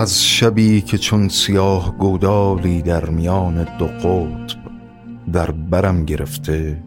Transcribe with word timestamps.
از 0.00 0.24
شبی 0.24 0.80
که 0.80 0.98
چون 0.98 1.28
سیاه 1.28 1.98
گودالی 1.98 2.82
در 2.82 3.10
میان 3.10 3.66
دو 3.78 3.86
قطب 3.86 4.58
در 5.32 5.50
برم 5.50 6.04
گرفته 6.04 6.82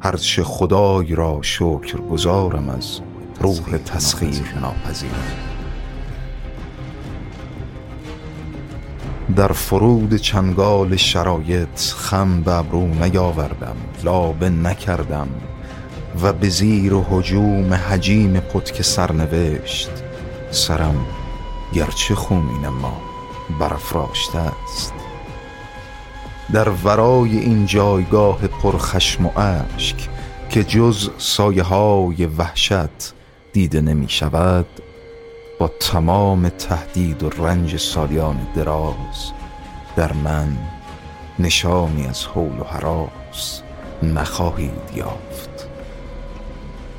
هرچه 0.00 0.42
خدای 0.42 1.14
را 1.14 1.38
شکر 1.42 1.98
گذارم 2.10 2.68
از 2.68 3.00
روح 3.40 3.78
تسخیر 3.78 4.54
ناپذیر. 4.60 5.10
در 9.36 9.52
فرود 9.52 10.16
چنگال 10.16 10.96
شرایط 10.96 11.80
خم 11.96 12.42
به 12.42 12.52
ابرو 12.52 12.86
نیاوردم 12.86 13.76
لابه 14.04 14.50
نکردم 14.50 15.28
و 16.22 16.32
به 16.32 16.48
زیر 16.48 16.94
و 16.94 17.06
حجوم 17.10 17.74
حجیم 17.74 18.40
پتک 18.40 18.82
سرنوشت 18.82 19.90
سرم 20.50 21.06
گرچه 21.74 22.14
خونین 22.14 22.68
ما 22.68 23.00
برافراشته 23.60 24.38
است. 24.38 24.94
در 26.52 26.68
ورای 26.68 27.38
این 27.38 27.66
جایگاه 27.66 28.46
پرخشم 28.46 29.26
و 29.26 29.38
اشک 29.38 30.08
که 30.50 30.64
جز 30.64 31.10
سایه 31.18 31.62
های 31.62 32.26
وحشت 32.26 33.14
دیده 33.52 33.80
نمی 33.80 34.08
شود 34.08 34.66
با 35.58 35.70
تمام 35.80 36.48
تهدید 36.48 37.22
و 37.22 37.28
رنج 37.28 37.76
سالیان 37.76 38.46
دراز 38.54 39.32
در 39.96 40.12
من 40.12 40.56
نشانی 41.38 42.06
از 42.06 42.24
حول 42.24 42.60
و 42.60 42.64
حراس 42.64 43.62
نخواهید 44.02 44.90
یافت. 44.96 45.68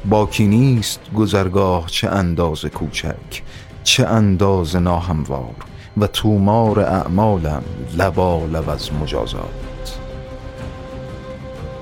باکی 0.09 0.47
نیست 0.47 0.99
گذرگاه 1.15 1.87
چه 1.87 2.09
انداز 2.09 2.65
کوچک 2.65 3.43
چه 3.85 4.07
انداز 4.07 4.75
ناهموار 4.75 5.55
و 5.97 6.07
تومار 6.07 6.79
اعمالم 6.79 7.63
لبالب 7.97 8.69
از 8.69 8.93
مجازات. 8.93 9.99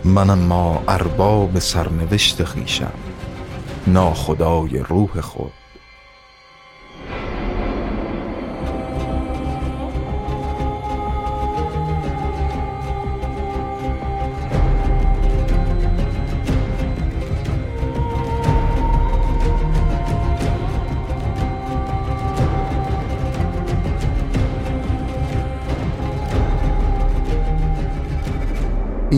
من 0.04 0.34
ما 0.34 0.84
ارباب 0.88 1.60
سرنوشت 1.60 2.44
خیشم 2.44 2.94
ناخدای 3.88 4.78
روح 4.80 5.22
خود. 5.22 5.63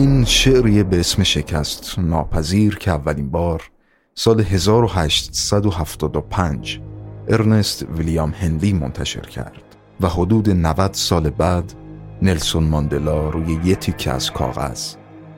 این 0.06 0.24
شعریه 0.24 0.82
به 0.82 1.00
اسم 1.00 1.22
شکست 1.22 1.98
ناپذیر 1.98 2.78
که 2.78 2.90
اولین 2.90 3.30
بار 3.30 3.70
سال 4.14 4.40
1875 4.40 6.80
ارنست 7.28 7.82
ویلیام 7.82 8.30
هنلی 8.30 8.72
منتشر 8.72 9.20
کرد 9.20 9.76
و 10.00 10.08
حدود 10.08 10.50
90 10.50 10.94
سال 10.94 11.30
بعد 11.30 11.74
نلسون 12.22 12.64
ماندلا 12.64 13.30
روی 13.30 13.58
یه 13.64 13.74
تیکه 13.74 14.10
از 14.10 14.32
کاغذ 14.32 14.94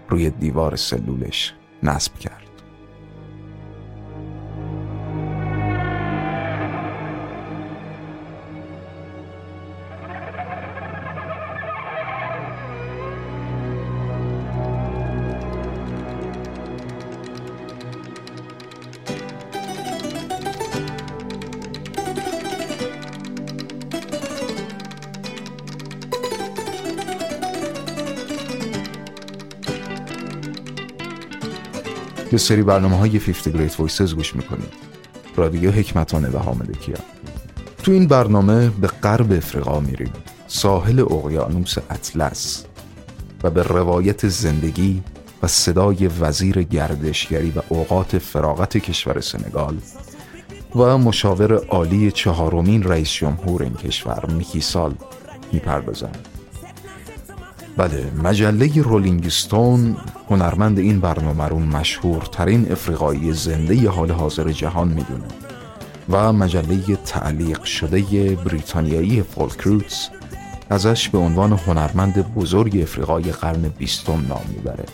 روی 0.09 0.31
دیوار 0.31 0.77
سلولش 0.77 1.55
نصب 1.83 2.19
کرد. 2.19 2.48
یه 32.33 32.39
سری 32.39 32.63
برنامه 32.63 32.97
های 32.97 33.19
50 33.19 33.69
Great 33.69 33.73
Voices 33.73 34.15
گوش 34.15 34.37
می‌کنید. 34.37 34.73
رادیو 35.37 35.71
حکمتانه 35.71 36.29
و 36.29 36.39
حامد 36.39 36.79
کیا 36.81 36.97
تو 37.83 37.93
این 37.93 38.07
برنامه 38.07 38.71
به 38.71 38.87
غرب 38.87 39.33
افریقا 39.33 39.81
میریم. 39.81 40.13
ساحل 40.47 41.01
اقیانوس 41.01 41.75
اطلس. 41.91 42.65
و 43.43 43.51
به 43.51 43.63
روایت 43.63 44.29
زندگی 44.29 45.03
و 45.43 45.47
صدای 45.47 46.07
وزیر 46.21 46.63
گردشگری 46.63 47.51
و 47.51 47.63
اوقات 47.69 48.19
فراغت 48.19 48.77
کشور 48.77 49.21
سنگال 49.21 49.77
و 50.75 50.99
مشاور 50.99 51.55
عالی 51.55 52.11
چهارمین 52.11 52.83
رئیس 52.83 53.11
جمهور 53.11 53.63
این 53.63 53.75
کشور 53.75 54.27
میکی 54.27 54.61
سال 54.61 54.95
می‌پردازم. 55.53 56.13
بله 57.79 58.11
مجله 58.23 58.83
رولینگستون 58.83 59.97
هنرمند 60.31 60.79
این 60.79 61.01
برنامه 61.01 61.45
رو 61.45 61.59
مشهورترین 61.59 62.73
افریقایی 62.73 63.33
زنده 63.33 63.91
حال 63.91 64.11
حاضر 64.11 64.53
جهان 64.53 64.89
می‌دونه 64.89 65.29
و 66.09 66.33
مجله 66.33 66.97
تعلیق 66.97 67.65
شده 67.65 68.37
بریتانیایی 68.37 69.23
فولکروتس 69.23 70.09
ازش 70.71 71.09
به 71.09 71.19
عنوان 71.19 71.53
هنرمند 71.53 72.35
بزرگ 72.35 72.81
افریقای 72.83 73.23
قرن 73.23 73.63
بیستم 73.79 74.25
نام 74.29 74.45
می‌بره. 74.57 74.85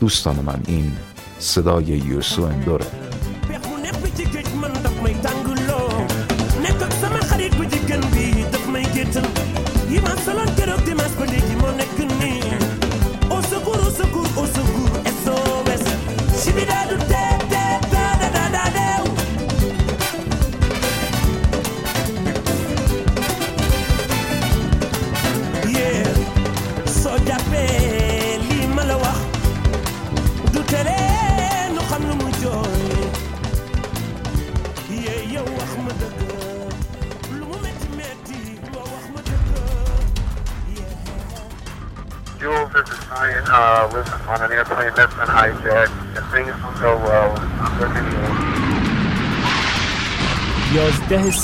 دوستان 0.00 0.36
من 0.36 0.60
این 0.66 0.92
صدای 1.38 1.84
یوسو 1.84 2.42
اندوره. 2.42 2.86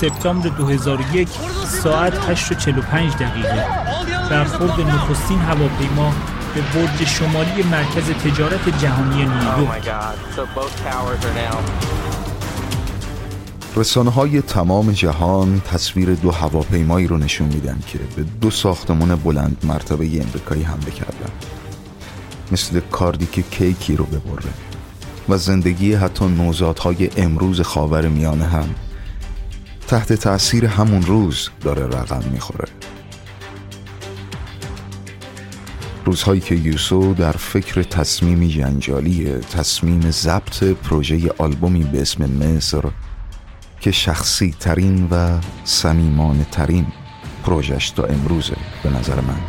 سپتامبر 0.00 0.48
2001 0.48 1.28
ساعت 1.82 2.30
8 2.30 2.52
و 2.52 2.54
45 2.54 3.12
دقیقه. 3.12 3.66
برخورد 4.30 4.80
نخستین 4.80 5.38
هواپیما 5.38 6.12
به 6.54 6.60
برج 6.60 7.04
شمالی 7.04 7.62
مرکز 7.62 8.10
تجارت 8.10 8.80
جهانی 8.82 9.16
نیویورک. 9.16 9.90
رسانه 13.76 14.10
های 14.10 14.42
تمام 14.42 14.92
جهان 14.92 15.60
تصویر 15.60 16.14
دو 16.14 16.30
هواپیمایی 16.30 17.06
رو 17.06 17.16
نشون 17.16 17.46
میدن 17.46 17.78
که 17.86 17.98
به 18.16 18.24
دو 18.40 18.50
ساختمان 18.50 19.16
بلند 19.16 19.56
مرتبه 19.64 20.04
امریکایی 20.04 20.62
حمله 20.62 20.90
کردن. 20.90 21.30
مثل 22.52 22.80
کاردی 22.80 23.26
که 23.26 23.42
کیکی 23.42 23.96
رو 23.96 24.04
ببره 24.04 24.52
و 25.28 25.36
زندگی 25.36 25.94
حتی 25.94 26.24
نوزادهای 26.26 27.10
امروز 27.16 27.60
خاور 27.60 28.08
میانه 28.08 28.44
هم 28.44 28.74
تحت 29.88 30.12
تأثیر 30.12 30.66
همون 30.66 31.02
روز 31.02 31.50
داره 31.60 31.86
رقم 31.86 32.22
می‌خوره. 32.32 32.68
روزهایی 36.04 36.40
که 36.40 36.54
یوسو 36.54 37.14
در 37.14 37.32
فکر 37.32 37.82
تصمیمی 37.82 38.48
جنجالی 38.48 39.32
تصمیم 39.32 40.10
ضبط 40.10 40.64
پروژه 40.64 41.30
آلبومی 41.38 41.84
به 41.84 42.00
اسم 42.00 42.24
مصر 42.24 42.82
که 43.80 43.90
شخصی 43.90 44.54
ترین 44.60 45.08
و 45.10 45.38
سمیمانه 45.64 46.46
ترین 46.50 46.86
پروژش 47.44 47.90
تا 47.90 48.04
امروزه 48.04 48.56
به 48.82 48.90
نظر 48.90 49.20
من. 49.20 49.40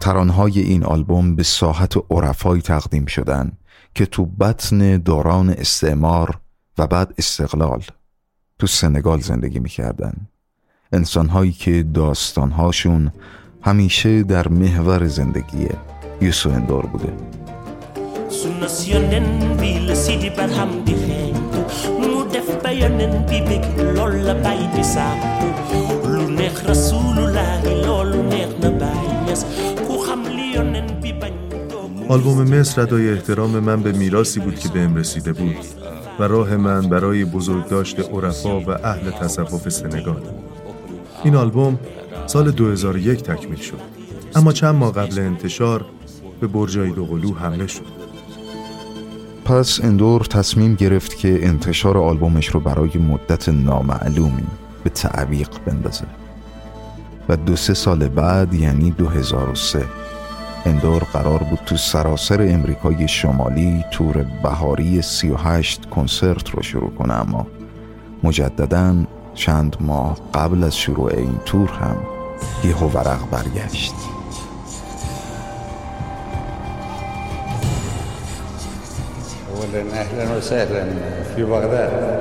ترانهای 0.00 0.60
این 0.60 0.84
آلبوم 0.84 1.36
به 1.36 1.42
ساحت 1.42 1.96
و 1.96 2.06
عرفایی 2.10 2.62
تقدیم 2.62 3.06
شدن 3.06 3.52
که 3.98 4.06
تو 4.06 4.26
بطن 4.26 4.96
دوران 4.96 5.50
استعمار 5.50 6.40
و 6.78 6.86
بعد 6.86 7.14
استقلال 7.18 7.82
تو 8.58 8.66
سنگال 8.66 9.20
زندگی 9.20 9.58
می‌کردن. 9.58 10.12
انسانهایی 10.92 11.52
که 11.52 11.82
داستانهاشون 11.82 13.12
همیشه 13.62 14.22
در 14.22 14.48
محور 14.48 15.06
زندگی 15.06 15.68
یوسو 16.20 16.50
اندور 16.50 16.86
بوده. 16.86 17.12
آلبوم 32.08 32.42
مصر 32.42 32.82
ردای 32.82 33.12
احترام 33.12 33.50
من 33.50 33.82
به 33.82 33.92
میراسی 33.92 34.40
بود 34.40 34.58
که 34.58 34.68
بهم 34.68 34.96
رسیده 34.96 35.32
بود 35.32 35.56
و 36.18 36.22
راه 36.22 36.56
من 36.56 36.80
برای 36.80 37.24
بزرگداشت 37.24 38.00
عرفا 38.00 38.60
و 38.60 38.70
اهل 38.70 39.10
تصوف 39.10 39.68
سنگال. 39.68 40.22
این 41.24 41.36
آلبوم 41.36 41.78
سال 42.26 42.50
2001 42.50 43.22
تکمیل 43.22 43.58
شد. 43.58 43.80
اما 44.34 44.52
چند 44.52 44.74
ماه 44.74 44.92
قبل 44.92 45.18
انتشار 45.18 45.84
به 46.40 46.46
برجای 46.46 46.90
دوقلو 46.90 47.34
حمله 47.34 47.66
شد. 47.66 47.86
پس 49.44 49.80
اندور 49.82 50.20
تصمیم 50.20 50.74
گرفت 50.74 51.18
که 51.18 51.38
انتشار 51.42 51.98
آلبومش 51.98 52.48
رو 52.48 52.60
برای 52.60 52.90
مدت 52.98 53.48
نامعلومی 53.48 54.46
به 54.84 54.90
تعویق 54.90 55.48
بندازه. 55.66 56.04
و 57.28 57.36
دو 57.36 57.56
سه 57.56 57.74
سال 57.74 58.08
بعد 58.08 58.54
یعنی 58.54 58.90
2003 58.90 59.84
اندور 60.68 61.02
قرار 61.12 61.42
بود 61.42 61.58
تو 61.66 61.76
سراسر 61.76 62.42
امریکای 62.42 63.08
شمالی 63.08 63.84
تور 63.90 64.26
بهاری 64.42 65.02
38 65.02 65.90
کنسرت 65.90 66.50
رو 66.50 66.62
شروع 66.62 66.90
کنه 66.90 67.14
اما 67.14 67.46
مجددا 68.22 68.94
چند 69.34 69.76
ماه 69.80 70.16
قبل 70.34 70.64
از 70.64 70.76
شروع 70.76 71.12
این 71.14 71.38
تور 71.44 71.68
هم 71.68 71.96
یه 72.64 72.76
ورق 72.76 73.30
برگشت. 73.30 73.94
اولا 79.54 79.92
اهلا 79.92 80.36
وسهلا 80.36 80.84
في 81.36 81.44
بغداد. 81.44 82.18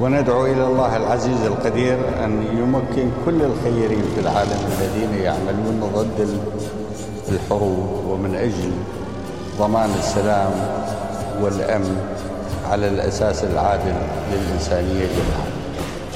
وندعو 0.00 0.46
الى 0.46 0.64
الله 0.64 0.96
العزيز 0.96 1.42
القدير 1.42 1.98
ان 2.24 2.32
يمكن 2.58 3.10
كل 3.26 3.42
الخيرين 3.42 4.04
في 4.14 4.20
العالم 4.20 4.60
الذين 4.78 5.22
يعملون 5.22 5.80
ضد 5.94 6.28
الحروب 7.30 8.04
ومن 8.08 8.34
أجل 8.34 8.72
ضمان 9.58 9.90
السلام 9.98 10.52
والأمن 11.40 11.96
على 12.70 12.88
الأساس 12.88 13.44
العادل 13.44 13.94
للإنسانية 14.32 15.06
جميعا 15.06 15.50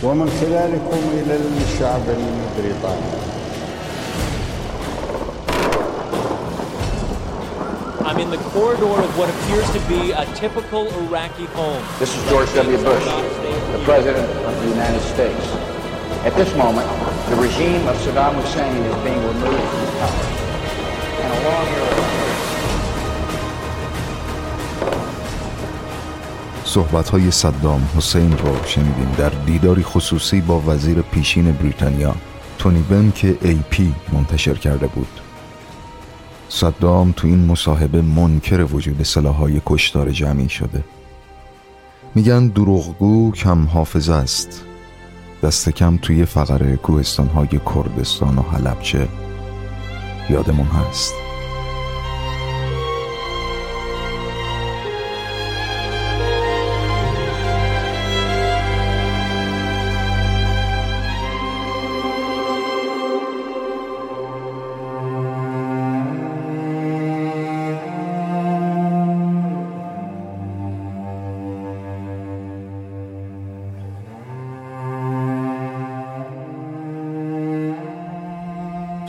ومن 0.02 0.30
خلالكم 0.40 0.98
إلى 1.12 1.38
الشعب 1.64 2.02
البريطاني 2.08 3.24
I'm 8.06 8.20
in 8.20 8.30
the 8.30 8.38
corridor 8.54 9.00
of 9.00 9.18
what 9.18 9.28
appears 9.28 9.68
to 9.72 9.80
be 9.88 10.12
a 10.12 10.24
typical 10.36 10.86
Iraqi 11.06 11.46
home. 11.46 11.82
This 11.98 12.14
is 12.16 12.22
George 12.30 12.52
W. 12.54 12.76
Bush, 12.76 13.04
the 13.72 13.82
President 13.84 14.28
of 14.46 14.54
the 14.62 14.68
United 14.68 15.00
States. 15.00 15.46
At 16.24 16.36
this 16.36 16.54
moment, 16.54 16.86
the 17.30 17.36
regime 17.36 17.88
of 17.88 17.96
Saddam 17.96 18.34
Hussein 18.40 18.76
is 18.76 18.96
being 19.02 19.18
removed 19.26 19.68
from 19.72 19.98
power. 19.98 20.43
صحبت 26.64 27.08
های 27.08 27.30
صدام 27.30 27.88
حسین 27.96 28.38
رو 28.38 28.64
شنیدیم 28.66 29.14
در 29.18 29.28
دیداری 29.28 29.82
خصوصی 29.82 30.40
با 30.40 30.60
وزیر 30.66 31.00
پیشین 31.00 31.52
بریتانیا 31.52 32.14
تونی 32.58 32.82
بن 32.82 33.12
که 33.14 33.38
ای 33.42 33.58
پی 33.70 33.94
منتشر 34.12 34.54
کرده 34.54 34.86
بود. 34.86 35.20
صدام 36.48 37.12
تو 37.12 37.26
این 37.26 37.44
مصاحبه 37.44 38.02
منکر 38.02 38.66
وجود 38.72 39.02
سلاحهای 39.02 39.60
کشتار 39.66 40.10
جمعی 40.10 40.48
شده. 40.48 40.84
میگن 42.14 42.46
دروغگو 42.46 43.32
کم 43.32 43.64
حافظه 43.64 44.12
است. 44.12 44.64
دست 45.42 45.68
کم 45.68 45.96
توی 45.96 46.24
فقر 46.24 46.76
کوهستانهای 46.76 47.60
کردستان 47.74 48.38
و 48.38 48.42
حلبچه 48.42 49.08
یادمون 50.30 50.66
هست. 50.66 51.23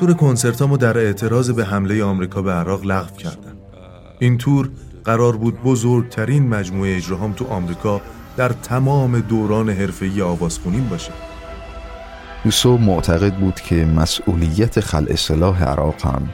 تور 0.06 0.14
کنسرتامو 0.14 0.78
در 0.78 0.98
اعتراض 0.98 1.50
به 1.50 1.66
حمله 1.66 2.04
آمریکا 2.04 2.42
به 2.42 2.52
عراق 2.52 2.86
لغو 2.86 3.16
کردن. 3.16 3.56
این 4.20 4.38
تور 4.38 4.70
قرار 5.06 5.38
بود 5.38 5.62
بزرگترین 5.64 6.48
مجموعه 6.50 6.96
اجراهام 6.96 7.34
تو 7.34 7.46
آمریکا 7.46 8.02
در 8.38 8.50
تمام 8.50 9.20
دوران 9.20 9.70
حرفه‌ای 9.70 10.22
آوازخونین 10.22 10.90
باشه. 10.90 11.12
یوسو 12.46 12.78
معتقد 12.78 13.34
بود 13.34 13.56
که 13.56 13.86
مسئولیت 13.86 14.80
خلع 14.80 15.16
سلاح 15.16 15.64
عراق 15.64 16.06
هم 16.06 16.30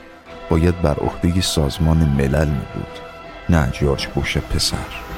باید 0.50 0.82
بر 0.82 0.94
عهده 0.94 1.40
سازمان 1.40 1.96
ملل 1.96 2.48
می 2.48 2.66
بود 2.74 2.98
نه 3.50 3.72
بوش 4.14 4.38
پسر. 4.38 5.11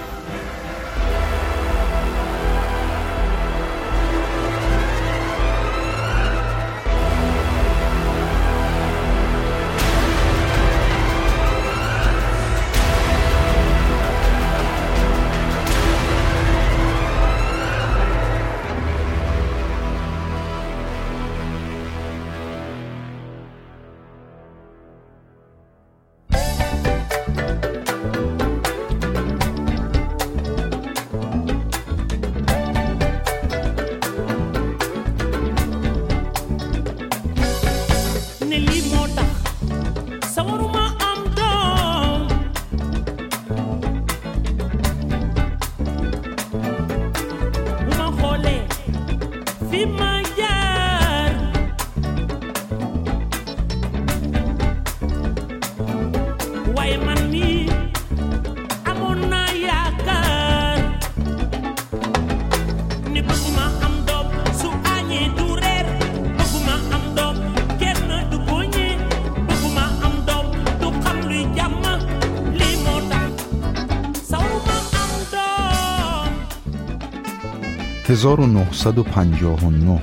(1959) 78.15 80.01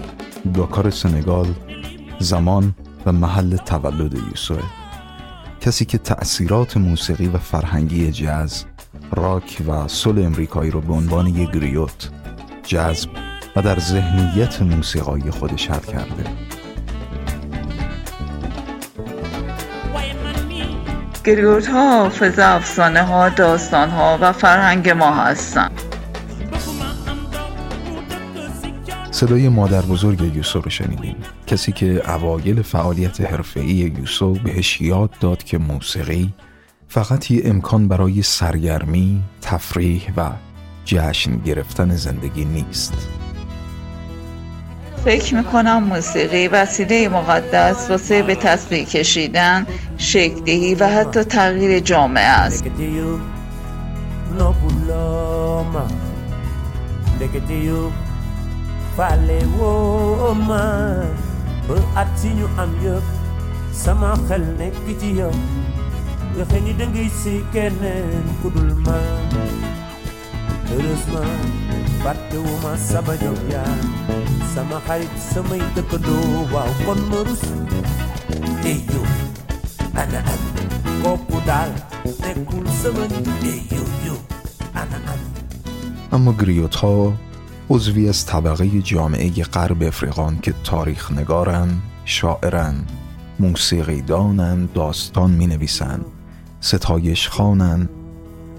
داکار 0.53 0.89
سنگال 0.89 1.47
زمان 2.19 2.75
و 3.05 3.11
محل 3.11 3.57
تولد 3.57 4.13
یوسوه 4.13 4.63
کسی 5.61 5.85
که 5.85 5.97
تأثیرات 5.97 6.77
موسیقی 6.77 7.27
و 7.27 7.37
فرهنگی 7.37 8.11
جاز 8.11 8.65
راک 9.11 9.61
و 9.67 9.87
سول 9.87 10.25
امریکایی 10.25 10.71
رو 10.71 10.81
به 10.81 10.93
عنوان 10.93 11.27
یک 11.27 11.51
گریوت 11.51 12.09
جذب 12.63 13.09
و 13.55 13.61
در 13.61 13.79
ذهنیت 13.79 14.61
موسیقایی 14.61 15.31
خودش 15.31 15.71
حل 15.71 15.79
کرده. 15.79 16.23
گریوت 21.23 21.67
ها 21.67 21.99
حافظ 21.99 22.39
افسانه 22.39 23.03
ها 23.03 23.29
داستان 23.29 23.89
ها 23.89 24.17
و 24.21 24.31
فرهنگ 24.31 24.89
ما 24.89 25.15
هستند 25.15 25.90
صدای 29.21 29.49
مادر 29.49 29.81
بزرگ 29.81 30.35
یوسو 30.35 30.61
رو 30.61 30.69
شنیدیم. 30.69 31.15
کسی 31.47 31.71
که 31.71 32.11
اوایل 32.11 32.61
فعالیت 32.61 33.21
حرفه‌ای 33.21 33.93
یوسو 33.97 34.33
بهش 34.33 34.81
یاد 34.81 35.09
داد 35.19 35.43
که 35.43 35.57
موسیقی 35.57 36.33
فقط 36.87 37.31
یه 37.31 37.41
امکان 37.45 37.87
برای 37.87 38.21
سرگرمی، 38.21 39.21
تفریح 39.41 40.11
و 40.17 40.29
جشن 40.85 41.37
گرفتن 41.37 41.95
زندگی 41.95 42.45
نیست. 42.45 42.93
فکر 45.05 45.35
می‌کنم 45.35 45.83
موسیقی 45.83 46.47
وسیله 46.47 47.09
مقدس 47.09 47.89
واسه 47.89 48.23
به 48.23 48.35
تصویر 48.35 48.83
کشیدن 48.83 49.65
شکلدهی 49.97 50.75
و 50.75 50.87
حتی 50.87 51.23
تغییر 51.23 51.79
جامعه 51.79 52.23
است. 52.23 52.63
faale 59.01 59.37
woo 59.57 60.29
ma 60.47 60.61
ba 61.67 61.75
at 62.01 62.13
yi 62.23 62.29
ñu 62.37 62.47
am 62.61 62.71
yëpp 62.85 63.05
sama 63.83 64.09
xel 64.27 64.43
nekk 64.59 64.77
ci 65.01 65.09
yow. 65.19 65.33
Nga 66.35 66.43
xëy 66.49 66.61
ni 66.65 66.73
dangay 66.79 67.09
si 67.19 67.33
keneen 67.53 68.25
ku 68.41 68.47
dul 68.55 68.71
ma 68.85 68.97
heureusement 70.69 71.41
fàttewu 72.03 72.51
ma 72.63 72.71
sama 72.89 73.13
ñoom 73.21 73.39
yaa. 73.53 73.73
Sama 74.53 74.77
xarit 74.85 75.13
samay 75.33 75.61
dëkkandoo 75.75 76.45
waaw 76.53 76.71
kon 76.85 77.01
ma 77.11 77.19
rus. 77.27 77.43
Tey 78.61 78.77
yow 78.93 79.05
ana 80.01 80.19
an 80.33 80.41
kooku 81.01 81.37
daal 81.49 81.71
nekkul 82.21 82.65
sama 82.81 83.03
nit. 83.11 83.27
Yow 83.73 83.87
yow 84.07 84.19
ana 84.81 84.97
an. 85.13 85.21
Ama 86.13 86.31
griyo 86.39 86.67
عضوی 87.71 88.09
از 88.09 88.25
طبقه 88.25 88.81
جامعه 88.81 89.29
غرب 89.29 89.83
افریقان 89.83 90.39
که 90.39 90.53
تاریخ 90.63 91.11
نگارن، 91.11 91.69
شاعرن، 92.05 92.75
موسیقی 93.39 94.01
دانن، 94.01 94.69
داستان 94.73 95.31
می 95.31 95.47
نویسن، 95.47 96.01
ستایش 96.59 97.29
خانن، 97.29 97.89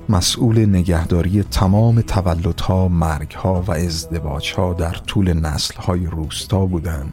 مسئول 0.08 0.66
نگهداری 0.66 1.42
تمام 1.42 2.00
تولدها، 2.00 2.88
مرگها 2.88 3.62
و 3.62 3.70
ازدواجها 3.70 4.72
در 4.72 4.94
طول 4.94 5.32
نسلهای 5.32 6.06
روستا 6.06 6.66
بودند. 6.66 7.12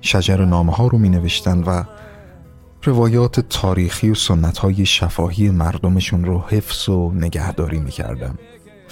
شجر 0.00 0.44
نامه 0.44 0.72
ها 0.72 0.86
رو 0.86 0.98
می 0.98 1.08
نوشتن 1.08 1.62
و 1.62 1.84
روایات 2.84 3.40
تاریخی 3.40 4.10
و 4.10 4.14
سنت 4.14 4.58
های 4.58 4.86
شفاهی 4.86 5.50
مردمشون 5.50 6.24
رو 6.24 6.44
حفظ 6.48 6.88
و 6.88 7.12
نگهداری 7.14 7.78
می 7.78 7.90
کردن. 7.90 8.34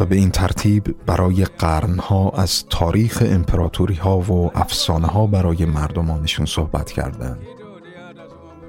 و 0.00 0.04
به 0.04 0.16
این 0.16 0.30
ترتیب 0.30 0.96
برای 1.06 1.44
قرنها 1.44 2.30
از 2.30 2.64
تاریخ 2.70 3.22
امپراتوری 3.26 3.94
ها 3.94 4.18
و 4.18 4.50
افسانه 4.54 5.06
ها 5.06 5.26
برای 5.26 5.64
مردمانشون 5.64 6.46
صحبت 6.46 6.90
کردند. 6.90 7.38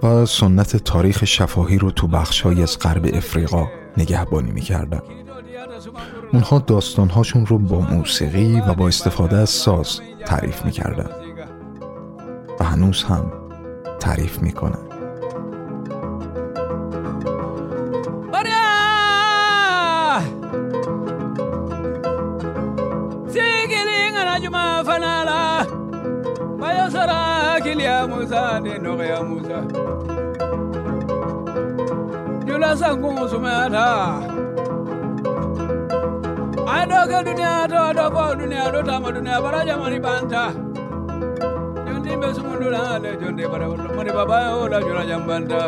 و 0.03 0.25
سنت 0.25 0.75
تاریخ 0.75 1.25
شفاهی 1.25 1.77
رو 1.77 1.91
تو 1.91 2.07
بخشهایی 2.07 2.63
از 2.63 2.79
غرب 2.79 3.09
افریقا 3.13 3.67
نگهبانی 3.97 4.51
می‌کردن 4.51 5.01
اونها 6.33 6.59
داستانهاشون 6.59 7.45
رو 7.45 7.57
با 7.57 7.79
موسیقی 7.79 8.61
و 8.67 8.73
با 8.73 8.87
استفاده 8.87 9.37
از 9.37 9.49
ساز 9.49 10.01
تعریف 10.25 10.65
می‌کردن 10.65 11.09
و 12.59 12.63
هنوز 12.63 13.03
هم 13.03 13.31
تعریف 13.99 14.39
می‌کنن 14.39 14.88
bara 43.51 43.67
moni 43.95 44.11
baba 44.17 44.37
jula 44.81 45.03
jambanta 45.09 45.63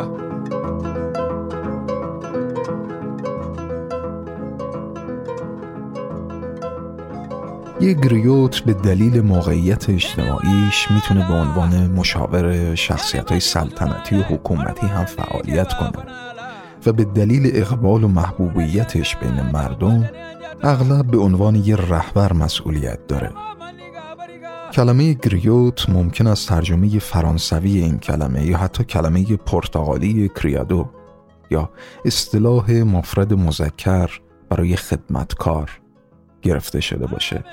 یه 7.80 7.92
گریوت 7.92 8.60
به 8.60 8.72
دلیل 8.72 9.20
موقعیت 9.20 9.90
اجتماعیش 9.90 10.90
می‌تونه 10.90 11.28
به 11.28 11.34
عنوان 11.34 11.86
مشاور 11.86 12.74
شخصیت 12.74 13.30
های 13.30 13.40
سلطنتی 13.40 14.18
و 14.18 14.22
حکومتی 14.22 14.86
هم 14.86 15.04
فعالیت 15.04 15.72
کنه 15.72 16.31
و 16.86 16.92
به 16.92 17.04
دلیل 17.04 17.50
اقبال 17.54 18.04
و 18.04 18.08
محبوبیتش 18.08 19.16
بین 19.16 19.42
مردم 19.42 20.10
اغلب 20.62 21.06
به 21.06 21.18
عنوان 21.18 21.54
یه 21.54 21.76
رهبر 21.76 22.32
مسئولیت 22.32 23.06
داره. 23.06 23.30
کلمه 24.72 25.12
گریوت 25.14 25.90
ممکن 25.90 26.26
است 26.26 26.48
ترجمه 26.48 26.98
فرانسوی 26.98 27.78
این 27.78 27.98
کلمه 27.98 28.46
یا 28.46 28.58
حتی 28.58 28.84
کلمه 28.84 29.36
پرتغالی 29.36 30.28
کریادو 30.28 30.88
یا 31.50 31.70
اصطلاح 32.04 32.72
مفرد 32.72 33.34
مذکر 33.34 34.10
برای 34.48 34.76
خدمتکار 34.76 35.70
گرفته 36.42 36.80
شده 36.80 37.06
باشه. 37.06 37.44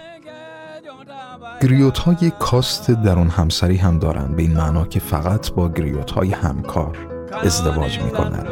گریوت 1.62 1.98
های 1.98 2.31
کاست 2.39 2.91
درون 2.91 3.27
همسری 3.27 3.77
هم 3.77 4.00
دارن 4.00 4.36
به 4.36 4.41
این 4.41 4.57
معنا 4.57 4.86
که 4.86 5.00
فقط 5.00 5.51
با 5.51 5.69
گریوت 5.69 6.12
های 6.12 6.31
همکار 6.31 6.98
ازدواج 7.43 8.00
می‌کنن 8.00 8.45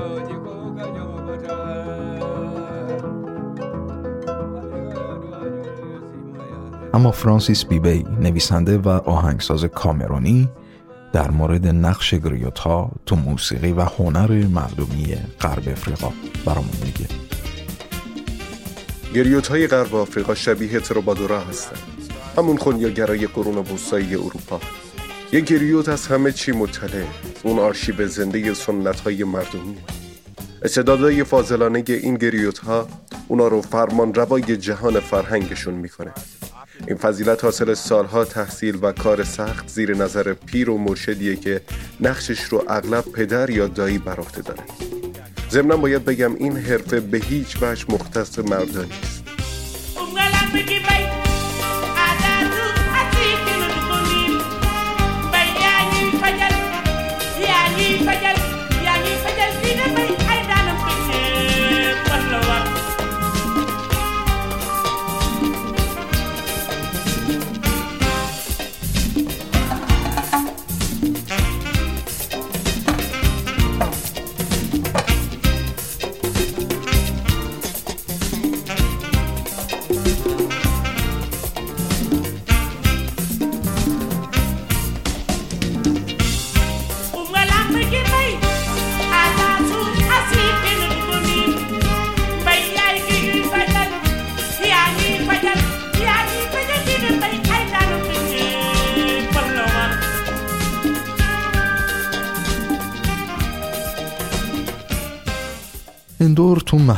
اما 6.94 7.12
فرانسیس 7.12 7.65
بیبی 7.65 8.06
نویسنده 8.22 8.77
و 8.77 8.89
آهنگساز 8.89 9.65
کامرونی 9.65 10.50
در 11.13 11.32
مورد 11.32 11.67
نقش 11.67 12.13
گریوت 12.13 12.60
ها 12.60 12.91
تو 13.06 13.15
موسیقی 13.15 13.72
و 13.72 13.82
هنر 13.82 14.48
مردمی 14.48 15.15
غرب 15.41 15.70
افریقا 15.70 16.12
برامون 16.46 16.74
میگه. 16.86 17.08
گریوت 19.15 19.48
های 19.48 19.67
غرب 19.67 19.96
آفریقا 19.96 20.36
شبیه 20.36 20.79
تروبادورا 20.79 21.39
هستند. 21.39 21.79
همون 22.38 22.58
خونیاگرای 22.58 23.27
قرون 23.27 23.58
وسطایی 23.58 24.15
اروپا. 24.15 24.60
یک 25.32 25.46
گریوت 25.46 25.89
از 25.89 26.08
همه 26.08 26.32
چی 26.32 26.51
مطلع. 26.51 27.03
اون 27.44 27.60
آرشیو 27.60 28.08
زنده 28.08 28.53
سنت 28.53 29.00
های 29.00 29.24
مردمی. 29.24 29.77
استعدادهای 30.62 31.24
فاضلانه 31.24 31.84
این 31.88 32.15
گریوت 32.15 32.58
ها 32.58 32.88
اونا 33.27 33.48
رو 33.48 33.62
فرمان 33.62 34.13
روای 34.13 34.58
جهان 34.58 35.00
فرهنگشون 35.00 35.74
می‌کنه. 35.74 36.13
این 36.88 36.98
فضیلت 36.98 37.43
حاصل 37.43 37.74
سالها 37.74 38.25
تحصیل 38.25 38.79
و 38.81 38.91
کار 38.91 39.24
سخت 39.24 39.67
زیر 39.67 39.96
نظر 39.96 40.34
پیر 40.34 40.69
و 40.69 40.77
مرشدیه 40.77 41.36
که 41.36 41.62
نقشش 42.00 42.43
رو 42.43 42.63
اغلب 42.67 43.03
پدر 43.03 43.50
یا 43.50 43.67
دایی 43.67 43.98
بر 43.98 44.19
عهده 44.19 44.41
داره. 44.41 44.63
ضمنا 45.50 45.77
باید 45.77 46.05
بگم 46.05 46.36
این 46.36 46.57
حرفه 46.57 47.00
به 47.00 47.17
هیچ 47.17 47.57
وجه 47.62 47.86
مختص 47.89 48.39
مردانی 48.39 48.91
است 49.03 49.16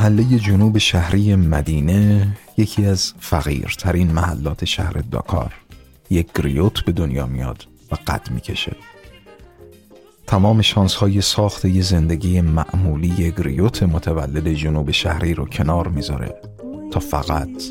محله 0.10 0.40
جنوب 0.40 0.78
شهری 0.78 1.36
مدینه 1.36 2.28
یکی 2.58 2.86
از 2.86 3.14
فقیرترین 3.20 4.12
محلات 4.12 4.66
شهر 4.66 4.94
داکار. 4.94 5.54
یک 6.10 6.28
گریوت 6.36 6.86
به 6.86 6.92
دنیا 6.92 7.26
میاد 7.26 7.66
و 7.92 7.96
قد 7.96 8.32
می‌کشه. 8.32 8.76
تمام 10.28 10.62
شانس 10.62 10.96
های 10.96 11.22
ساخت 11.22 11.66
یه 11.66 11.82
زندگی 11.82 12.42
معمولی 12.42 13.32
گریوت 13.32 13.84
متولد 13.84 14.48
جنوب 14.48 14.92
شهری 14.92 15.34
رو 15.34 15.46
کنار 15.46 15.88
می‌ذاره 15.88 16.42
تا 16.92 17.00
فقط 17.00 17.64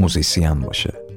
موزیسین 0.00 0.60
باشه. 0.60 1.09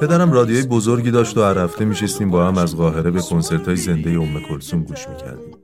پدرم 0.00 0.32
رادیوی 0.32 0.62
بزرگی 0.66 1.10
داشت 1.10 1.36
و 1.36 1.42
هر 1.42 1.58
هفته 1.58 1.84
میشستیم 1.84 2.30
با 2.30 2.48
هم 2.48 2.58
از 2.58 2.76
قاهره 2.76 3.10
به 3.10 3.20
کنسرت 3.20 3.66
های 3.66 3.76
زنده 3.76 4.10
ام 4.10 4.40
کلثوم 4.48 4.82
گوش 4.82 5.08
می‌کردیم. 5.08 5.54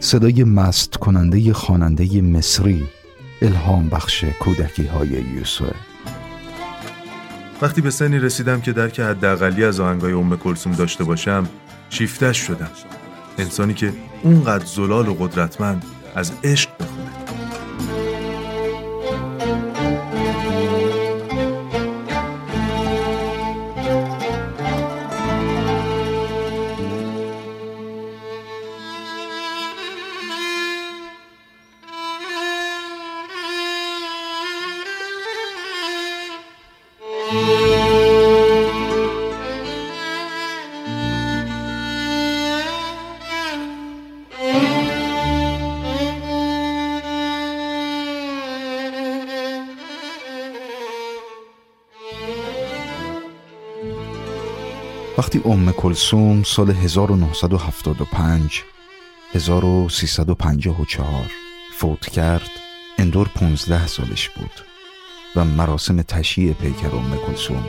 صدای 0.00 0.44
مست 0.44 0.96
کننده 0.96 1.52
خواننده 1.52 2.20
مصری 2.20 2.82
الهام 3.42 3.88
بخش 3.88 4.24
کودکی 4.40 4.84
های 4.84 5.08
یوسف. 5.08 5.74
وقتی 7.62 7.80
به 7.80 7.90
سنی 7.90 8.18
رسیدم 8.18 8.60
که 8.60 8.72
درک 8.72 9.00
حداقلی 9.00 9.64
از 9.64 9.80
آهنگای 9.80 10.12
ام 10.12 10.36
کلثوم 10.36 10.72
داشته 10.72 11.04
باشم 11.04 11.48
شیفتش 11.90 12.38
شدم. 12.38 12.70
انسانی 13.38 13.74
که 13.74 13.92
اونقدر 14.22 14.64
زلال 14.64 15.08
و 15.08 15.14
قدرتمند 15.14 15.84
از 16.14 16.32
عشق 16.44 16.70
بخونه 16.80 16.89
ام 55.44 55.72
کلسوم 55.72 56.42
سال 56.42 56.70
1975 56.70 58.62
1354 59.34 61.30
فوت 61.76 62.08
کرد 62.08 62.50
اندور 62.98 63.28
15 63.28 63.86
سالش 63.86 64.28
بود 64.28 64.50
و 65.36 65.44
مراسم 65.44 66.02
تشییع 66.02 66.52
پیکر 66.52 66.96
ام 66.96 67.16
کلسوم 67.26 67.64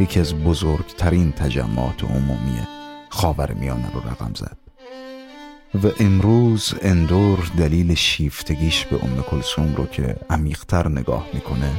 یکی 0.00 0.20
از 0.20 0.34
بزرگترین 0.34 1.32
تجمعات 1.32 2.04
عمومی 2.04 2.58
خاور 3.08 3.52
میانه 3.52 3.90
رو 3.92 4.00
رقم 4.00 4.34
زد. 4.34 4.56
و 5.84 5.90
امروز 6.00 6.74
اندور 6.82 7.50
دلیل 7.58 7.94
شیفتگیش 7.94 8.84
به 8.84 9.04
ام 9.04 9.22
کلسوم 9.22 9.74
رو 9.74 9.86
که 9.86 10.16
عمیقتر 10.30 10.88
نگاه 10.88 11.26
می‌کنه 11.34 11.70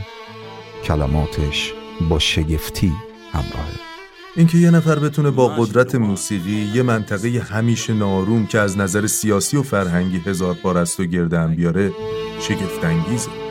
کلماتش 0.84 1.74
با 2.10 2.20
شگفتی 2.20 2.94
همراهه 3.34 3.95
اینکه 4.36 4.58
یه 4.58 4.72
نفر 4.72 5.00
بتونه 5.00 5.32
با 5.32 5.48
قدرت 5.48 5.96
موسیقی 5.96 6.72
یه 6.74 6.84
منطقه 6.84 7.40
همیشه 7.40 7.94
ناروم 7.94 8.48
که 8.48 8.60
از 8.60 8.78
نظر 8.78 9.08
سیاسی 9.08 9.58
و 9.58 9.64
فرهنگی 9.64 10.18
هزار 10.18 10.58
بار 10.64 10.78
است 10.78 11.00
و 11.00 11.06
گردن 11.06 11.56
بیاره 11.56 11.92
شگفتانگیزه. 12.40 13.45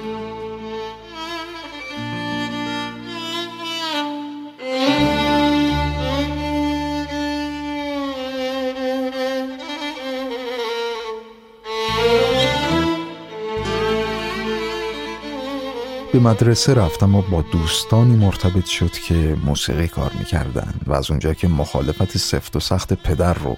به 16.14 16.20
مدرسه 16.20 16.74
رفتم 16.74 17.14
و 17.14 17.22
با 17.22 17.44
دوستانی 17.52 18.16
مرتبط 18.16 18.64
شد 18.64 18.92
که 18.92 19.36
موسیقی 19.44 19.88
کار 19.88 20.12
می‌کردن 20.18 20.74
و 20.86 20.92
از 20.92 21.10
اونجا 21.10 21.34
که 21.34 21.48
مخالفت 21.48 22.18
سفت 22.18 22.56
و 22.56 22.60
سخت 22.60 22.92
پدر 22.92 23.34
رو 23.34 23.56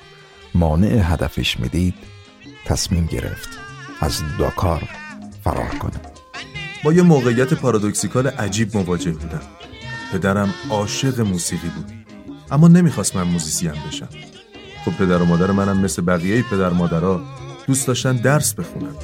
مانع 0.54 1.12
هدفش 1.12 1.60
می‌دید 1.60 1.94
تصمیم 2.64 3.06
گرفت 3.06 3.48
از 4.00 4.22
داکار 4.38 4.88
فرار 5.44 5.68
کنه. 5.68 6.00
با 6.84 6.92
یه 6.92 7.02
موقعیت 7.02 7.54
پارادوکسیکال 7.54 8.26
عجیب 8.26 8.76
مواجه 8.76 9.10
بودم. 9.10 9.42
پدرم 10.12 10.54
عاشق 10.70 11.20
موسیقی 11.20 11.68
بود 11.68 11.92
اما 12.50 12.68
نمی‌خواست 12.68 13.16
من 13.16 13.22
موزیسین 13.22 13.72
بشم. 13.88 14.08
خب 14.84 14.92
پدر 14.92 15.18
و 15.18 15.24
مادر 15.24 15.50
منم 15.50 15.80
مثل 15.80 16.02
بقیه 16.02 16.42
پدر 16.42 16.68
مادرها 16.68 17.20
دوست 17.66 17.86
داشتن 17.86 18.16
درس 18.16 18.54
بخونن. 18.54 18.94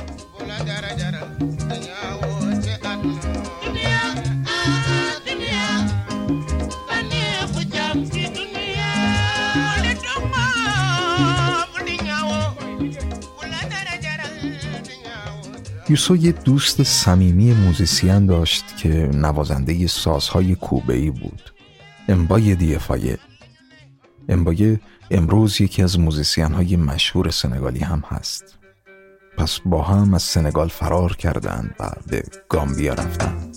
یوسو 15.92 16.16
یه 16.16 16.32
دوست 16.32 16.82
صمیمی 16.82 17.52
موزیسین 17.52 18.26
داشت 18.26 18.76
که 18.76 18.88
نوازنده 19.14 19.86
سازهای 19.86 20.54
کوبه‌ای 20.54 21.10
بود. 21.10 21.52
امبای 22.08 22.54
دیفایه 22.54 23.18
امبایه 24.28 24.80
امروز 25.10 25.60
یکی 25.60 25.82
از 25.82 25.98
موزیسین 25.98 26.52
های 26.52 26.76
مشهور 26.76 27.30
سنگالی 27.30 27.80
هم 27.80 28.02
هست. 28.08 28.58
پس 29.38 29.60
با 29.64 29.82
هم 29.82 30.14
از 30.14 30.22
سنگال 30.22 30.68
فرار 30.68 31.16
کردند 31.16 31.74
و 31.80 31.90
به 32.06 32.22
گامبیا 32.48 32.94
رفتن 32.94 33.52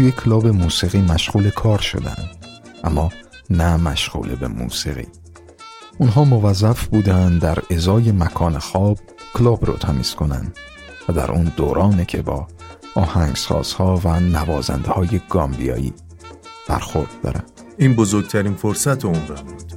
توی 0.00 0.12
کلاب 0.12 0.46
موسیقی 0.46 1.00
مشغول 1.00 1.50
کار 1.50 1.78
شدن 1.78 2.30
اما 2.84 3.10
نه 3.50 3.76
مشغول 3.76 4.34
به 4.34 4.48
موسیقی. 4.48 5.06
اونها 5.98 6.24
موظف 6.24 6.86
بودن 6.86 7.38
در 7.38 7.58
ازای 7.70 8.12
مکان 8.12 8.58
خواب 8.58 8.98
کلاب 9.34 9.64
رو 9.64 9.72
تمیز 9.72 10.14
کنن 10.14 10.52
و 11.08 11.12
در 11.12 11.32
اون 11.32 11.52
دورانه 11.56 12.04
که 12.04 12.22
با 12.22 12.46
آهنگسازها 12.94 14.00
و 14.04 14.20
نوازنده 14.20 14.90
های 14.90 15.20
گامبیایی 15.28 15.92
برخورد 16.68 17.10
دارن. 17.22 17.42
این 17.78 17.94
بزرگترین 17.94 18.54
فرصت 18.54 19.04
عمرم 19.04 19.44
بود 19.46 19.69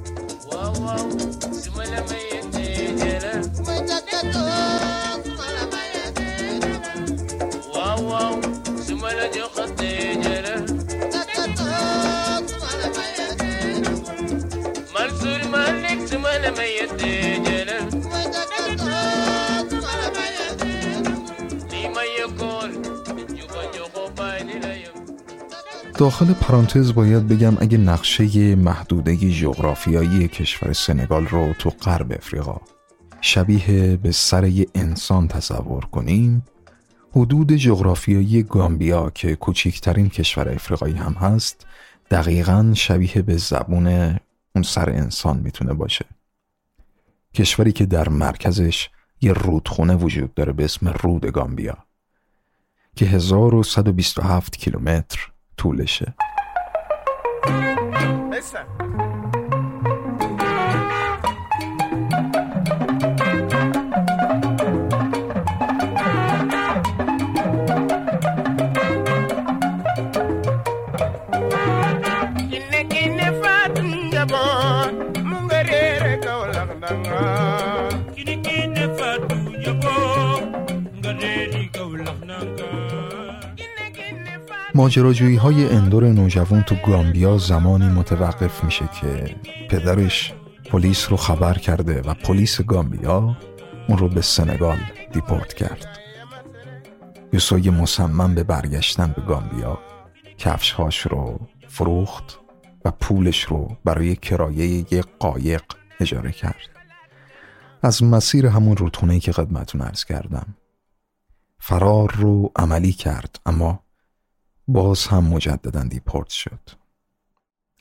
داخل 25.98 26.32
پرانتز 26.32 26.94
باید 26.94 27.28
بگم 27.28 27.56
اگه 27.60 27.78
نقشه 27.78 28.54
محدوده 28.54 29.16
جغرافیایی 29.16 30.28
کشور 30.28 30.72
سنگال 30.72 31.26
رو 31.26 31.52
تو 31.52 31.70
غرب 31.70 32.12
افریقا 32.12 32.60
شبیه 33.20 33.96
به 33.96 34.12
سر 34.12 34.44
یه 34.44 34.66
انسان 34.74 35.28
تصور 35.28 35.84
کنیم 35.84 36.44
حدود 37.12 37.52
جغرافیایی 37.52 38.42
گامبیا 38.42 39.10
که 39.10 39.36
کوچکترین 39.36 40.08
کشور 40.08 40.48
افریقایی 40.48 40.94
هم 40.94 41.12
هست 41.12 41.66
دقیقا 42.10 42.72
شبیه 42.76 43.22
به 43.22 43.36
زبون 43.36 43.86
اون 44.54 44.62
سر 44.64 44.90
انسان 44.90 45.36
می‌تونه 45.36 45.74
باشه. 45.74 46.04
کشوری 47.34 47.72
که 47.72 47.86
در 47.86 48.08
مرکزش 48.08 48.88
یه 49.20 49.32
رودخونه 49.32 49.94
وجود 49.94 50.34
داره 50.34 50.52
به 50.52 50.64
اسم 50.64 50.88
رود 50.88 51.26
گامبیا 51.26 51.78
که 52.96 53.06
1127 53.06 54.56
کیلومتر 54.56 55.33
طولشه. 55.56 56.14
ماجراجویی 84.76 85.36
های 85.36 85.68
اندور 85.68 86.04
نوجوان 86.04 86.62
تو 86.62 86.74
گامبیا 86.86 87.38
زمانی 87.38 87.86
متوقف 87.86 88.64
میشه 88.64 88.88
که 89.00 89.36
پدرش 89.70 90.34
پلیس 90.70 91.10
رو 91.10 91.16
خبر 91.16 91.58
کرده 91.58 92.02
و 92.02 92.14
پلیس 92.14 92.60
گامبیا 92.60 93.36
اون 93.88 93.98
رو 93.98 94.08
به 94.08 94.20
سنگال 94.20 94.78
دیپورت 95.12 95.54
کرد. 95.54 95.98
یوسوی 97.32 97.70
مصمم 97.70 98.34
به 98.34 98.44
برگشتن 98.44 99.14
به 99.16 99.22
گامبیا 99.22 99.78
کفشهاش 100.38 101.00
رو 101.00 101.40
فروخت 101.68 102.38
و 102.84 102.90
پولش 102.90 103.44
رو 103.44 103.76
برای 103.84 104.16
کرایه 104.16 104.66
یک 104.66 105.04
قایق 105.18 105.62
اجاره 106.00 106.32
کرد. 106.32 106.68
از 107.82 108.02
مسیر 108.02 108.46
همون 108.46 108.76
روتونه 108.76 109.20
که 109.20 109.32
خدمتون 109.32 109.80
ارز 109.80 110.04
کردم. 110.04 110.46
فرار 111.58 112.12
رو 112.12 112.52
عملی 112.56 112.92
کرد 112.92 113.40
اما 113.46 113.83
باز 114.68 115.06
هم 115.06 115.24
مجددا 115.24 115.82
دیپورت 115.82 116.28
شد. 116.28 116.60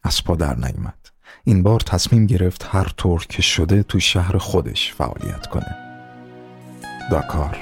از 0.04 0.24
پا 0.24 0.36
در 0.36 0.56
نیامد 0.56 1.10
این 1.44 1.64
بار 1.64 1.80
تصمیم 1.80 2.26
گرفت 2.26 2.68
هر 2.72 2.94
طور 2.98 3.26
که 3.30 3.42
شده 3.42 3.84
تو 3.84 4.00
شهر 4.00 4.38
خودش 4.38 4.94
فعالیت 4.94 5.48
کنه. 5.48 5.76
داکار. 7.12 7.58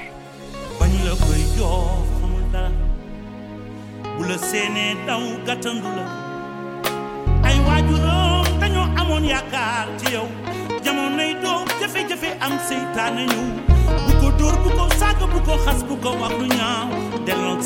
saaga 15.12 15.26
bu 15.32 15.38
ko 15.46 15.54
xas 15.64 15.80
bu 15.88 15.94
ko 16.02 16.10
wax 16.20 16.32
lu 16.40 16.46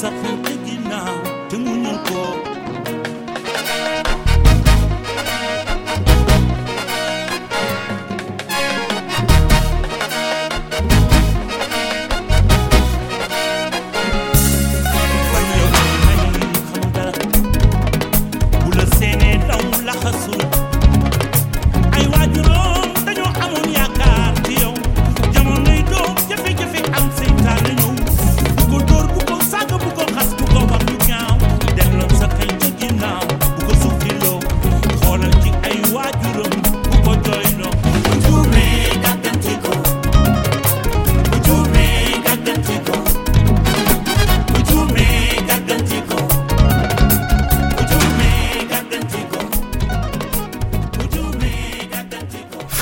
sa 0.02 0.10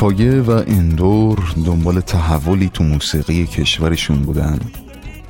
فایه 0.04 0.40
و 0.40 0.50
اندور 0.66 1.54
دنبال 1.66 2.00
تحولی 2.00 2.68
تو 2.68 2.84
موسیقی 2.84 3.46
کشورشون 3.46 4.22
بودن 4.22 4.60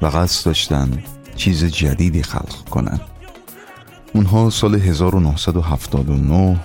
و 0.02 0.06
قصد 0.06 0.46
داشتن 0.46 1.02
چیز 1.36 1.64
جدیدی 1.64 2.22
خلق 2.22 2.68
کنن. 2.68 3.00
اونها 4.14 4.50
سال 4.50 4.74
1979 4.74 6.60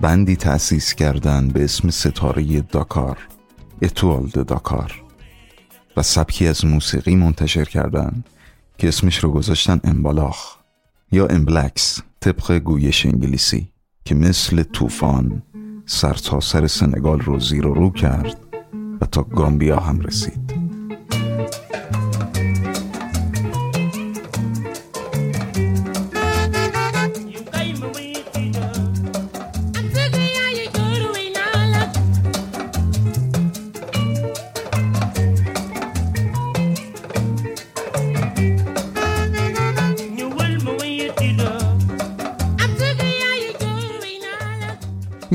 بندی 0.00 0.36
تأسیس 0.36 0.94
کردند 0.94 1.52
به 1.52 1.64
اسم 1.64 1.90
ستاره 1.90 2.60
داکار 2.60 3.18
اتوال 3.82 4.26
داکار 4.26 5.02
و 5.96 6.02
سبکی 6.02 6.46
از 6.46 6.64
موسیقی 6.64 7.16
منتشر 7.16 7.64
کردند 7.64 8.28
که 8.78 8.88
اسمش 8.88 9.18
رو 9.18 9.30
گذاشتن 9.30 9.80
امبالاخ 9.84 10.56
یا 11.12 11.26
امبلکس 11.26 12.00
طبق 12.20 12.52
گویش 12.52 13.06
انگلیسی 13.06 13.68
که 14.04 14.14
مثل 14.14 14.62
طوفان 14.62 15.42
سرتاسر 15.86 16.40
سر 16.40 16.66
سنگال 16.66 17.20
رو 17.20 17.40
زیر 17.40 17.66
و 17.66 17.74
رو 17.74 17.90
کرد 17.90 18.36
و 19.00 19.06
تا 19.06 19.22
گامبیا 19.22 19.80
هم 19.80 20.00
رسید. 20.00 20.63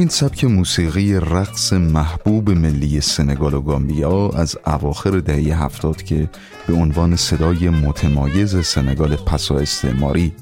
سبک 0.09 0.43
موسیقی 0.45 1.13
رقص 1.13 1.73
محبوب 1.73 2.49
ملی 2.49 3.01
سنگال 3.01 3.53
و 3.53 3.61
گامبیا 3.61 4.29
از 4.29 4.57
اواخر 4.67 5.19
دهه 5.19 5.63
هفتاد 5.63 6.03
که 6.03 6.29
به 6.67 6.73
عنوان 6.73 7.15
صدای 7.15 7.69
متمایز 7.69 8.65
سنگال 8.65 9.15
پسا 9.15 9.57
استعماری 9.57 10.33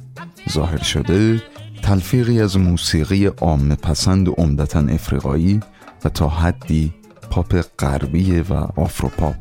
ظاهر 0.50 0.84
شده 0.84 1.42
تلفیقی 1.84 2.42
از 2.42 2.58
موسیقی 2.58 3.26
عام 3.26 3.76
پسند 3.76 4.30
عمدتا 4.30 4.80
افریقایی 4.80 5.60
و 6.06 6.10
تا 6.10 6.28
حدی 6.30 6.94
پاپ 7.30 7.62
غربی 7.80 8.40
و 8.40 8.54
آفروپاپ. 8.76 9.36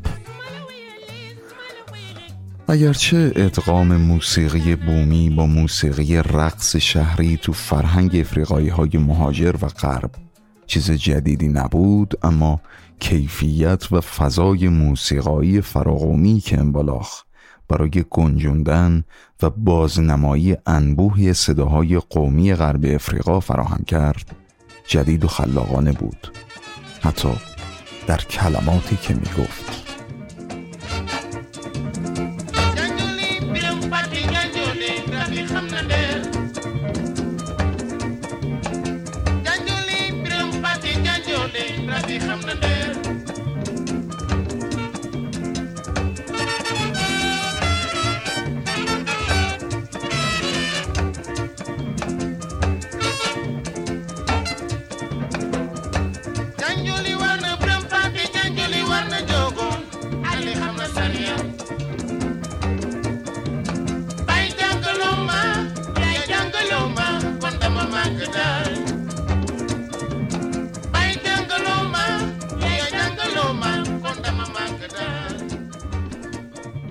اگرچه 2.69 3.31
ادغام 3.35 3.95
موسیقی 3.95 4.75
بومی 4.75 5.29
با 5.29 5.45
موسیقی 5.45 6.17
رقص 6.17 6.75
شهری 6.75 7.37
تو 7.37 7.53
فرهنگ 7.53 8.15
افریقایی 8.15 8.69
های 8.69 8.89
مهاجر 8.93 9.55
و 9.61 9.67
غرب 9.67 10.11
چیز 10.65 10.91
جدیدی 10.91 11.47
نبود 11.47 12.13
اما 12.23 12.61
کیفیت 12.99 13.91
و 13.91 14.01
فضای 14.01 14.67
موسیقایی 14.67 15.61
فراغومی 15.61 16.39
که 16.39 16.59
انبالاخ 16.59 17.23
برای 17.67 18.05
گنجوندن 18.09 19.03
و 19.41 19.49
بازنمایی 19.49 20.57
انبوهی 20.65 21.33
صداهای 21.33 21.99
قومی 22.09 22.55
غرب 22.55 22.85
افریقا 22.85 23.39
فراهم 23.39 23.83
کرد 23.83 24.35
جدید 24.87 25.25
و 25.25 25.27
خلاقانه 25.27 25.91
بود 25.91 26.31
حتی 27.01 27.29
در 28.07 28.17
کلماتی 28.17 28.95
که 28.95 29.13
می 29.13 29.27
گفت 29.37 29.86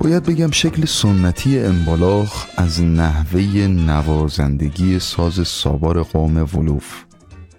باید 0.06 0.24
بگم 0.24 0.50
شکل 0.50 0.84
سنتی 0.84 1.58
امبالاخ 1.58 2.46
از 2.56 2.82
نحوه 2.82 3.40
نوازندگی 3.66 4.98
ساز 4.98 5.48
سابار 5.48 6.02
قوم 6.02 6.36
ولوف 6.36 7.04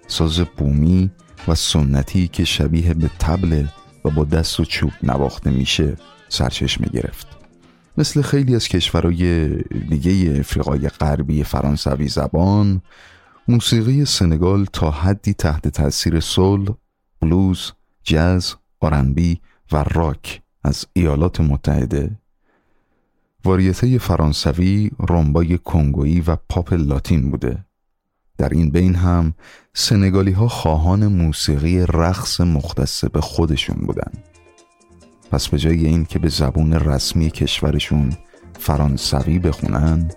ساز 0.08 0.40
بومی 0.40 1.12
و 1.48 1.56
سنتی 1.56 2.28
که 2.28 2.46
شبیه 2.46 2.94
به 2.94 3.10
تبل 3.20 3.66
و 4.06 4.10
با 4.10 4.24
دست 4.24 4.60
و 4.60 4.66
چوب 4.66 4.92
نواخته 5.04 5.50
میشه 5.50 5.96
سرچشمه 6.30 6.88
گرفت. 6.88 7.28
مثل 7.98 8.22
خیلی 8.22 8.56
از 8.56 8.68
کشورهای 8.68 9.48
دیگه 9.90 10.40
افریقای 10.40 10.90
غربی 10.90 11.44
فرانسوی 11.44 12.08
زبان 12.08 12.82
موسیقی 13.48 14.06
سنگال 14.06 14.66
تا 14.74 14.92
حدی 14.92 15.34
تحت 15.34 15.68
تاثیر 15.68 16.20
سول، 16.20 16.74
بلوز، 17.22 17.72
جاز، 18.04 18.56
آرنبی 18.80 19.42
و 19.72 19.84
راک 19.84 20.42
از 20.64 20.86
ایالات 20.94 21.42
متحده 21.42 22.18
واریته 23.46 23.98
فرانسوی، 23.98 24.92
رومبای 25.00 25.58
کنگویی 25.58 26.22
و 26.22 26.38
پاپ 26.50 26.74
لاتین 26.74 27.32
بوده. 27.32 27.66
در 28.38 28.50
این 28.50 28.70
بین 28.70 28.96
هم 28.96 29.34
سنگالی 29.74 30.32
ها 30.32 30.48
خواهان 30.48 31.08
موسیقی 31.08 31.80
رقص 31.80 32.42
مختص 32.42 33.06
به 33.06 33.22
خودشون 33.22 33.76
بودن. 33.76 34.12
پس 35.32 35.48
به 35.48 35.58
جای 35.58 35.86
این 35.86 36.06
که 36.06 36.20
به 36.20 36.30
زبون 36.30 36.74
رسمی 36.74 37.32
کشورشون 37.32 38.14
فرانسوی 38.60 39.40
بخونن 39.40 40.12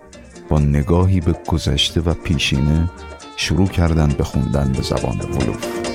با 0.49 0.59
نگاهی 0.59 1.21
به 1.21 1.35
گذشته 1.47 2.01
و 2.01 2.15
پیشینه 2.15 2.91
شروع 3.37 3.69
کردن 3.69 4.09
به 4.09 4.25
خوندن 4.25 4.73
به 4.73 4.83
زبان 4.83 5.21
ولوف 5.21 5.90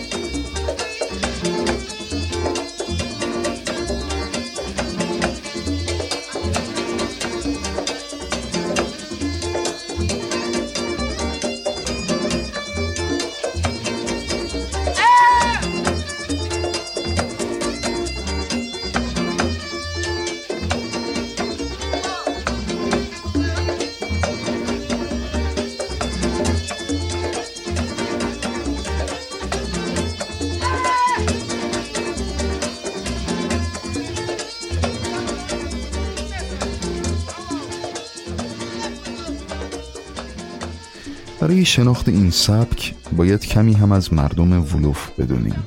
شناخت 41.76 42.10
این 42.10 42.30
سبک 42.30 42.96
باید 43.18 43.46
کمی 43.46 43.74
هم 43.74 43.92
از 43.92 44.14
مردم 44.14 44.76
ولوف 44.76 45.20
بدونیم. 45.20 45.64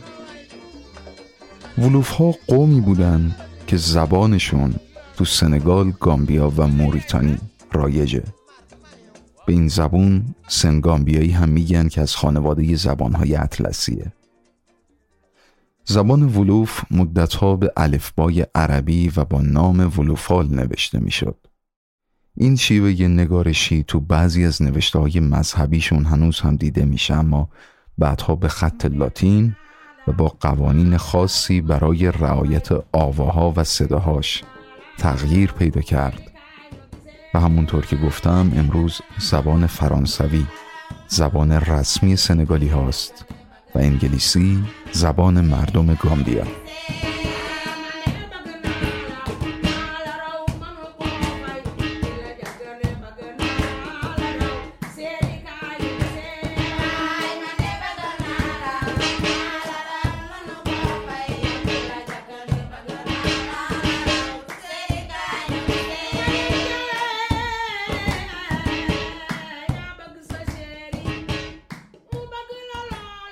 ولوف 1.78 2.10
ها 2.10 2.34
قومی 2.46 2.80
بودن 2.80 3.36
که 3.66 3.76
زبانشون 3.76 4.74
تو 5.16 5.24
سنگال، 5.24 5.92
گامبیا 6.00 6.52
و 6.56 6.66
موریتانی 6.66 7.38
رایجه. 7.72 8.22
به 9.46 9.52
این 9.52 9.68
زبون 9.68 10.34
سنگامبیایی 10.48 11.30
هم 11.30 11.48
میگن 11.48 11.88
که 11.88 12.00
از 12.00 12.16
خانواده 12.16 12.76
زبانهای 12.76 13.36
اطلسیه. 13.36 14.12
زبان 15.84 16.22
ولوف 16.22 16.80
مدتها 16.90 17.56
به 17.56 17.72
الفبای 17.76 18.46
عربی 18.54 19.12
و 19.16 19.24
با 19.24 19.40
نام 19.40 19.92
ولوفال 19.98 20.54
نوشته 20.54 20.98
می‌شد. 20.98 21.36
این 22.40 22.56
شیوه 22.56 23.08
نگارشی 23.08 23.84
تو 23.88 24.00
بعضی 24.00 24.44
از 24.44 24.62
نوشته 24.62 24.98
های 24.98 25.20
مذهبیشون 25.20 26.04
هنوز 26.04 26.40
هم 26.40 26.56
دیده 26.56 26.84
میشه 26.84 27.14
اما 27.14 27.48
بعدها 27.98 28.34
به 28.34 28.48
خط 28.48 28.84
لاتین 28.84 29.56
و 30.08 30.12
با 30.12 30.28
قوانین 30.40 30.96
خاصی 30.96 31.60
برای 31.60 32.12
رعایت 32.12 32.68
آواها 32.92 33.52
و 33.56 33.64
صداهاش 33.64 34.42
تغییر 34.98 35.52
پیدا 35.52 35.80
کرد. 35.80 36.20
و 37.34 37.40
همونطور 37.40 37.86
که 37.86 37.96
گفتم 37.96 38.52
امروز 38.56 39.00
زبان 39.18 39.66
فرانسوی 39.66 40.46
زبان 41.08 41.52
رسمی 41.52 42.16
سنگالی 42.16 42.68
هاست 42.68 43.24
و 43.74 43.78
انگلیسی 43.78 44.64
زبان 44.92 45.40
مردم 45.40 45.94
گامبیا. 45.94 46.44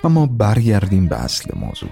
اما 0.07 0.27
برگردیم 0.27 1.09
به 1.09 1.16
اصل 1.16 1.59
موضوع. 1.59 1.88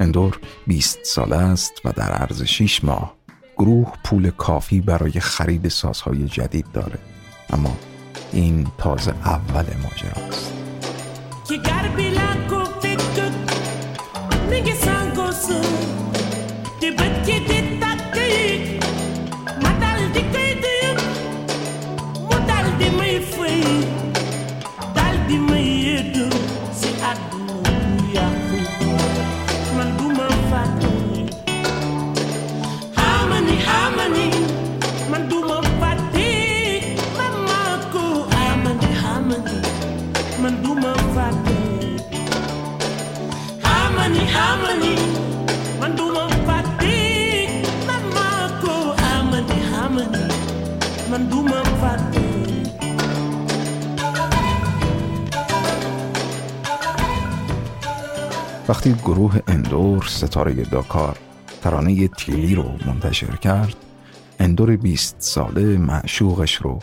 اندور 0.00 0.40
20 0.66 0.98
ساله 1.04 1.36
است 1.36 1.72
و 1.84 1.92
در 1.92 2.12
عرض 2.12 2.42
6 2.42 2.84
ماه 2.84 3.14
گروه 3.56 3.92
پول 4.04 4.30
کافی 4.30 4.80
برای 4.80 5.12
خرید 5.12 5.68
سازهای 5.68 6.24
جدید 6.24 6.66
داره. 6.72 6.98
اما 7.50 7.76
این 8.32 8.66
تازه 8.78 9.10
اول 9.24 9.64
ماجراست 9.82 10.52
وقتی 58.68 58.92
گروه 58.92 59.40
اندور 59.46 60.02
ستاره 60.02 60.52
داکار 60.52 61.18
ترانه 61.62 62.08
تیلی 62.08 62.54
رو 62.54 62.72
منتشر 62.86 63.36
کرد 63.36 63.76
اندور 64.40 64.76
بیست 64.76 65.16
ساله 65.18 65.78
معشوقش 65.78 66.54
رو 66.54 66.78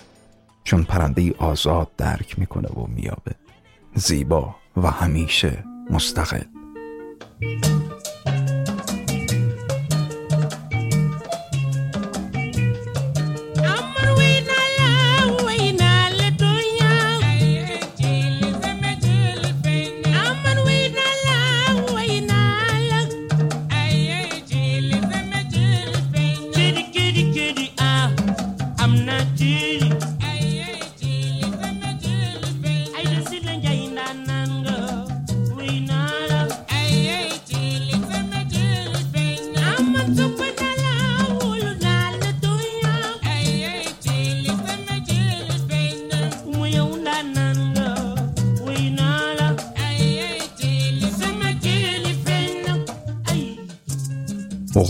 چون 0.63 0.83
پرنده 0.83 1.33
آزاد 1.37 1.87
درک 1.97 2.39
می‌کنه 2.39 2.67
و 2.67 2.87
میابه 2.87 3.35
زیبا 3.95 4.55
و 4.77 4.91
همیشه 4.91 5.63
مستقل. 5.89 6.52
Thank 7.41 7.65
you. 7.65 7.92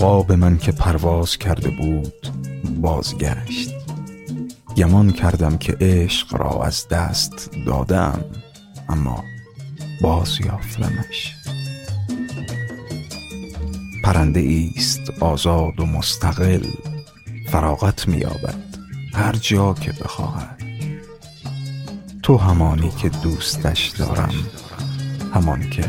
عقاب 0.03 0.31
من 0.31 0.57
که 0.57 0.71
پرواز 0.71 1.37
کرده 1.37 1.69
بود 1.69 2.27
بازگشت. 2.81 3.71
گمان 4.77 5.11
کردم 5.11 5.57
که 5.57 5.77
عشق 5.81 6.35
را 6.35 6.63
از 6.63 6.87
دست 6.87 7.51
دادم 7.65 8.25
اما 8.89 9.23
باز 10.01 10.39
یافتمش 10.45 11.33
پرنده 14.03 14.69
است 14.75 15.01
آزاد 15.19 15.79
و 15.79 15.85
مستقل 15.85 16.65
فراغت 17.47 18.07
مییابد 18.07 18.77
هر 19.13 19.33
جا 19.33 19.73
که 19.73 19.91
بخواهد. 19.91 20.63
تو 22.23 22.37
همانی 22.37 22.89
که 22.89 23.09
دوستش 23.09 23.87
دارم 23.87 24.33
همان 25.33 25.69
که 25.69 25.83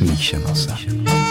می‌شناسم. 0.00 1.23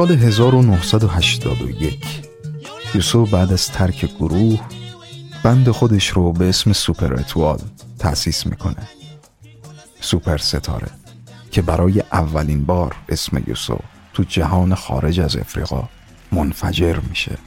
سال 0.00 0.12
1981 0.12 1.98
یوسو 2.94 3.30
بعد 3.30 3.52
از 3.52 3.68
ترک 3.68 4.04
گروه 4.04 4.60
band 5.42 5.70
خودش 5.70 6.08
رو 6.08 6.32
به 6.32 6.48
اسم 6.48 6.72
Super 6.72 7.14
Étoile 7.14 7.58
تأسیس 7.98 8.46
می‌کنه. 8.46 8.88
سوپر 10.00 10.36
ستاره 10.36 10.88
که 11.50 11.62
برای 11.62 12.02
اولین 12.12 12.64
بار 12.64 12.96
اسم 13.08 13.42
یوسو 13.46 13.80
تو 14.14 14.22
جهان 14.22 14.74
خارج 14.74 15.20
از 15.20 15.36
افریقا 15.36 15.88
منفجر 16.32 16.96
میشه. 17.08 17.38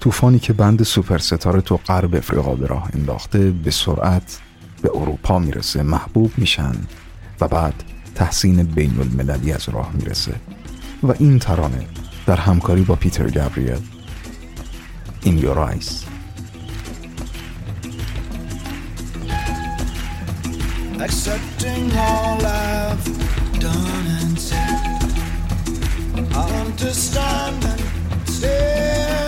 طوفانی 0.00 0.38
که 0.38 0.52
band 0.52 0.82
سوپر 0.82 1.18
ستاره 1.18 1.60
تو 1.60 1.76
غرب 1.76 2.14
افریقا 2.14 2.54
به 2.54 2.66
راه 2.66 2.90
انداخته 2.94 3.50
به 3.50 3.70
سرعت 3.70 4.38
به 4.82 4.90
اروپا 4.94 5.38
می‌رسه 5.38 5.82
محبوب 5.82 6.32
میشن 6.36 6.74
و 7.40 7.48
بعد 7.48 7.84
تحسین 8.14 8.62
بین 8.62 9.00
المللی 9.00 9.52
از 9.52 9.68
راه 9.68 9.90
می‌رسه. 9.92 10.34
و 11.04 11.14
این 11.18 11.38
ترانه 11.38 11.86
در 12.26 12.36
همکاری 12.36 12.82
با 12.82 12.94
پیتر 12.94 13.30
گابریل 13.30 13.76
In 15.24 15.38
Your 15.38 15.58
Eyes 15.58 15.90
Accepting 21.06 21.86
all 22.08 22.40
I've 22.46 23.04
done 23.66 24.06
and 24.20 24.38
said 24.48 25.02
I 26.40 26.44
understand 26.64 27.64
and 27.72 29.23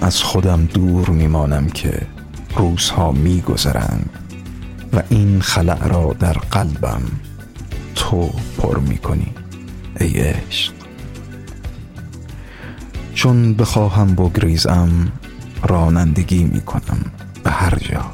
از 0.00 0.22
خودم 0.22 0.64
دور 0.64 1.10
میمانم 1.10 1.68
که 1.68 2.06
روزها 2.56 3.12
میگذرند 3.12 4.10
و 4.92 5.02
این 5.08 5.40
خلع 5.40 5.88
را 5.88 6.16
در 6.18 6.32
قلبم 6.32 7.02
تو 7.94 8.30
پر 8.58 8.78
می‌کنی 8.78 9.34
ای 10.00 10.20
عشق. 10.20 10.72
چون 13.14 13.54
بخواهم 13.54 14.14
بگریزم 14.14 15.12
رانندگی 15.62 16.44
می‌کنم 16.44 17.00
به 17.44 17.50
هر 17.50 17.78
جا. 17.78 18.04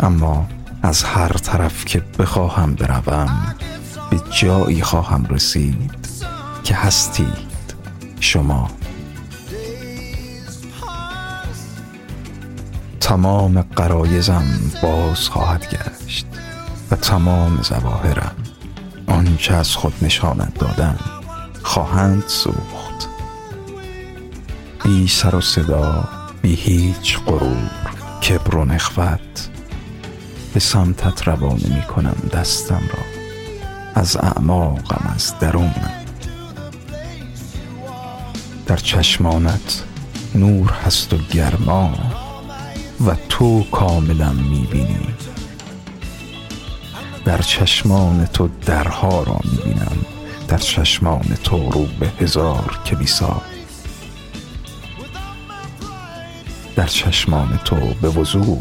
اما 0.00 0.48
از 0.82 1.04
هر 1.04 1.28
طرف 1.32 1.84
که 1.84 2.02
بخواهم 2.18 2.74
بروم 2.74 3.54
به 4.10 4.20
جایی 4.30 4.82
خواهم 4.82 5.26
رسید 5.30 5.90
که 6.64 6.74
هستید 6.74 7.50
شما. 8.20 8.70
تمام 13.10 13.62
قرایزم 13.62 14.44
باز 14.82 15.28
خواهد 15.28 15.66
گشت 15.68 16.26
و 16.90 16.96
تمام 16.96 17.62
زواهرم 17.62 18.36
آنچه 19.06 19.54
از 19.54 19.76
خود 19.76 19.92
نشانت 20.02 20.58
دادم 20.58 20.98
خواهند 21.62 22.24
سوخت. 22.26 23.08
بی 24.84 25.08
سر 25.08 25.34
و 25.34 25.40
صدا 25.40 26.08
بی 26.42 26.54
هیچ 26.54 27.18
غرور 27.18 27.70
کبر 28.28 28.56
و 28.56 28.64
نخوت 28.64 29.48
به 30.54 30.60
سمتت 30.60 31.28
روانه 31.28 31.74
می 31.74 31.82
کنم 31.82 32.16
دستم 32.32 32.82
را 32.92 33.04
از 33.94 34.16
اعماقم 34.16 35.12
از 35.14 35.34
درونم. 35.40 35.92
در 38.66 38.76
چشمانت 38.76 39.84
نور 40.34 40.70
هست 40.70 41.12
و 41.12 41.16
گرما. 41.16 42.09
و 43.06 43.14
تو 43.28 43.64
کاملا 43.72 44.32
می‌بینی. 44.32 45.14
در 47.24 47.42
چشمان 47.42 48.26
تو 48.26 48.48
درها 48.66 49.22
را 49.22 49.40
می‌بینم. 49.44 49.96
در 50.48 50.58
چشمان 50.58 51.38
تو 51.44 51.70
رو 51.70 51.86
به 52.00 52.12
هزار 52.20 52.80
کلیسا. 52.86 53.42
در 56.76 56.86
چشمان 56.86 57.60
تو 57.64 57.76
به 57.76 58.08
وضوح 58.08 58.58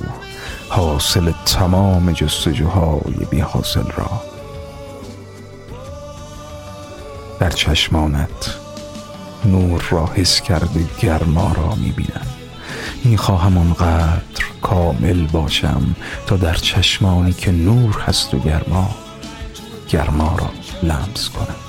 حاصل 0.69 1.31
تمام 1.45 2.11
جستجوهای 2.11 3.25
بی 3.29 3.39
حاصل 3.39 3.91
را. 3.97 4.21
در 7.39 7.49
چشمانت 7.49 8.55
نور 9.45 9.87
را 9.89 10.05
حس 10.05 10.41
کرده 10.41 10.85
گرما 10.99 11.53
را 11.53 11.75
می‌بینم. 11.75 12.38
می‌خواهم 13.03 13.57
آنقدر 13.57 14.45
کامل 14.61 15.27
باشم 15.27 15.95
تا 16.27 16.35
در 16.35 16.53
چشمانی 16.53 17.33
که 17.33 17.51
نور 17.51 17.99
هست 18.07 18.33
و 18.33 18.39
گرما 18.39 18.95
گرما 19.89 20.35
را 20.39 20.49
لمس 20.83 21.29
کنم. 21.29 21.68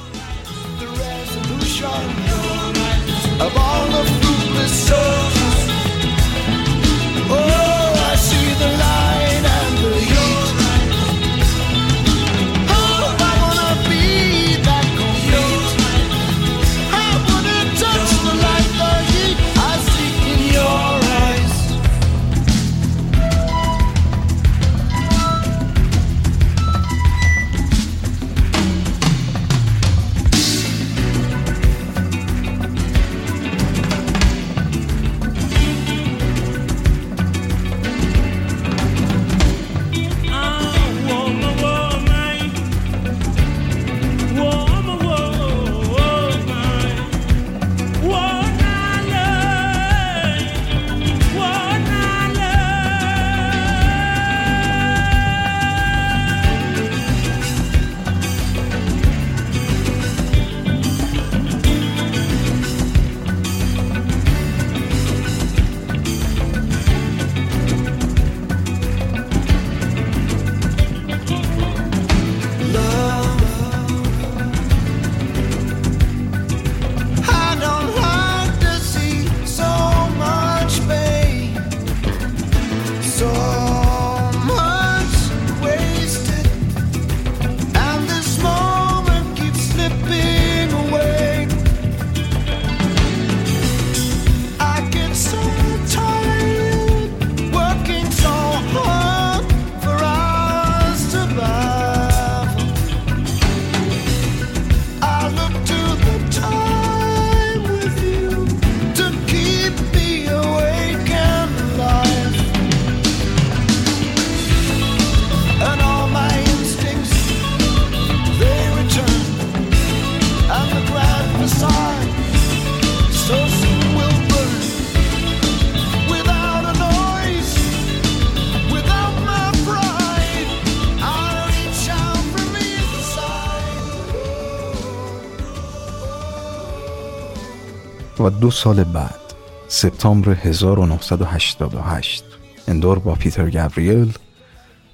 دو 138.30 138.50
سال 138.50 138.84
بعد 138.84 139.20
سپتامبر 139.68 140.30
1988 140.30 142.24
اندور 142.68 142.98
با 142.98 143.14
پیتر 143.14 143.50
گابریل 143.50 144.12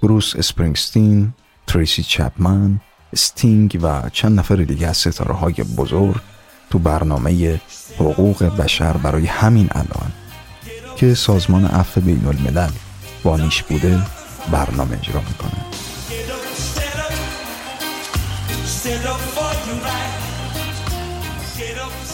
بروس 0.03 0.37
اسپرینگستین 0.37 1.32
تریسی 1.66 2.03
چپمن 2.03 2.80
استینگ 3.12 3.78
و 3.82 4.09
چند 4.12 4.39
نفر 4.39 4.57
دیگه 4.57 4.87
از 4.87 4.97
ستاره 4.97 5.34
های 5.34 5.55
بزرگ 5.55 6.20
تو 6.70 6.78
برنامه 6.78 7.61
حقوق 7.99 8.45
بشر 8.45 8.93
برای 8.93 9.26
همین 9.26 9.68
الان 9.70 10.12
که 10.97 11.14
سازمان 11.14 11.64
عفو 11.64 12.01
بین 12.01 12.26
الملل 12.26 12.70
بانیش 13.22 13.62
بوده 13.62 14.03
برنامه 14.53 14.99
اجرا 14.99 15.20
می‌کنه. 15.20 15.66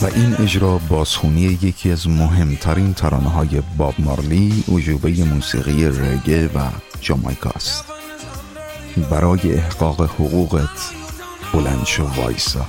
و 0.02 0.06
این 0.06 0.34
اجرا 0.34 0.78
بازخونی 0.88 1.58
یکی 1.62 1.90
از 1.90 2.08
مهمترین 2.08 2.94
ترانه 2.94 3.28
های 3.28 3.62
باب 3.76 3.94
مارلی 3.98 4.64
وجوبه 4.68 5.24
موسیقی 5.24 5.88
رگه 5.88 6.46
و 6.46 6.60
جامایکا 7.00 7.50
است. 7.50 7.84
برای 9.10 9.54
احقاق 9.54 10.02
حقوقت 10.02 10.92
بلند 11.52 11.86
شو 11.86 12.04
وایسا. 12.04 12.66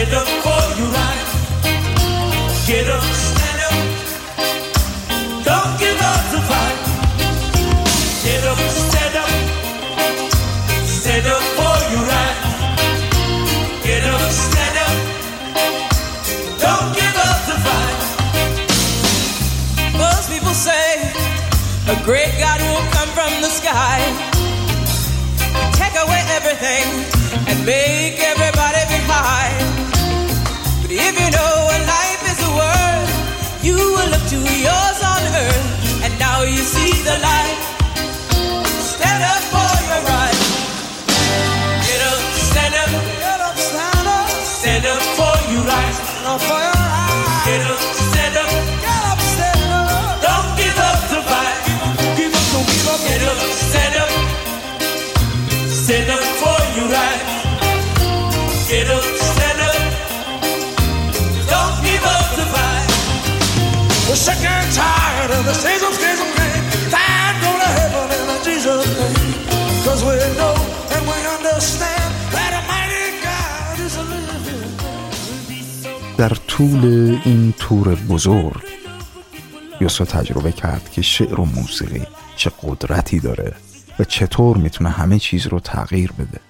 Stand 0.00 0.16
up 0.16 0.28
for 0.40 0.64
your 0.80 0.88
right. 0.96 1.28
Get 2.66 2.88
up, 2.88 3.04
stand 3.04 3.60
up. 3.68 3.76
Don't 5.44 5.72
give 5.76 6.00
up 6.00 6.22
the 6.32 6.40
fight. 6.48 6.80
Get 8.24 8.44
up, 8.48 8.56
stand 8.56 9.16
up. 9.20 9.28
Stand 10.88 11.26
up 11.26 11.44
for 11.52 11.76
your 11.92 12.04
right. 12.08 12.38
Get 13.84 14.04
up, 14.08 14.24
stand 14.32 14.76
up. 14.86 14.96
Don't 16.64 16.88
give 16.96 17.16
up 17.28 17.40
the 17.50 17.56
fight. 17.60 18.00
Most 19.98 20.30
people 20.32 20.54
say 20.54 21.12
a 21.92 21.96
great 22.06 22.32
God 22.40 22.58
will 22.72 22.88
come 22.96 23.10
from 23.12 23.42
the 23.42 23.50
sky, 23.52 24.00
take 25.76 25.92
away 26.00 26.24
everything, 26.40 26.88
and 27.48 27.66
make 27.66 28.18
everybody 28.18 28.80
be 28.88 28.96
high. 29.04 29.69
The 37.10 37.18
light. 37.18 37.69
در 76.20 76.28
طول 76.28 76.84
این 77.24 77.54
تور 77.58 77.94
بزرگ. 77.94 78.62
یوسا 79.80 80.04
تجربه 80.04 80.52
کرد 80.52 80.90
که 80.90 81.02
شعر 81.02 81.40
و 81.40 81.44
موسیقی 81.44 82.06
چه 82.36 82.50
قدرتی 82.62 83.20
داره 83.20 83.54
و 83.98 84.04
چطور 84.04 84.56
می‌تونه 84.56 84.90
همه 84.90 85.18
چیز 85.18 85.46
رو 85.46 85.60
تغییر 85.60 86.12
بده. 86.12 86.40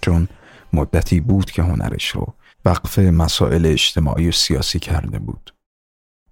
چون 0.00 0.28
مدتی 0.72 1.20
بود 1.20 1.50
که 1.50 1.62
هنرش 1.62 2.08
رو 2.08 2.34
وقف 2.64 2.98
مسائل 2.98 3.66
اجتماعی 3.66 4.28
و 4.28 4.32
سیاسی 4.32 4.78
کرده 4.78 5.18
بود. 5.18 5.54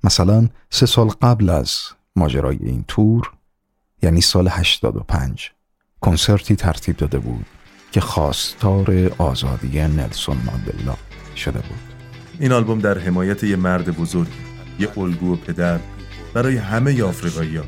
مثلا 0.04 0.48
سه 0.70 0.86
سال 0.86 1.08
قبل 1.08 1.50
از 1.50 1.80
ماجرای 2.16 2.58
این 2.62 2.84
تور 2.88 3.32
یعنی 4.02 4.20
سال 4.20 4.48
85 4.48 5.50
کنسرتی 6.00 6.56
ترتیب 6.56 6.96
داده 6.96 7.18
بود 7.18 7.46
که 7.92 8.00
خواستار 8.00 9.12
آزادی 9.18 9.80
نلسون 9.80 10.36
ماندلا 10.46 10.96
شده 11.36 11.58
بود. 11.58 11.91
این 12.42 12.52
آلبوم 12.52 12.78
در 12.78 12.98
حمایت 12.98 13.44
یه 13.44 13.56
مرد 13.56 13.96
بزرگ 13.96 14.28
یه 14.78 14.98
الگو 14.98 15.32
و 15.32 15.36
پدر 15.36 15.78
برای 16.34 16.56
همه 16.56 17.02
آفریقایی 17.02 17.56
ها. 17.56 17.64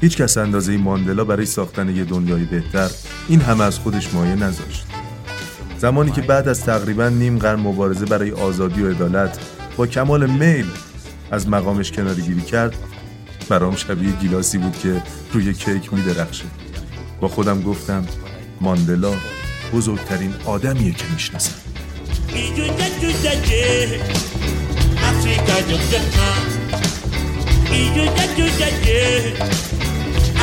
هیچ 0.00 0.16
کس 0.16 0.36
اندازه 0.38 0.76
ماندلا 0.76 1.24
برای 1.24 1.46
ساختن 1.46 1.96
یه 1.96 2.04
دنیای 2.04 2.44
بهتر 2.44 2.90
این 3.28 3.40
همه 3.40 3.64
از 3.64 3.78
خودش 3.78 4.14
مایه 4.14 4.34
نذاشت. 4.34 4.86
زمانی 5.78 6.10
که 6.10 6.20
بعد 6.20 6.48
از 6.48 6.64
تقریبا 6.64 7.08
نیم 7.08 7.38
قرن 7.38 7.60
مبارزه 7.60 8.06
برای 8.06 8.30
آزادی 8.30 8.82
و 8.82 8.90
عدالت 8.90 9.38
با 9.76 9.86
کمال 9.86 10.30
میل 10.30 10.66
از 11.30 11.48
مقامش 11.48 11.92
کناری 11.92 12.22
گیری 12.22 12.42
کرد 12.42 12.76
برام 13.48 13.76
شبیه 13.76 14.12
گیلاسی 14.12 14.58
بود 14.58 14.78
که 14.78 15.02
روی 15.32 15.54
کیک 15.54 15.94
میدرخشه. 15.94 16.44
با 17.20 17.28
خودم 17.28 17.62
گفتم 17.62 18.06
ماندلا 18.60 19.12
بزرگترین 19.72 20.34
آدمیه 20.44 20.92
که 20.92 21.04
می‌شناسم. 21.12 21.69
Ijujajujaje, 22.34 24.00
Africa 25.10 25.54
jọjọna. 25.68 26.28
Ijujajujaje, 27.80 29.00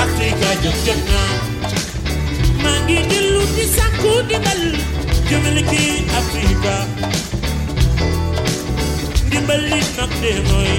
Africa 0.03 0.49
jọjọna. 0.63 1.21
Mangi 2.63 2.97
dilu 3.09 3.41
sakudi 3.75 4.37
bal, 4.45 4.63
jumiliki 5.29 5.85
Africa. 6.19 6.75
Dimbali 9.29 9.79
nak 9.97 10.11
demoy, 10.21 10.71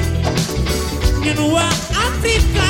ñun 1.25 1.41
waa 1.55 1.73
Africa, 2.07 2.69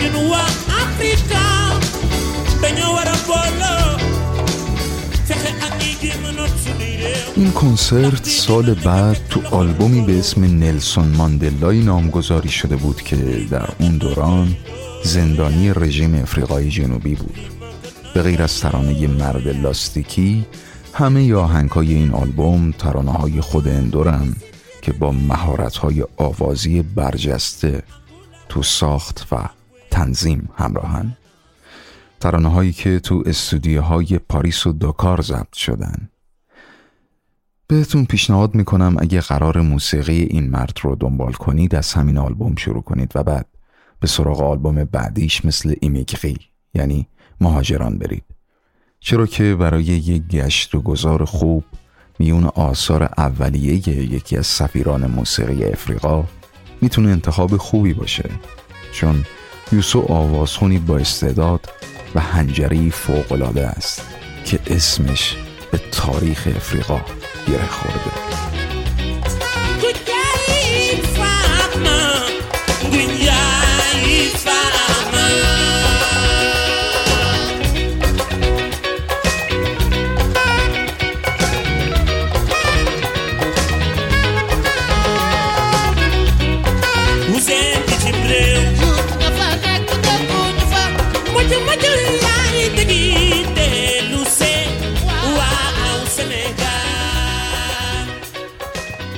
ñun 0.00 0.16
waa 0.30 0.48
Africa, 0.82 1.42
a 2.62 3.18
booloo 3.26 3.96
این 7.36 7.52
کنسرت 7.52 8.26
سال 8.26 8.74
بعد 8.74 9.16
تو 9.30 9.40
آلبومی 9.50 10.00
به 10.00 10.18
اسم 10.18 10.44
نلسون 10.44 11.08
ماندلای 11.08 11.80
نامگذاری 11.80 12.48
شده 12.48 12.76
بود 12.76 13.02
که 13.02 13.16
در 13.50 13.68
اون 13.80 13.96
دوران 13.96 14.56
زندانی 15.04 15.72
رژیم 15.72 16.14
افریقای 16.14 16.68
جنوبی 16.68 17.14
بود. 17.14 17.38
به 18.14 18.22
غیر 18.22 18.42
از 18.42 18.60
ترانه 18.60 19.06
مرد 19.06 19.48
لاستیکی 19.48 20.46
همه 20.94 21.34
آهنگهای 21.34 21.94
این 21.94 22.12
آلبوم 22.12 22.70
ترانه 22.70 23.12
های 23.12 23.40
خود 23.40 23.68
اندورن 23.68 24.36
که 24.82 24.92
با 24.92 25.12
مهارت 25.12 25.76
های 25.76 26.04
آوازی 26.16 26.82
برجسته 26.82 27.82
تو 28.48 28.62
ساخت 28.62 29.26
و 29.32 29.36
تنظیم 29.90 30.48
همراهن. 30.56 31.16
ترانه 32.20 32.48
هایی 32.48 32.72
که 32.72 33.00
تو 33.00 33.22
استودیوهای 33.26 34.18
پاریس 34.18 34.66
و 34.66 34.72
داکار 34.72 35.20
ضبط 35.20 35.54
شدن. 35.54 36.08
بهتون 37.66 38.04
پیشنهاد 38.04 38.54
می‌کنم 38.54 38.96
اگه 38.98 39.20
قرار 39.20 39.60
موسیقی 39.60 40.22
این 40.22 40.50
مرد 40.50 40.78
رو 40.82 40.96
دنبال 40.96 41.32
کنید 41.32 41.74
از 41.74 41.92
همین 41.92 42.18
آلبوم 42.18 42.56
شروع 42.56 42.82
کنید 42.82 43.12
و 43.14 43.22
بعد 43.22 43.46
به 44.00 44.06
سراغ 44.06 44.40
آلبوم 44.40 44.84
بعدیش 44.84 45.44
مثل 45.44 45.74
ایمیگری 45.80 46.36
یعنی 46.74 47.06
مهاجران 47.40 47.98
برید. 47.98 48.24
چرا 49.00 49.26
که 49.26 49.54
برای 49.54 49.84
یک 49.84 50.22
گشت 50.22 50.74
و 50.74 50.80
گذار 50.80 51.24
خوب 51.24 51.64
میون 52.18 52.44
آثار 52.44 53.02
اولیه 53.02 53.74
یکی 54.14 54.36
از 54.36 54.46
سفیران 54.46 55.06
موسیقی 55.06 55.64
افریقا 55.64 56.24
می‌تونه 56.80 57.08
انتخاب 57.08 57.56
خوبی 57.56 57.92
باشه. 57.92 58.30
چون 58.92 59.24
یوسو 59.72 60.00
آوازخونی 60.00 60.78
با 60.78 60.98
استعداد 60.98 61.68
و 62.16 62.20
هنجری 62.20 62.90
فوقالعاده 62.90 63.66
است 63.66 64.02
که 64.44 64.58
اسمش 64.66 65.36
به 65.72 65.80
تاریخ 65.92 66.48
افریقا 66.56 67.00
گره 67.48 67.66
خورده. 67.66 68.55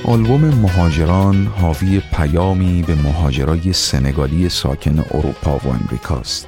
آلبوم 0.09 0.45
مهاجران 0.45 1.45
حاوی 1.45 1.99
پیامی 1.99 2.83
به 2.83 2.95
مهاجرای 2.95 3.73
سنگالی 3.73 4.49
ساکن 4.49 4.99
اروپا 4.99 5.57
و 5.57 5.67
امریکاست 5.67 6.47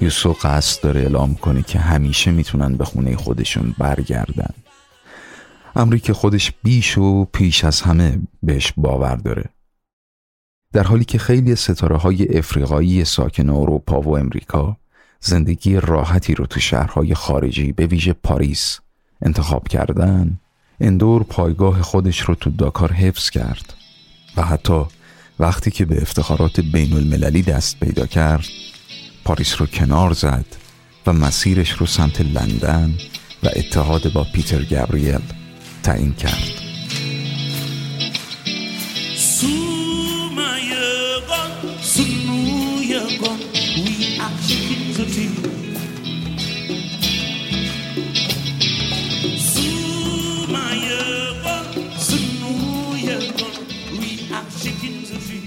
یوسو 0.00 0.32
قصد 0.32 0.82
داره 0.82 1.00
اعلام 1.00 1.34
کنه 1.34 1.62
که 1.62 1.78
همیشه 1.78 2.30
می‌تونن 2.30 2.76
به 2.76 2.84
خونه 2.84 3.16
خودشون 3.16 3.74
برگردن. 3.78 4.54
امری 5.76 6.00
که 6.00 6.12
خودش 6.12 6.52
بیش 6.62 6.98
و 6.98 7.24
پیش 7.24 7.64
از 7.64 7.80
همه 7.80 8.18
بهش 8.42 8.72
باور 8.76 9.16
داره. 9.16 9.44
در 10.72 10.82
حالی 10.82 11.04
که 11.04 11.18
خیلی 11.18 11.56
ستاره 11.56 11.96
های 11.96 12.38
افریقایی 12.38 13.04
ساکن 13.04 13.50
اروپا 13.50 14.00
و 14.00 14.18
امریکا 14.18 14.76
زندگی 15.20 15.80
راحتی 15.80 16.34
رو 16.34 16.46
تو 16.46 16.60
شهرهای 16.60 17.14
خارجی 17.14 17.72
به 17.72 17.86
ویژه 17.86 18.12
پاریس 18.12 18.80
انتخاب 19.22 19.68
کردن 19.68 20.38
اندور 20.80 21.22
پایگاه 21.22 21.82
خودش 21.82 22.20
رو 22.20 22.34
تو 22.34 22.50
داکار 22.50 22.92
حفظ 22.92 23.30
کرد 23.30 23.74
و 24.36 24.42
حتی 24.42 24.82
وقتی 25.40 25.70
که 25.70 25.84
به 25.84 26.02
افتخارات 26.02 26.60
بین 26.60 26.92
المللی 26.92 27.42
دست 27.42 27.80
پیدا 27.80 28.06
کرد 28.06 28.44
پاریس 29.24 29.60
رو 29.60 29.66
کنار 29.66 30.12
زد 30.12 30.46
و 31.06 31.12
مسیرش 31.12 31.70
رو 31.72 31.86
سمت 31.86 32.20
لندن 32.20 32.94
و 33.42 33.48
اتحاد 33.56 34.12
با 34.12 34.24
پیتر 34.24 34.62
گابریل 34.62 35.20
تعیین 35.82 36.14
کرد. 36.14 36.59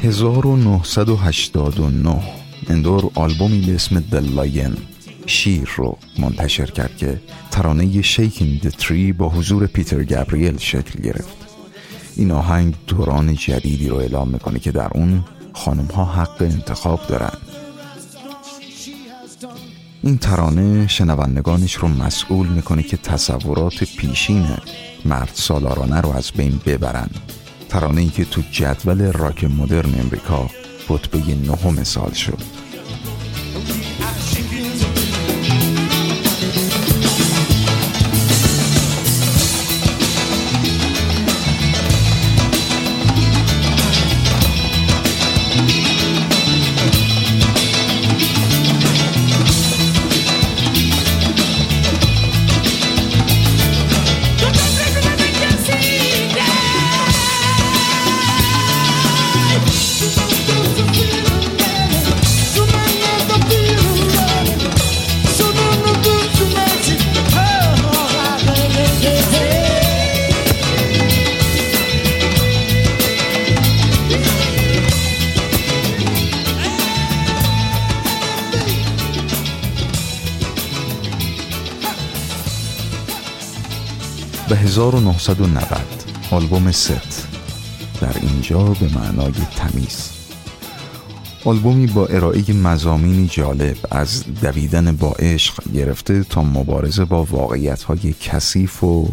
1989 0.04 2.24
اندور 2.70 3.12
آلبومی 3.16 3.62
به 3.62 3.76
اسم 3.76 4.00
دلاین 4.00 4.78
شیر 5.26 5.70
رو 5.76 5.98
منتشر 6.20 6.66
کرد 6.66 6.98
که 6.98 7.22
ترانه 7.52 8.02
شیکین 8.02 8.60
د 8.64 8.70
تری 8.70 9.14
با 9.14 9.30
حضور 9.30 9.68
پیتر 9.68 10.04
گابریل 10.04 10.58
شکل 10.58 11.02
گرفت. 11.02 11.38
این 12.16 12.32
آهنگ 12.32 12.76
دوران 12.88 13.36
جدیدی 13.36 13.90
رو 13.90 13.96
اعلام 13.96 14.30
می‌کنه 14.30 14.60
که 14.60 14.72
در 14.72 14.90
اون 14.94 15.24
خانم 15.54 15.86
ها 15.86 16.06
حق 16.06 16.42
انتخاب 16.42 17.00
دارن. 17.08 17.38
این 20.04 20.18
ترانه 20.18 20.88
شنوندگانش 20.88 21.74
رو 21.74 21.88
مسئول 21.88 22.48
می‌کنه 22.48 22.84
که 22.84 22.98
تصورات 22.98 23.84
پیشین 23.84 24.48
مرد 25.06 25.32
سالارانه 25.34 26.02
رو 26.02 26.10
از 26.10 26.32
بین 26.32 26.62
ببرن. 26.66 27.10
ترانه 27.74 28.02
ای 28.02 28.10
که 28.10 28.26
تو 28.26 28.42
جدول 28.52 29.12
راک 29.12 29.44
مدرن 29.44 30.00
امریکا 30.00 30.50
رتبه 30.90 31.18
نهم 31.18 31.84
سال 31.84 32.14
شد. 32.14 32.63
1990 84.84 85.80
آلبوم 86.32 86.72
ست. 86.72 87.28
در 88.02 88.16
اینجا 88.22 88.64
به 88.64 88.94
معنای 88.96 89.34
تمیز. 89.56 90.10
آلبومی 91.46 91.88
با 91.88 92.06
ارائه 92.06 92.54
مزامینی 92.54 93.28
جالب 93.28 93.78
از 93.92 94.24
دویدن 94.42 94.96
با 94.96 95.12
عشق 95.12 95.72
گرفته 95.74 96.24
تا 96.24 96.44
مبارزه 96.44 97.06
با 97.06 97.24
واقعیت 97.24 97.84
های 97.84 98.14
کثیف 98.14 98.84
و 98.84 99.10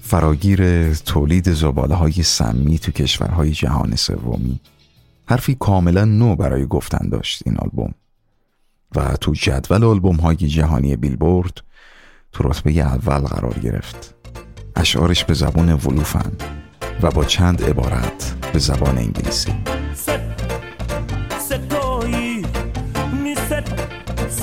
فراگیر 0.00 0.94
تولید 0.94 1.52
زباله 1.52 1.94
های 1.94 2.22
سمی 2.22 2.78
تو 2.78 2.92
کشورهای 2.92 3.50
جهان 3.50 3.96
سومی. 3.96 4.60
حرفی 5.26 5.56
کاملا 5.60 6.04
نو 6.04 6.36
برای 6.36 6.66
گفتن 6.66 7.08
داشت 7.08 7.42
این 7.46 7.56
آلبوم. 7.56 7.94
و 8.96 9.16
تو 9.16 9.32
جدول 9.32 9.84
آلبوم 9.84 10.16
های 10.16 10.36
جهانی 10.36 10.96
بیلبورد 10.96 11.60
تو 12.32 12.48
رتبه 12.48 12.70
اول 12.70 13.20
قرار 13.20 13.58
گرفت. 13.58 14.14
اشعارش 14.76 15.24
به 15.24 15.34
زبان 15.34 15.72
ولوفن 15.72 16.32
و 17.02 17.10
با 17.10 17.24
چند 17.24 17.64
عبارت 17.64 18.34
به 18.52 18.58
زبان 18.58 18.98
انگلیسی 18.98 19.54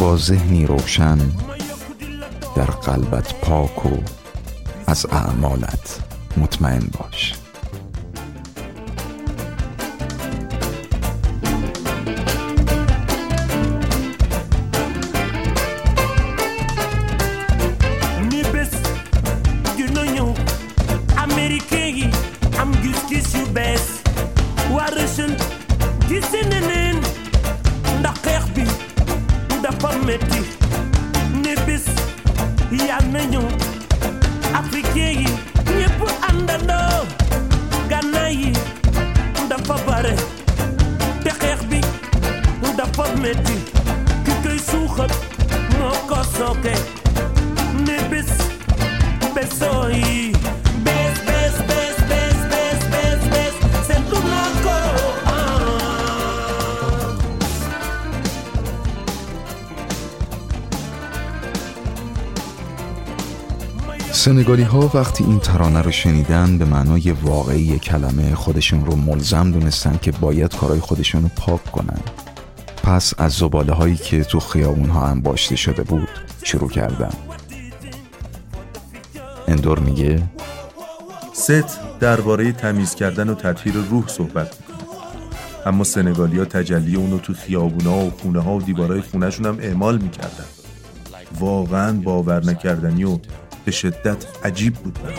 با 0.00 0.16
ذهنی 0.16 0.66
روشن 0.66 1.18
در 2.56 2.64
قلبت 2.64 3.40
پاک 3.40 3.86
و 3.86 3.98
از 4.86 5.06
اعمالت 5.12 6.00
مطمئن 6.36 6.90
باش. 6.98 7.34
سنگالی 64.50 64.68
ها 64.68 64.90
وقتی 64.94 65.24
این 65.24 65.38
ترانه 65.38 65.82
رو 65.82 65.90
شنیدن 65.90 66.58
به 66.58 66.64
معنای 66.64 67.10
واقعی 67.10 67.78
کلمه 67.78 68.34
خودشون 68.34 68.86
رو 68.86 68.96
ملزم 68.96 69.50
دونستن 69.50 69.98
که 70.02 70.12
باید 70.12 70.56
کارهای 70.56 70.80
خودشون 70.80 71.22
رو 71.22 71.28
پاک 71.36 71.64
کنن. 71.72 72.00
پس 72.82 73.14
از 73.18 73.32
زباله 73.32 73.72
هایی 73.72 73.96
که 73.96 74.24
تو 74.24 74.40
خیابون 74.40 74.88
ها 74.90 75.06
انباشته 75.06 75.56
شده 75.56 75.82
بود 75.82 76.08
شروع 76.42 76.70
کردن. 76.70 77.10
اندور 79.48 79.78
میگه 79.78 80.22
ست 81.32 81.98
درباره 82.00 82.52
تمیز 82.52 82.94
کردن 82.94 83.28
و 83.28 83.34
تطهیر 83.34 83.74
روح 83.74 84.08
صحبت 84.08 84.56
می‌کنه. 84.60 84.86
اما 85.66 85.84
سنگالیا 85.84 86.44
تجلی 86.44 86.96
اونو 86.96 87.18
تو 87.18 87.34
خیابونا 87.34 87.96
و 87.96 88.10
خونه 88.10 88.40
ها 88.40 88.54
و 88.54 88.62
دیوارهای 88.62 89.00
خونهشون 89.00 89.46
هم 89.46 89.58
اعمال 89.60 89.98
می‌کردن. 89.98 90.44
واقعا 91.40 91.92
باور 91.92 92.44
نکردنی 92.44 93.04
و 93.04 93.18
به 93.70 93.76
شدت 93.76 94.26
عجیب 94.44 94.74
بود 94.74 94.94
برام. 94.94 95.14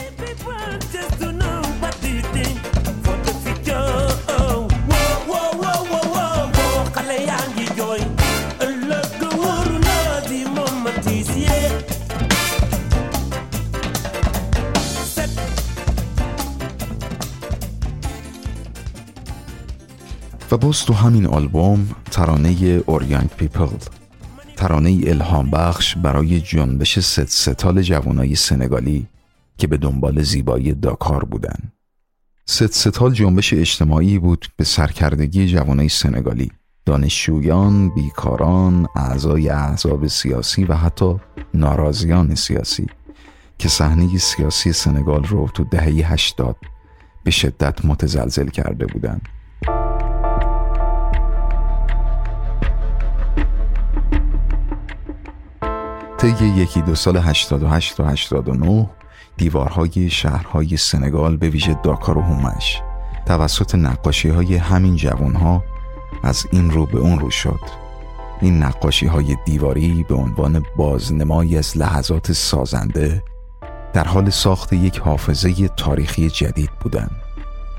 و 20.52 20.58
باز 20.58 20.86
تو 20.86 20.94
همین 20.94 21.26
آلبوم 21.26 21.96
ترانه 22.12 22.84
اوریانگ 22.86 23.30
پیپل 23.30 24.01
ترانه 24.62 25.02
الهام 25.08 25.50
بخش 25.50 25.96
برای 25.96 26.42
جنبش 26.42 27.00
ست 27.00 27.30
ستال 27.30 27.82
جوانای 27.82 28.36
سنگالی 28.36 29.08
که 29.58 29.68
به 29.68 29.78
دنبال 29.78 30.22
زیبایی 30.22 30.74
داکار 30.74 31.26
بودن 31.26 31.72
ست 32.46 32.72
ستال 32.72 33.14
جنبش 33.14 33.54
اجتماعی 33.54 34.20
بود 34.20 34.48
به 34.58 34.64
سرکردگی 34.64 35.48
جوانای 35.48 35.90
سنگالی 35.90 36.52
دانشجویان، 36.86 37.90
بیکاران، 37.90 38.88
اعضای 38.96 39.50
احزاب 39.50 40.08
سیاسی 40.08 40.64
و 40.64 40.74
حتی 40.74 41.16
ناراضیان 41.54 42.36
سیاسی 42.36 42.88
که 43.58 43.70
صحنه 43.70 44.18
سیاسی 44.18 44.74
سنگال 44.74 45.24
رو 45.24 45.50
تو 45.54 45.64
دهه 45.64 46.12
80 46.14 46.56
به 47.24 47.32
شدت 47.32 47.86
متزلزل 47.86 48.48
کرده 48.48 48.86
بودند. 48.86 49.22
طی 56.22 56.46
یکی 56.46 56.82
دو 56.82 56.96
سال 56.96 57.18
88 57.18 57.98
تا 57.98 58.08
89 58.08 58.90
دیوارهای 59.38 60.10
شهرهای 60.10 60.78
سنگال 60.78 61.38
به 61.38 61.50
ویژه 61.50 61.74
داکار 61.84 62.18
و 62.18 62.22
هومش 62.22 62.82
توسط 63.26 63.76
نقاشی 63.76 64.30
های 64.30 64.56
همین 64.56 64.96
جوانها 64.96 65.64
از 66.24 66.48
این 66.52 66.72
رو 66.72 66.86
به 66.86 67.00
اون 67.00 67.20
رو 67.20 67.30
شد 67.30 67.60
این 68.42 68.64
نقاشی 68.64 69.06
های 69.06 69.38
دیواری 69.46 70.06
به 70.10 70.16
عنوان 70.16 70.66
بازنمایی 70.78 71.58
از 71.58 71.78
لحظات 71.78 72.32
سازنده 72.32 73.24
در 73.94 74.04
حال 74.04 74.30
ساخت 74.30 74.74
یک 74.74 74.98
حافظه 74.98 75.68
تاریخی 75.68 76.30
جدید 76.30 76.72
بودند 76.80 77.16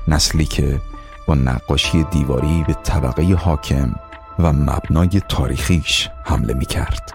نسلی 0.07 0.45
که 0.45 0.81
با 1.27 1.35
نقاشی 1.35 2.03
دیواری 2.03 2.63
به 2.67 2.73
طبقه 2.73 3.35
حاکم 3.35 3.95
و 4.39 4.53
مبنای 4.53 5.21
تاریخیش 5.29 6.09
حمله 6.23 6.53
می 6.53 6.65
کرد. 6.65 7.13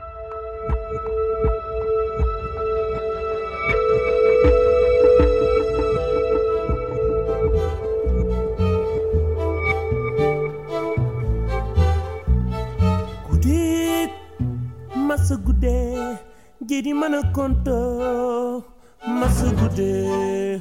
Gedi 16.69 16.93
mana 16.93 17.23
konto. 17.33 18.63
Masugude 19.09 20.61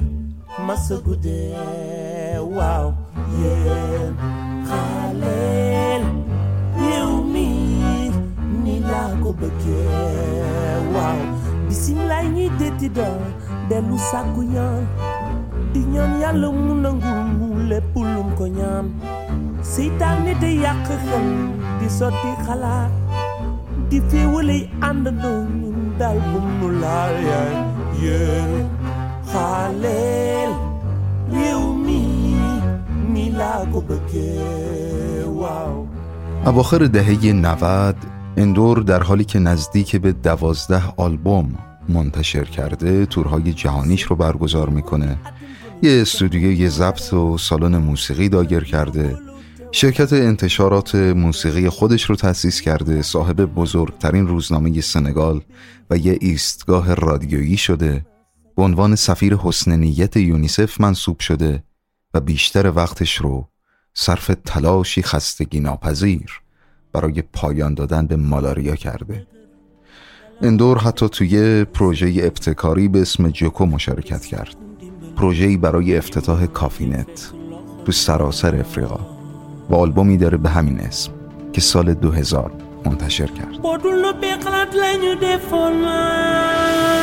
Masugude 0.66 1.52
Wow 2.40 2.94
Yeah. 3.36 4.16
Khalel 4.64 6.02
Yeumi 6.80 8.08
Nila 8.64 9.20
kobeke 9.20 9.80
Wow 10.96 11.20
Bismillah 11.68 12.24
ni 12.32 12.48
detida 12.56 13.12
Delu 13.68 13.98
sakuyan 14.08 14.88
Di 15.76 15.80
ñaan 15.92 16.20
yàlla 16.24 16.48
mu 16.48 16.72
nangu 16.72 17.12
mu 17.36 17.68
lépp 17.68 17.92
lum 17.96 18.32
te 20.40 20.48
yàq 20.64 20.88
di 21.80 21.88
di 23.90 24.00
féewale 24.10 24.56
àndandoo 24.88 25.67
ñun 25.98 26.04
daal 26.04 26.20
bum 26.32 26.46
nu 26.60 26.68
laal 26.82 27.16
yaay 27.30 27.54
yéen 28.02 28.52
xaaleel 29.30 30.52
réew 31.34 31.62
mi 31.86 32.02
ni 33.12 33.26
laa 33.38 33.62
ko 33.72 33.78
bëggee 33.88 35.24
waaw 35.40 35.74
اواخر 36.46 36.86
دهه 36.86 37.32
90 37.32 37.96
اندور 38.36 38.78
در 38.78 39.02
حالی 39.02 39.24
که 39.24 39.38
نزدیک 39.38 39.96
به 39.96 40.12
دوازده 40.12 40.82
آلبوم 40.96 41.54
منتشر 41.88 42.44
کرده 42.44 43.06
تورهای 43.06 43.52
جهانیش 43.52 44.02
رو 44.02 44.16
برگزار 44.16 44.68
می‌کنه. 44.68 45.16
یه 45.82 46.02
استودیوی 46.02 46.68
ضبط 46.68 47.12
و 47.12 47.38
سالن 47.38 47.76
موسیقی 47.76 48.28
دایر 48.28 48.64
کرده. 48.64 49.16
شرکت 49.72 50.12
انتشارات 50.12 50.94
موسیقی 50.94 51.68
خودش 51.68 52.02
رو 52.04 52.16
تأسیس 52.16 52.60
کرده 52.60 53.02
صاحب 53.02 53.40
بزرگترین 53.40 54.28
روزنامه 54.28 54.80
سنگال 54.80 55.40
و 55.90 55.96
یه 55.96 56.18
ایستگاه 56.20 56.94
رادیویی 56.94 57.56
شده. 57.56 58.06
به 58.56 58.62
عنوان 58.62 58.96
سفیر 58.96 59.34
حسن 59.34 59.72
نیت 59.72 60.16
یونیسف 60.16 60.80
منصوب 60.80 61.20
شده 61.20 61.62
و 62.14 62.20
بیشتر 62.20 62.70
وقتش 62.70 63.16
رو 63.16 63.48
صرف 63.94 64.30
تلاشی 64.44 65.02
خستگی 65.02 65.60
ناپذیر 65.60 66.40
برای 66.92 67.22
پایان 67.22 67.74
دادن 67.74 68.06
به 68.06 68.16
مالاریا 68.16 68.74
کرده. 68.76 69.26
اندور 70.42 70.78
حتی 70.78 71.08
توی 71.08 71.64
پروژه 71.64 72.06
ابتکاری 72.06 72.88
به 72.88 73.00
اسم 73.00 73.30
جوکو 73.30 73.66
مشارکت 73.66 74.24
کرد. 74.24 74.56
پروژه‌ای 75.16 75.56
برای 75.56 75.96
افتتاح 75.96 76.46
کافینت 76.46 77.32
تو 77.86 77.92
سراسر 77.92 78.56
افریقا. 78.56 79.17
و 79.70 79.74
آلبومی 79.74 80.16
داره 80.16 80.36
به 80.36 80.48
همین 80.48 80.80
اسم 80.80 81.12
که 81.52 81.60
سال 81.60 81.94
2000 81.94 82.50
منتشر 82.84 83.26
کرد 83.26 83.54
Bodul 83.62 83.96
no 84.04 84.12
be 84.22 84.30
xalaat 84.44 84.72
lañu 84.82 85.12
defoon 85.22 85.74
maan 85.84 86.98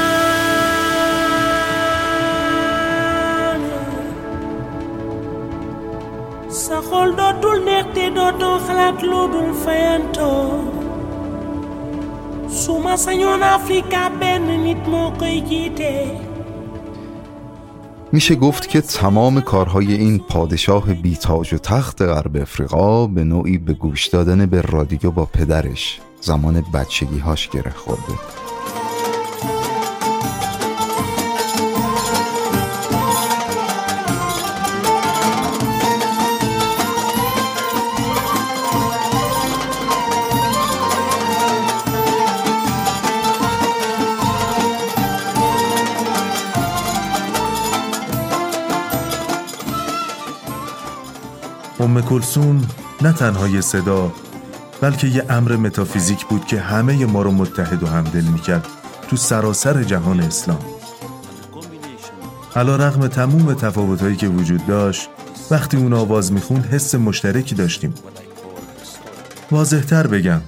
sa 6.64 6.78
xol 6.90 7.10
dootul 7.20 7.58
neex 7.68 7.86
te 7.96 8.06
dootoo 8.18 8.58
xalaat 8.68 8.98
lu 9.10 9.22
su 12.62 12.74
ma 12.86 12.96
koy 15.20 15.38
میشه 18.16 18.36
گفت 18.36 18.70
که 18.70 18.82
تمام 18.82 19.42
کارهای 19.42 19.94
این 19.94 20.20
پادشاه 20.20 20.94
بیتاج 20.94 21.54
و 21.54 21.58
تخت 21.58 22.02
غرب 22.02 22.38
افریقا 22.38 23.08
به 23.08 23.24
نوعی 23.24 23.58
به 23.58 23.74
گوش 23.74 24.08
دادن 24.08 24.46
به 24.46 24.62
رادیو 24.62 25.12
با 25.12 25.26
پدرش 25.26 26.00
زمان 26.22 26.64
بچگیهاش 26.74 27.50
گره 27.50 27.72
خورده. 27.72 28.45
ام 51.96 52.02
کلسوم 52.02 52.62
نه 53.02 53.12
تنها 53.12 53.48
یه 53.48 53.62
صدا 53.62 54.12
بلکه 54.82 55.08
یه 55.08 55.26
امر 55.30 55.56
متافیزیک 55.56 56.26
بود 56.26 56.46
که 56.46 56.60
همه 56.60 57.06
ما 57.06 57.22
رو 57.22 57.32
متحد 57.32 57.84
و 57.84 57.88
همدل 57.88 58.22
می‌کرد 58.22 58.68
تو 59.08 59.16
سراسر 59.16 59.84
جهان 59.84 60.20
اسلام. 60.20 60.60
علا 62.56 62.76
رغم 62.76 63.08
تموم 63.08 63.54
تفاوتهایی 63.54 64.16
که 64.16 64.28
وجود 64.28 64.66
داشت 64.66 65.10
وقتی 65.52 65.78
اون 65.78 65.94
آواز 65.94 66.32
می‌خوند 66.32 66.66
حس 66.66 66.96
مشترکی 66.96 67.56
داشتیم. 67.56 67.94
واضحتر 69.52 70.08
بگم 70.08 70.42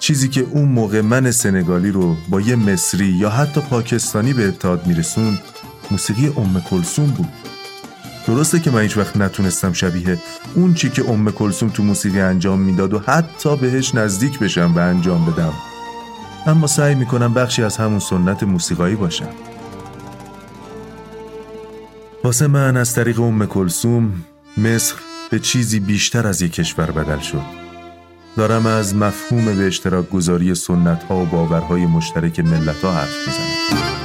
چیزی 0.00 0.28
که 0.28 0.40
اون 0.40 0.68
موقع 0.68 1.00
من 1.00 1.30
سنگالی 1.30 1.90
رو 1.90 2.16
با 2.28 2.40
یه 2.40 2.56
مصری 2.56 3.06
یا 3.06 3.30
حتی 3.30 3.60
پاکستانی 3.60 4.32
به 4.32 4.48
اتحاد 4.48 4.86
میرسوند 4.86 5.38
موسیقی 5.90 6.26
ام 6.26 6.62
کلسوم 6.70 7.06
بود. 7.06 7.28
درسته 8.26 8.60
که 8.60 8.70
من 8.70 8.82
هیچ 8.82 8.96
وقت 8.96 9.16
نتونستم 9.16 9.72
شبیه 9.72 10.18
اون 10.54 10.74
چی 10.74 10.90
که 10.90 11.10
ام 11.10 11.30
کلسوم 11.30 11.68
تو 11.68 11.82
موسیقی 11.82 12.20
انجام 12.20 12.58
می‌داد 12.60 12.94
و 12.94 12.98
حتی 12.98 13.56
بهش 13.56 13.94
نزدیک 13.94 14.38
بشم 14.38 14.72
و 14.76 14.78
انجام 14.78 15.32
بدم. 15.32 15.52
اما 16.46 16.66
سعی 16.66 16.94
می‌کنم 16.94 17.34
بخشی 17.34 17.62
از 17.62 17.76
همون 17.76 17.98
سنت 17.98 18.42
موسیقایی 18.42 18.94
باشم. 18.94 19.28
واسه 22.24 22.46
من 22.46 22.76
از 22.76 22.94
طریق 22.94 23.20
ام 23.20 23.46
کلسوم 23.46 24.12
مصر 24.56 24.94
به 25.30 25.38
چیزی 25.38 25.80
بیشتر 25.80 26.26
از 26.26 26.42
یک 26.42 26.52
کشور 26.52 26.90
بدل 26.90 27.18
شد. 27.18 27.42
دارم 28.36 28.66
از 28.66 28.94
مفهوم 28.94 29.44
به 29.44 29.66
اشتراک 29.66 30.10
گذاری 30.10 30.54
سنت 30.54 31.02
ها 31.02 31.16
و 31.16 31.26
باورهای 31.26 31.86
مشترک 31.86 32.40
ملت 32.40 32.84
ها 32.84 32.92
حرف 32.92 33.26
می‌زنم. 33.26 33.95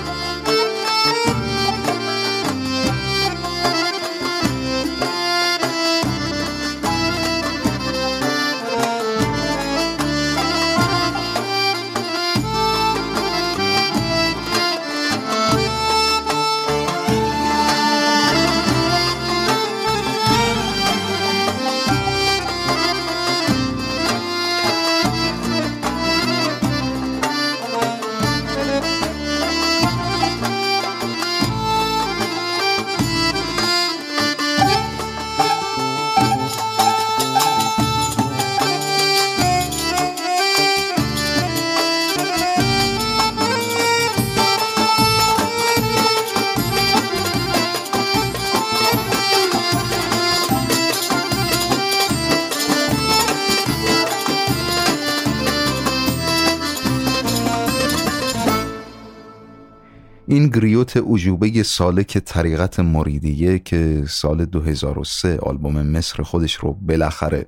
گریوت 60.82 60.98
عجوبه 61.12 61.64
سالک 61.64 62.18
طریقت 62.18 62.80
مریدیه 62.80 63.60
که 63.60 64.04
سال 64.08 64.46
2003 64.46 65.40
آلبوم 65.40 65.82
مصر 65.82 66.24
خودش 66.24 66.54
رو 66.54 66.74
بالاخره 66.74 67.46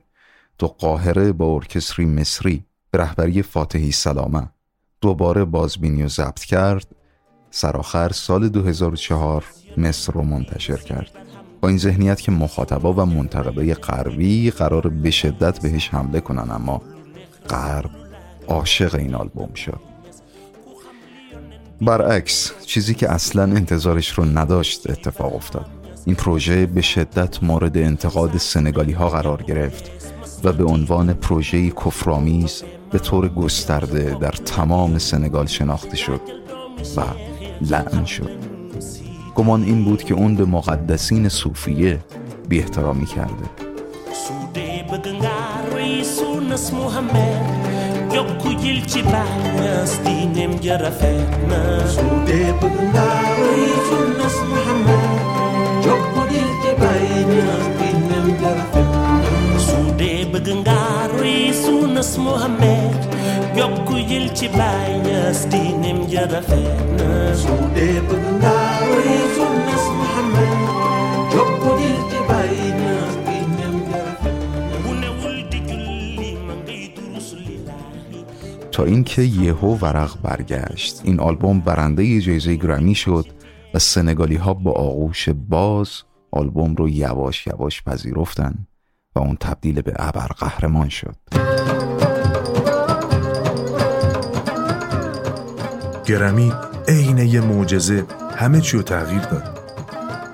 تو 0.57 0.67
قاهره 0.67 1.31
با 1.31 1.55
ارکستری 1.55 2.05
مصری 2.05 2.63
به 2.91 2.97
رهبری 2.97 3.41
فاتحی 3.41 3.91
سلامه 3.91 4.49
دوباره 5.01 5.45
بازبینی 5.45 6.03
و 6.03 6.07
ضبط 6.07 6.39
کرد 6.39 6.87
سرآخر 7.51 8.09
سال 8.09 8.49
2004 8.49 9.45
مصر 9.77 10.13
رو 10.13 10.21
منتشر 10.21 10.77
کرد. 10.77 11.11
با 11.61 11.69
این 11.69 11.77
ذهنیت 11.77 12.21
که 12.21 12.31
مخاطبا 12.31 12.93
و 12.93 13.05
منتقدای 13.05 13.73
غربی 13.73 14.51
قرار 14.51 14.87
به 14.87 15.11
شدت 15.11 15.61
بهش 15.61 15.89
حمله 15.89 16.19
کنن 16.19 16.51
اما 16.51 16.81
غرب 17.49 17.89
عاشق 18.47 18.95
این 18.95 19.15
آلبوم 19.15 19.53
شد. 19.53 19.92
برعکس 21.81 22.51
چیزی 22.65 22.93
که 22.93 23.11
اصلا 23.11 23.43
انتظارش 23.43 24.09
رو 24.09 24.25
نداشت 24.25 24.89
اتفاق 24.89 25.35
افتاد. 25.35 25.65
این 26.05 26.15
پروژه 26.15 26.65
به 26.65 26.81
شدت 26.81 27.43
مورد 27.43 27.77
انتقاد 27.77 28.37
سنگالی 28.37 28.91
ها 28.91 29.09
قرار 29.09 29.43
گرفت 29.43 29.91
و 30.43 30.53
به 30.53 30.63
عنوان 30.63 31.13
پروژه 31.13 31.69
کفرآمیز 31.69 32.63
به 32.91 32.99
طور 32.99 33.29
گسترده 33.29 34.17
در 34.21 34.31
تمام 34.31 34.97
سنگال 34.97 35.45
شناخته 35.45 35.95
شد 35.95 36.21
و 36.97 37.01
لعن 37.61 38.05
شد. 38.05 38.29
گمان 39.35 39.63
این 39.63 39.83
بود 39.83 40.03
که 40.03 40.13
اون 40.13 40.35
به 40.35 40.45
مقدسین 40.45 41.29
صوفیه 41.29 41.99
بی 42.49 42.59
احترامی 42.59 43.05
کرده 43.05 43.49
yok 48.15 48.41
yilchi 48.63 49.01
ba'nas 49.11 49.91
dinem 50.05 50.53
yarafatna 50.67 51.61
sude 51.95 52.41
bundari 52.61 53.69
sunnas 53.89 54.37
muhammad 54.49 55.19
yok 55.87 56.05
yilchi 56.33 56.71
ba'nas 56.81 57.65
dinem 57.79 58.27
yarafatna 58.43 59.59
sude 59.67 60.13
bundari 60.31 61.39
sunnas 61.63 62.11
muhammad 62.25 62.99
yok 63.59 63.89
yilchi 64.11 64.47
ba'nas 64.59 65.39
dinem 65.51 65.99
yarafatna 66.15 67.09
sude 67.43 67.89
bundari 68.07 69.17
sunnas 69.35 69.52
تا 78.73 78.83
اینکه 78.83 79.21
یهو 79.21 79.75
ورق 79.75 80.21
برگشت. 80.21 81.01
این 81.03 81.19
آلبوم 81.19 81.59
برنده 81.59 82.21
جایزه 82.21 82.55
گرمی 82.55 82.95
شد 82.95 83.25
و 83.73 83.79
سنگالی 83.79 84.35
ها 84.35 84.53
با 84.53 84.71
آغوش 84.71 85.29
باز 85.29 85.89
آلبوم 86.31 86.75
رو 86.75 86.89
یواش 86.89 87.47
یواش 87.47 87.83
پذیرفتن 87.83 88.67
و 89.15 89.19
اون 89.19 89.37
تبدیل 89.39 89.81
به 89.81 89.93
ابرقهرمان 89.95 90.89
شد. 90.89 91.15
گرمی 96.05 96.53
عین 96.87 97.17
یه 97.17 97.41
معجزه 97.41 98.05
همه 98.35 98.61
چی 98.61 98.77
رو 98.77 98.83
تغییر 98.83 99.21
داد. 99.21 99.59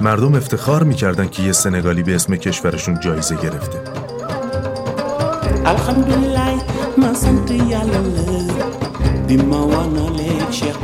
مردم 0.01 0.35
افتخار 0.35 0.83
می‌کردن 0.83 1.27
که 1.27 1.43
یه 1.43 1.51
سنگالی 1.51 2.03
به 2.03 2.15
اسم 2.15 2.35
کشورشون 2.35 2.99
جایزه 2.99 3.35
گرفته. 3.35 3.79
alhamdulilah 5.65 6.78
ma 6.97 7.13
sant 7.21 7.47
yàlla 7.71 8.01
la 8.15 8.27
bi 9.27 9.35
ma 9.49 9.59
wanalee 9.71 10.39
Cheikh 10.51 10.79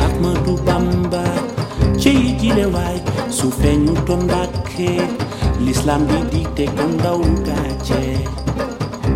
Bamba. 0.66 1.24
Ci 2.02 2.12
jile 2.40 2.66
waay 2.76 2.98
su 3.38 3.48
feeñu 3.60 3.94
toon 4.08 4.24
l'islam 5.66 6.02
di 6.32 6.42
te 6.56 6.66
ko 6.76 6.84
ndaw 6.96 7.20
gàcce 7.48 8.04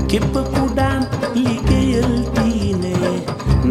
képp 0.10 0.34
ku 0.54 0.64
daan 0.78 1.02
liggéeyal 1.44 2.14
diine 2.36 2.96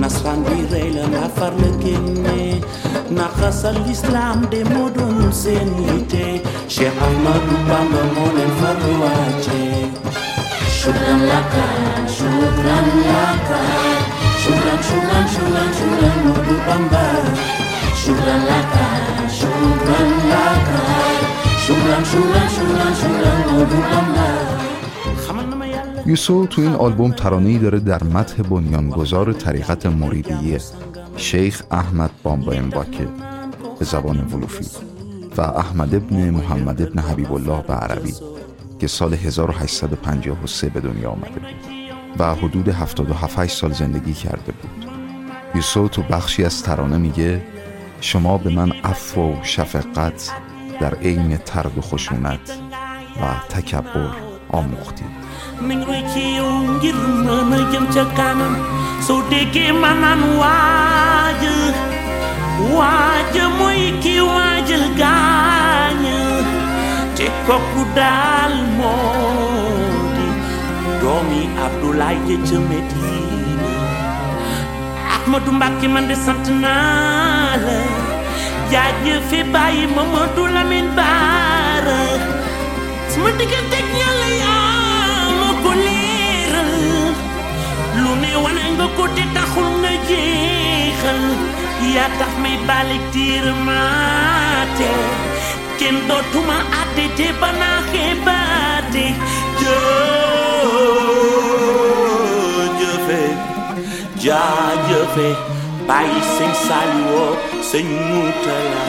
nasran 0.01 0.41
di 0.47 0.59
rey 0.73 0.89
na 0.95 1.03
farle 1.13 1.29
far 1.37 1.53
na 1.63 1.71
génne 1.83 2.39
islam 3.95 4.37
de 4.53 4.61
moo 4.73 4.89
doon 4.97 5.33
che 5.43 5.71
yite 5.87 6.27
Cheikh 6.75 6.99
Bamba 7.69 8.01
moo 8.15 8.31
leen 8.37 8.53
far 8.61 8.77
wàcce 9.03 9.63
shukran 10.79 11.21
laka 11.31 11.67
shukran 12.17 12.58
یوسو 26.07 26.47
تو 26.47 26.63
این 26.63 26.73
آلبوم 26.75 27.13
ترانه‌ای 27.13 27.59
داره 27.59 27.81
در 27.81 28.05
متح 28.05 28.43
بنیانگذار 28.43 29.33
طریقت 29.33 29.87
مریدیه 29.87 30.61
شیخ 31.17 31.63
احمد 31.71 32.11
بامبا 32.23 32.53
امباکه 32.53 33.09
به 33.79 33.85
زبان 33.85 34.17
ولوفی 34.21 34.67
و 35.37 35.41
احمد 35.41 35.95
ابن 35.95 36.31
محمد 36.31 36.83
ابن 36.83 36.99
حبیب 36.99 37.33
الله 37.33 37.63
به 37.63 37.75
عربی 37.75 38.15
که 38.81 38.87
سال 38.87 39.15
1853 39.15 40.69
به 40.69 40.81
دنیا 40.81 41.11
آمده 41.11 41.29
بود. 41.31 41.78
و 42.19 42.35
حدود 42.35 42.69
77 42.69 43.47
سال 43.47 43.73
زندگی 43.73 44.15
کرده 44.15 44.53
بود. 44.53 44.87
یوسو 45.55 45.89
تو 45.89 46.03
بخشی 46.03 46.45
از 46.45 46.63
ترانه 46.63 46.97
میگه 46.97 47.43
شما 48.01 48.39
به 48.39 48.51
من 48.51 48.73
عفو 48.85 49.21
و 49.21 49.37
شفقت 49.43 50.31
در 50.81 50.95
عین 50.95 51.37
ترد 51.37 51.79
و 51.79 51.81
خشونت 51.81 52.59
و 53.23 53.55
تکبر 53.55 54.11
آموختید. 54.49 55.19
nañ 55.69 55.81
roy 55.89 56.03
ci 56.13 56.25
yow 56.39 56.53
ngir 56.75 56.99
mën 57.25 57.53
a 57.57 57.59
jëm 57.73 57.87
ca 57.95 58.05
kanam 58.19 58.55
soo 59.07 59.21
déggee 59.31 59.73
ma 59.83 59.91
naan 60.03 60.23
waaja 60.41 61.55
doomi 71.09 71.43
Abdoulaye 71.67 72.37
ca 72.49 72.59
Medina 72.69 73.73
Ahmadou 75.17 75.53
Mbàkke 75.57 75.87
man 75.95 76.05
de 76.09 76.15
sant 76.25 76.47
naa 76.63 77.57
la. 77.65 77.77
Jaajëfe 78.73 79.39
bàyyi 79.55 79.85
Mamadou 79.97 80.47
Lamine 80.55 80.91
Baara 80.99 82.01
sama 83.13 83.31
digganteeg 83.39 83.87
yàlla 84.01 84.29
yaa 84.43 85.29
ma 85.41 85.49
ko 85.65 85.71
leeral. 85.85 86.73
Lu 88.03 88.11
ne 88.23 88.31
wane 88.45 88.65
nga 88.77 88.87
ko 88.97 89.05
te 89.17 89.25
taxul 89.37 89.69
nga 89.83 89.93
jeexal. 90.09 91.23
Yaa 91.95 92.09
tax 92.21 92.33
may 92.43 92.57
balik 92.69 93.05
tiir 93.13 93.47
maate 93.67 94.91
kenn 95.81 95.97
dootuma 96.09 96.57
àtte 96.81 97.05
te 97.19 97.27
ba 97.41 97.51
naa 97.61 97.79
xeebaate 97.91 99.05
jëjëfe 101.89 103.21
jaajëfe 104.25 105.29
bàyyi 105.89 106.21
sëñ 106.35 106.53
Saliwoo 106.67 107.29
sëñ 107.71 107.87
Mutala 108.09 108.85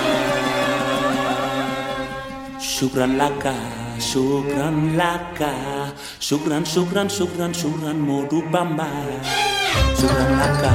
Shukran 2.80 3.14
laka, 3.20 3.54
shukran 4.00 4.78
laka, 5.00 5.52
shukran, 6.28 6.64
shukran, 6.64 7.08
shukran, 7.12 7.52
shukran, 7.60 7.98
Modu 8.08 8.40
Bamba. 8.54 8.88
Shukran 10.00 10.32
laka, 10.40 10.72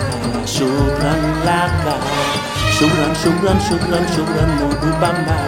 shukran 0.55 1.23
laka, 1.49 1.95
shukran, 2.77 3.13
shukran, 3.23 3.59
shukran, 3.67 4.05
shukran, 4.15 4.51
Modu 4.61 4.91
Bamba. 5.01 5.39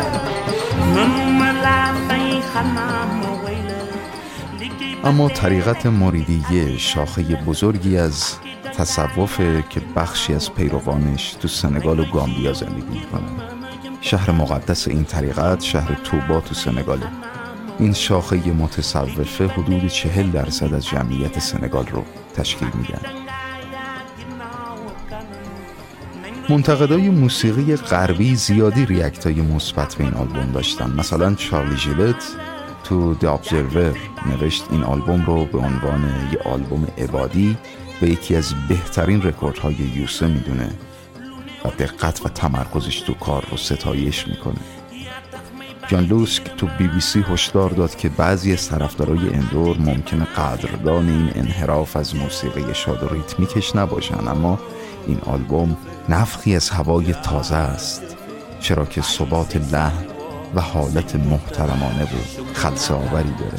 اما 5.04 5.28
طریقت 5.28 5.86
مریدیه 5.86 6.78
شاخه 6.78 7.22
بزرگی 7.22 7.98
از 7.98 8.34
تصوفه 8.74 9.64
که 9.70 9.80
بخشی 9.96 10.34
از 10.34 10.54
پیروانش 10.54 11.32
تو 11.32 11.48
سنگال 11.48 12.00
و 12.00 12.04
گامبیا 12.04 12.52
زندگی 12.52 12.98
می‌کنن 12.98 13.56
شهر 14.00 14.30
مقدس 14.30 14.88
این 14.88 15.04
طریقت 15.04 15.62
شهر 15.62 15.94
توبا 16.04 16.40
تو 16.40 16.54
سنگاله 16.54 17.06
این 17.78 17.92
شاخه 17.92 18.36
متصوفه 18.52 19.46
حدود 19.46 19.86
چهل 19.86 20.30
درصد 20.30 20.74
از 20.74 20.86
جمعیت 20.86 21.38
سنگال 21.38 21.86
رو 21.86 22.04
تشکیل 22.34 22.68
میدن 22.74 23.25
منتقدای 26.48 27.08
موسیقی 27.10 27.76
غربی 27.76 28.36
زیادی 28.36 28.86
react 28.86 29.26
های 29.26 29.40
مثبت 29.40 29.94
به 29.94 30.04
این 30.04 30.14
آلبوم 30.14 30.52
داشتن. 30.52 30.90
مثلا 30.90 31.34
چارلی 31.34 31.76
ژیلت 31.76 32.24
تو 32.84 33.14
The 33.14 33.24
Observer 33.24 33.96
نوشت 34.26 34.64
این 34.70 34.84
آلبوم 34.84 35.24
رو 35.26 35.44
به 35.44 35.58
عنوان 35.58 36.04
یه 36.32 36.38
آلبوم 36.52 36.86
عبادی 36.98 37.56
و 38.02 38.06
یکی 38.06 38.36
از 38.36 38.54
بهترین 38.68 39.22
رکوردهای 39.22 39.74
یوسو 39.74 40.26
می‌دونه 40.26 40.68
و 41.64 41.68
دقت 41.68 42.26
و 42.26 42.28
تمرکزش 42.28 43.00
تو 43.00 43.14
کار 43.14 43.46
رو 43.50 43.56
ستایش 43.56 44.28
می‌کنه. 44.28 44.60
جان 45.88 46.04
لوسک 46.04 46.42
تو 46.56 46.68
بی 46.78 46.88
بی 46.88 47.00
سی 47.00 47.24
هشدار 47.28 47.70
داد 47.70 47.96
که 47.96 48.08
بعضی 48.08 48.52
از 48.52 48.68
طرفدارای 48.68 49.34
اندور 49.34 49.78
ممکنه 49.78 50.24
قدردان 50.24 51.08
این 51.08 51.30
انحراف 51.34 51.96
از 51.96 52.16
موسیقی 52.16 52.74
شاد 52.74 53.02
و 53.02 53.14
ریتمیکش 53.14 53.76
نباشن 53.76 54.28
اما 54.28 54.58
این 55.06 55.18
آلبوم 55.26 55.76
نفخی 56.08 56.56
از 56.56 56.70
هوای 56.70 57.14
تازه 57.14 57.54
است 57.54 58.02
چرا 58.60 58.86
که 58.86 59.02
ثبات 59.02 59.56
لحن 59.56 60.06
و 60.54 60.60
حالت 60.60 61.14
محترمانه 61.14 62.02
و 62.02 62.54
خلصه 62.54 62.94
آوری 62.94 63.34
داره 63.38 63.58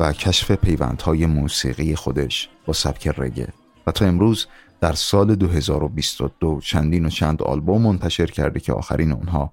و 0.00 0.12
کشف 0.12 0.50
پیوندهای 0.50 1.26
موسیقی 1.26 1.94
خودش 1.94 2.48
با 2.66 2.72
سبک 2.72 3.06
رگه. 3.06 3.48
و 3.86 3.92
تا 3.92 4.04
امروز 4.04 4.46
در 4.80 4.92
سال 4.92 5.34
2022 5.34 6.60
چندین 6.60 7.06
و 7.06 7.08
چند 7.08 7.42
آلبوم 7.42 7.82
منتشر 7.82 8.26
کرده 8.26 8.60
که 8.60 8.72
آخرین 8.72 9.12
اونها 9.12 9.52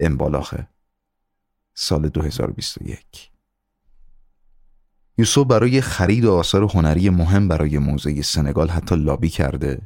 امبالاخه. 0.00 0.68
سال 1.74 2.08
2021 2.08 3.30
یوسف 5.18 5.44
برای 5.44 5.80
خرید 5.80 6.26
آثار 6.26 6.62
هنری 6.62 7.10
مهم 7.10 7.48
برای 7.48 7.78
موزه 7.78 8.22
سنگال 8.22 8.68
حتی 8.68 8.96
لابی 8.96 9.28
کرده. 9.28 9.80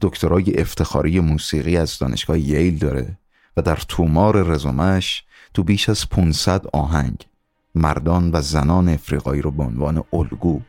دکترای 0.00 0.60
افتخاری 0.60 1.20
موسیقی 1.20 1.76
از 1.76 1.98
دانشگاه 1.98 2.38
ییل 2.38 2.78
داره 2.78 3.18
و 3.56 3.62
در 3.62 3.76
تومار 3.88 4.42
رزومش 4.42 5.24
تو 5.54 5.62
بیش 5.62 5.88
از 5.88 6.08
500 6.08 6.66
آهنگ 6.72 7.26
مردان 7.74 8.30
و 8.32 8.40
زنان 8.40 8.88
افریقایی 8.88 9.42
رو 9.42 9.50
به 9.50 9.62
عنوان 9.62 10.04
الگو 10.12 10.60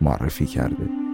معرفی 0.00 0.46
کرده. 0.46 1.09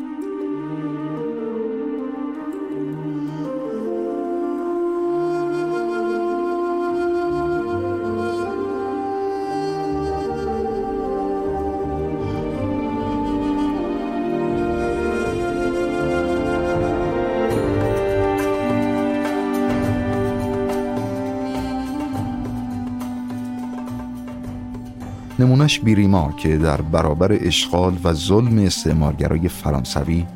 نمونش 25.66 25.80
بیریما 25.80 26.32
که 26.32 26.56
در 26.56 26.80
برابر 26.80 27.32
اشغال 27.32 27.98
و 28.04 28.12
ظلم 28.12 28.58
استعمارگرای 28.58 29.48
فرانسوی 29.48 30.26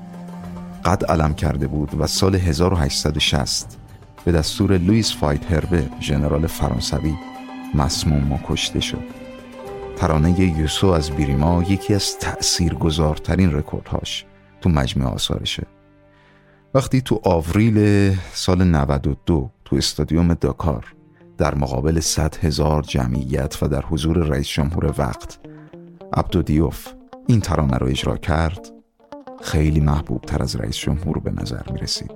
قد 0.84 1.04
علم 1.04 1.34
کرده 1.34 1.66
بود 1.66 1.90
و 1.98 2.06
سال 2.06 2.34
1860 2.34 3.78
به 4.24 4.32
دستور 4.32 4.78
لوئیس 4.78 5.16
فایدهربه 5.16 5.88
ژنرال 6.00 6.46
فرانسوی 6.46 7.14
مسموم 7.74 8.32
و 8.32 8.38
کشته 8.48 8.80
شد. 8.80 9.02
ترانه 9.96 10.40
یوسو 10.40 10.86
از 10.86 11.10
بیریما 11.10 11.62
یکی 11.62 11.94
از 11.94 12.18
تأثیرگذارترین 12.18 13.52
رکوردهاش 13.52 14.24
تو 14.60 14.70
مجموع 14.70 15.08
آثارشه. 15.08 15.66
وقتی 16.74 17.00
تو 17.00 17.20
آوریل 17.24 18.10
سال 18.32 18.64
92 18.64 19.50
تو 19.64 19.76
استادیوم 19.76 20.34
داکار 20.34 20.94
در 21.40 21.54
مقابل 21.54 22.00
صد 22.00 22.36
هزار 22.42 22.82
جمعیت 22.82 23.62
و 23.62 23.68
در 23.68 23.82
حضور 23.82 24.16
رئیس 24.16 24.48
جمهور 24.48 24.94
وقت. 24.98 25.38
عبدو 26.12 26.42
دیوف 26.42 26.88
این 27.26 27.40
ترانه 27.40 27.76
رو 27.76 27.86
اجرا 27.86 28.16
کرد. 28.16 28.68
خیلی 29.42 29.80
محبوب 29.80 30.20
تر 30.22 30.42
از 30.42 30.56
رئیس 30.56 30.76
جمهور 30.76 31.18
به 31.18 31.30
نظر 31.30 31.72
می 31.72 31.78
رسید. 31.78 32.10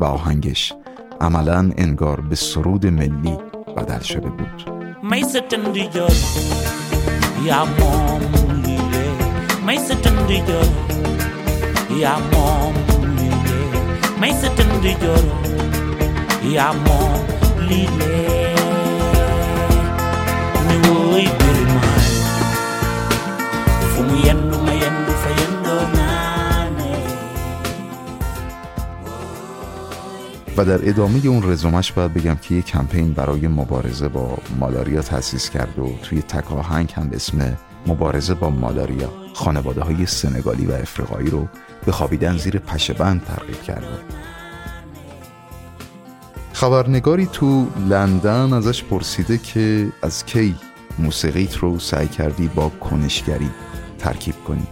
و 0.00 0.04
آهنگش 0.04 0.72
عملا 1.20 1.70
انگار 1.76 2.20
به 2.20 2.36
سرود 2.36 2.86
ملی 2.86 3.38
بدل 3.76 4.00
شده 4.00 4.28
بود 4.28 4.64
و 30.56 30.64
در 30.64 30.88
ادامه 30.88 31.26
اون 31.26 31.50
رزومش 31.50 31.92
باید 31.92 32.14
بگم 32.14 32.34
که 32.34 32.54
یه 32.54 32.62
کمپین 32.62 33.12
برای 33.12 33.48
مبارزه 33.48 34.08
با 34.08 34.38
مالاریا 34.60 35.02
تأسیس 35.02 35.50
کرد 35.50 35.78
و 35.78 35.98
توی 36.02 36.22
تک 36.22 36.52
آهنگ 36.52 36.92
هم 36.96 37.10
اسم 37.12 37.56
مبارزه 37.86 38.34
با 38.34 38.50
مالاریا 38.50 39.12
خانواده 39.34 39.80
های 39.80 40.06
سنگالی 40.06 40.66
و 40.66 40.72
افریقایی 40.72 41.30
رو 41.30 41.48
به 41.86 41.92
خوابیدن 41.92 42.36
زیر 42.36 42.58
پشبند 42.58 43.24
ترغیب 43.24 43.62
کرده 43.62 44.33
خبرنگاری 46.54 47.26
تو 47.26 47.66
لندن 47.88 48.52
ازش 48.52 48.84
پرسیده 48.84 49.38
که 49.38 49.88
از 50.02 50.26
کی 50.26 50.54
موسیقیت 50.98 51.56
رو 51.56 51.78
سعی 51.78 52.08
کردی 52.08 52.48
با 52.48 52.68
کنشگری 52.68 53.50
ترکیب 53.98 54.34
کنی؟ 54.44 54.66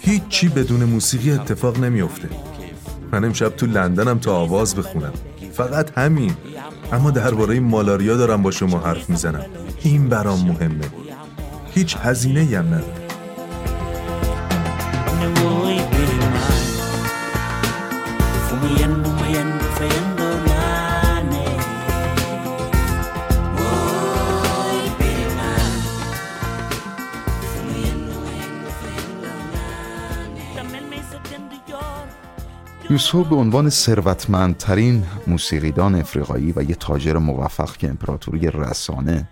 هیچی 0.00 0.48
بدون 0.48 0.84
موسیقی 0.84 1.30
اتفاق 1.30 1.78
نمیافته. 1.78 2.28
من 3.12 3.24
امشب 3.24 3.48
تو 3.48 3.66
لندنم 3.66 4.18
تا 4.18 4.36
آواز 4.36 4.76
بخونم. 4.76 5.12
فقط 5.52 5.98
همین. 5.98 6.36
اما 6.92 7.10
درباره 7.10 7.60
مالاریا 7.60 8.16
دارم 8.16 8.42
با 8.42 8.50
شما 8.50 8.78
حرف 8.78 9.10
می‌زنم. 9.10 9.44
این 9.82 10.08
برام 10.08 10.40
مهمه. 10.40 10.84
هیچ 11.74 11.96
هزینه 12.02 12.58
هم 12.58 12.66
نداره. 12.66 13.03
یوسف 32.94 33.28
به 33.28 33.36
عنوان 33.36 33.70
ثروتمندترین 33.70 35.02
موسیقیدان 35.26 35.94
افریقایی 35.94 36.52
و 36.56 36.62
یه 36.62 36.74
تاجر 36.74 37.18
موفق 37.18 37.76
که 37.76 37.88
امپراتوری 37.88 38.50
رسانه 38.50 39.28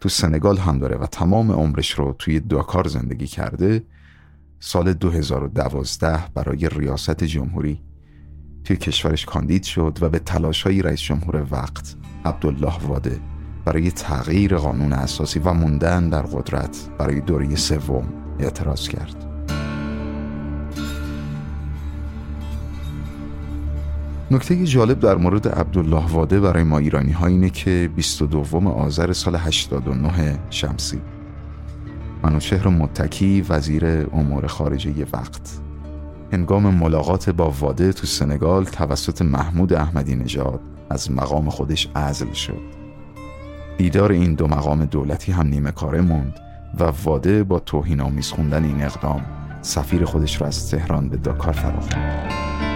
تو 0.00 0.08
سنگال 0.08 0.58
هم 0.58 0.78
داره 0.78 0.96
و 0.96 1.06
تمام 1.06 1.52
عمرش 1.52 1.90
رو 1.90 2.16
توی 2.18 2.40
داکار 2.40 2.88
زندگی 2.88 3.26
کرده 3.26 3.82
سال 4.60 4.92
2012 4.92 6.18
برای 6.34 6.68
ریاست 6.68 7.24
جمهوری 7.24 7.80
توی 8.64 8.76
کشورش 8.76 9.26
کاندید 9.26 9.62
شد 9.62 9.98
و 10.00 10.08
به 10.08 10.18
تلاش 10.18 10.62
های 10.62 10.82
رئیس 10.82 11.00
جمهور 11.00 11.46
وقت 11.50 11.96
عبدالله 12.24 12.78
واده 12.86 13.20
برای 13.64 13.90
تغییر 13.90 14.56
قانون 14.56 14.92
اساسی 14.92 15.38
و 15.38 15.52
موندن 15.52 16.08
در 16.08 16.22
قدرت 16.22 16.88
برای 16.98 17.20
دوره 17.20 17.56
سوم 17.56 18.08
اعتراض 18.38 18.88
کرد. 18.88 19.31
نکته 24.32 24.64
جالب 24.64 25.00
در 25.00 25.14
مورد 25.16 25.48
عبدالله 25.48 26.06
واده 26.06 26.40
برای 26.40 26.62
ما 26.62 26.78
ایرانی 26.78 27.12
ها 27.12 27.26
اینه 27.26 27.50
که 27.50 27.90
22 27.96 28.68
آذر 28.68 29.12
سال 29.12 29.36
89 29.36 30.38
شمسی. 30.50 31.00
منوچهر 32.22 32.68
متکی 32.68 33.42
وزیر 33.48 33.84
امور 34.12 34.46
خارجه 34.46 35.06
وقت. 35.12 35.60
هنگام 36.32 36.74
ملاقات 36.74 37.30
با 37.30 37.50
واده 37.50 37.92
تو 37.92 38.06
سنگال 38.06 38.64
توسط 38.64 39.22
محمود 39.22 39.72
احمدی 39.72 40.16
نژاد 40.16 40.60
از 40.90 41.10
مقام 41.10 41.50
خودش 41.50 41.88
عزل 41.96 42.32
شد. 42.32 42.62
دیدار 43.78 44.12
این 44.12 44.34
دو 44.34 44.46
مقام 44.46 44.84
دولتی 44.84 45.32
هم 45.32 45.46
نیمه 45.46 45.70
کاره 45.70 46.00
موند 46.00 46.34
و 46.80 46.84
واده 47.04 47.44
با 47.44 47.58
توهین 47.58 48.00
آمیز 48.00 48.28
خوندن 48.30 48.64
این 48.64 48.84
اقدام 48.84 49.24
سفیر 49.62 50.04
خودش 50.04 50.40
را 50.40 50.46
از 50.46 50.70
تهران 50.70 51.08
به 51.08 51.16
داکار 51.16 51.52
فراخواند. 51.52 52.71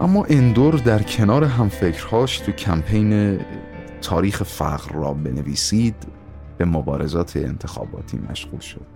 اما 0.00 0.24
اندور 0.24 0.74
در 0.74 1.02
کنار 1.02 1.44
همفکرهاش 1.44 2.38
تو 2.38 2.52
کمپین 2.52 3.40
تاریخ 4.02 4.42
فقر 4.42 4.94
را 4.94 5.14
بنویسید 5.14 5.94
به 6.58 6.64
مبارزات 6.64 7.36
انتخاباتی 7.36 8.18
مشغول 8.30 8.60
شد. 8.60 8.86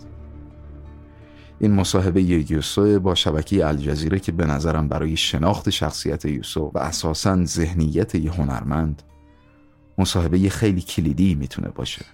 این 1.60 1.72
مصاحبه 1.72 2.22
یوسو 2.22 3.00
با 3.00 3.14
شبکه 3.14 3.66
الجزیره 3.66 4.18
که 4.18 4.32
به 4.32 4.46
نظرم 4.46 4.88
برای 4.88 5.16
شناخت 5.16 5.70
شخصیت 5.70 6.24
یوسو 6.24 6.70
و 6.74 6.78
اساسا 6.78 7.44
ذهنیت 7.44 8.14
یه 8.14 8.32
هنرمند 8.32 9.02
مصاحبه 9.98 10.48
خیلی 10.48 10.80
کلیدی 10.80 11.34
می‌تونه 11.34 11.68
باشه. 11.68 12.04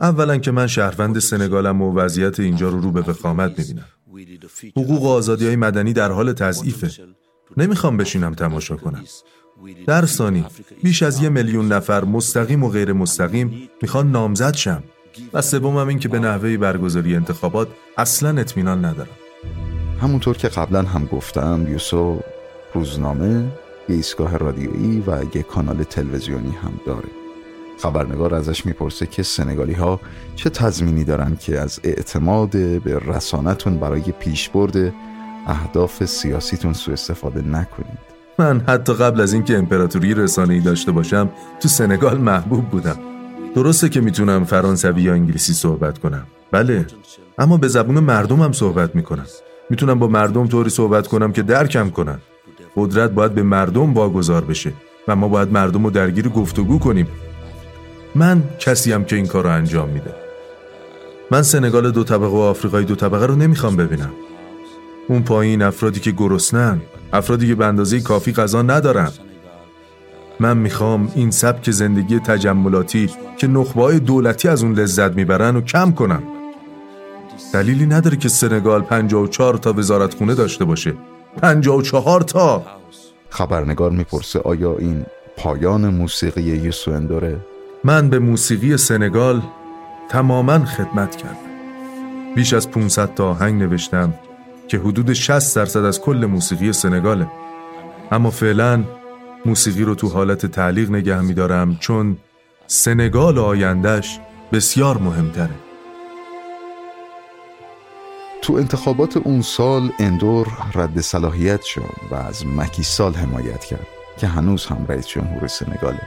اولا 0.00 0.38
که 0.38 0.50
من 0.50 0.66
شهروند 0.66 1.18
سنگالم 1.18 1.82
و 1.82 1.94
وضعیت 1.94 2.40
اینجا 2.40 2.68
رو 2.68 2.80
رو 2.80 2.92
به 2.92 3.00
وخامت 3.00 3.58
می‌بینم. 3.58 3.84
حقوق 4.76 5.02
و 5.02 5.08
آزادی 5.08 5.46
های 5.46 5.56
مدنی 5.56 5.92
در 5.92 6.12
حال 6.12 6.32
تضعیفه. 6.32 6.90
نمی‌خوام 7.56 7.96
بشینم 7.96 8.34
تماشا 8.34 8.76
کنم. 8.76 9.04
در 9.86 10.06
ثانی 10.06 10.44
بیش 10.82 11.02
از 11.02 11.22
یه 11.22 11.28
میلیون 11.28 11.72
نفر 11.72 12.04
مستقیم 12.04 12.64
و 12.64 12.68
غیر 12.68 12.92
مستقیم 12.92 13.68
می‌خوان 13.82 14.10
نامزد 14.10 14.54
شم 14.54 14.82
و 15.32 15.42
سومم 15.42 15.88
این 15.88 15.98
که 15.98 16.08
به 16.08 16.18
نحوه 16.18 16.56
برگزاری 16.56 17.16
انتخابات 17.16 17.68
اصلا 17.96 18.40
اطمینان 18.40 18.84
ندارم. 18.84 19.08
همونطور 20.02 20.36
که 20.36 20.48
قبلا 20.48 20.82
هم 20.82 21.04
گفتم 21.04 21.66
یوسو 21.68 22.20
روزنامه 22.74 23.44
یه 23.88 23.96
ایستگاه 23.96 24.36
رادیویی 24.36 25.00
و 25.06 25.22
یه 25.34 25.42
کانال 25.42 25.82
تلویزیونی 25.82 26.52
هم 26.62 26.80
داره. 26.86 27.08
خبرنگار 27.78 28.34
ازش 28.34 28.66
می‌پرسه 28.66 29.06
که 29.06 29.22
سنگالی 29.22 29.72
ها 29.72 30.00
چه 30.36 30.50
تضمینی 30.50 31.04
دارن 31.04 31.36
که 31.36 31.60
از 31.60 31.80
اعتماد 31.84 32.50
به 32.80 32.98
رسانتون 32.98 33.78
برای 33.78 34.02
پیشبرد 34.02 34.94
اهداف 35.46 36.04
سیاسیتون 36.04 36.72
سوء 36.72 36.92
استفاده 36.94 37.42
نکنید. 37.42 37.98
من 38.38 38.62
حتی 38.68 38.94
قبل 38.94 39.20
از 39.20 39.32
اینکه 39.32 39.58
امپراتوری 39.58 40.14
رسانه‌ای 40.14 40.60
داشته 40.60 40.92
باشم 40.92 41.30
تو 41.60 41.68
سنگال 41.68 42.18
محبوب 42.18 42.70
بودم. 42.70 42.96
درسته 43.54 43.88
که 43.88 44.00
می‌تونم 44.00 44.44
فرانسوی 44.44 45.02
یا 45.02 45.12
انگلیسی 45.12 45.52
صحبت 45.52 45.98
کنم. 45.98 46.26
بله 46.50 46.86
اما 47.38 47.56
به 47.56 47.68
زبون 47.68 47.98
مردمم 47.98 48.52
صحبت 48.52 48.96
می‌کنم. 48.96 49.26
می‌تونم 49.70 49.98
با 49.98 50.06
مردم 50.08 50.46
طوری 50.46 50.70
صحبت 50.70 51.06
کنم 51.06 51.32
که 51.32 51.42
درکم 51.42 51.90
کنن. 51.90 52.18
قدرت 52.76 53.10
باید 53.10 53.34
به 53.34 53.42
مردم 53.42 53.94
واگذار 53.94 54.44
بشه 54.44 54.72
و 55.08 55.16
ما 55.16 55.28
باید 55.28 55.52
مردم 55.52 55.84
رو 55.84 55.90
درگیر 55.90 56.28
گفتگو 56.28 56.78
کنیم. 56.78 57.08
من 58.14 58.42
کسیم 58.58 59.04
که 59.04 59.16
این 59.16 59.26
کار 59.26 59.44
رو 59.44 59.50
انجام 59.50 59.88
میده. 59.88 60.14
من 61.30 61.42
سنگال 61.42 61.90
دو 61.90 62.04
طبقه 62.04 62.26
و 62.26 62.36
آفریقای 62.36 62.84
دو 62.84 62.94
طبقه 62.94 63.26
رو 63.26 63.36
نمی‌خوام 63.36 63.76
ببینم. 63.76 64.10
اون 65.08 65.22
پایین 65.22 65.62
افرادی 65.62 66.00
که 66.00 66.10
گرسنن 66.10 66.80
افرادی 67.12 67.48
که 67.48 67.54
به 67.54 67.66
اندازه 67.66 68.00
کافی 68.00 68.32
غذا 68.32 68.62
ندارن. 68.62 69.10
من 70.40 70.56
می‌خوام 70.56 71.12
این 71.14 71.30
سبک 71.30 71.70
زندگی 71.70 72.18
تجملاتی 72.18 73.10
که 73.38 73.46
نخبه 73.46 73.98
دولتی 73.98 74.48
از 74.48 74.62
اون 74.62 74.72
لذت 74.72 75.12
می‌برن 75.12 75.56
و 75.56 75.60
کم 75.60 75.92
کنم. 75.92 76.22
دلیلی 77.52 77.86
نداره 77.86 78.16
که 78.16 78.28
سنگال 78.28 78.82
54 78.82 79.56
تا 79.56 79.72
وزارتخونه 79.72 80.34
داشته 80.34 80.64
باشه. 80.64 80.94
54 81.42 82.20
تا! 82.20 82.62
خبرنگار 83.28 83.90
می‌پرسه 83.90 84.38
آیا 84.38 84.76
این 84.78 85.06
پایان 85.36 85.88
موسیقی 85.88 86.42
یوسو 86.42 86.90
اندوره؟ 86.90 87.36
من 87.84 88.10
به 88.10 88.18
موسیقی 88.18 88.76
سنگال 88.76 89.42
تماما 90.08 90.64
خدمت 90.64 91.16
کردم. 91.16 91.36
بیش 92.34 92.52
از 92.52 92.70
500 92.70 93.14
تا 93.14 93.28
آهنگ 93.28 93.62
نوشتم. 93.62 94.14
که 94.68 94.78
حدود 94.78 95.12
60 95.12 95.56
درصد 95.56 95.84
از 95.84 96.00
کل 96.00 96.26
موسیقی 96.26 96.72
سنگاله. 96.72 97.26
اما 98.12 98.30
فعلا 98.30 98.84
موسیقی 99.46 99.84
رو 99.84 99.94
تو 99.94 100.08
حالت 100.08 100.46
تعلیق 100.46 100.90
نگه 100.90 101.20
میدارم 101.20 101.76
چون 101.80 102.16
سنگال 102.66 103.38
آیندهش 103.38 104.20
بسیار 104.52 104.98
مهمتره. 104.98 105.54
تو 108.42 108.52
انتخابات 108.52 109.16
اون 109.16 109.42
سال 109.42 109.90
اندور 109.98 110.48
رد 110.74 111.00
صلاحیت 111.00 111.62
شد 111.62 111.94
و 112.10 112.14
از 112.14 112.46
مکی 112.46 112.82
سال 112.82 113.14
حمایت 113.14 113.64
کرد 113.64 113.86
که 114.18 114.26
هنوز 114.26 114.66
هم 114.66 114.86
رئیس 114.88 115.06
جمهور 115.06 115.46
سنگاله. 115.46 116.02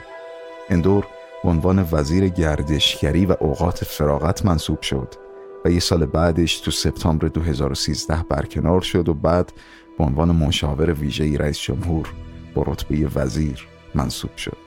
اندور 0.70 1.08
عنوان 1.44 1.88
وزیر 1.92 2.28
گردشگری 2.28 3.26
و 3.26 3.36
اوقات 3.40 3.84
فراغت 3.84 4.46
منصوب 4.46 4.82
شد. 4.82 5.27
یه 5.74 5.80
سال 5.80 6.06
بعدش 6.06 6.60
تو 6.60 6.72
سپتامبر 6.72 7.28
2013 7.28 8.24
برکنار 8.30 8.82
شد 8.82 9.10
و 9.10 9.14
بعد 9.14 9.54
به 9.98 10.04
عنوان 10.04 10.32
مشاور 10.32 10.94
ویژه 10.94 11.38
رئیس 11.38 11.60
جمهور 11.60 12.14
با 12.56 12.64
رتبه 12.68 13.08
وزیر 13.16 13.68
منصوب 13.96 14.38
شد. 14.38 14.58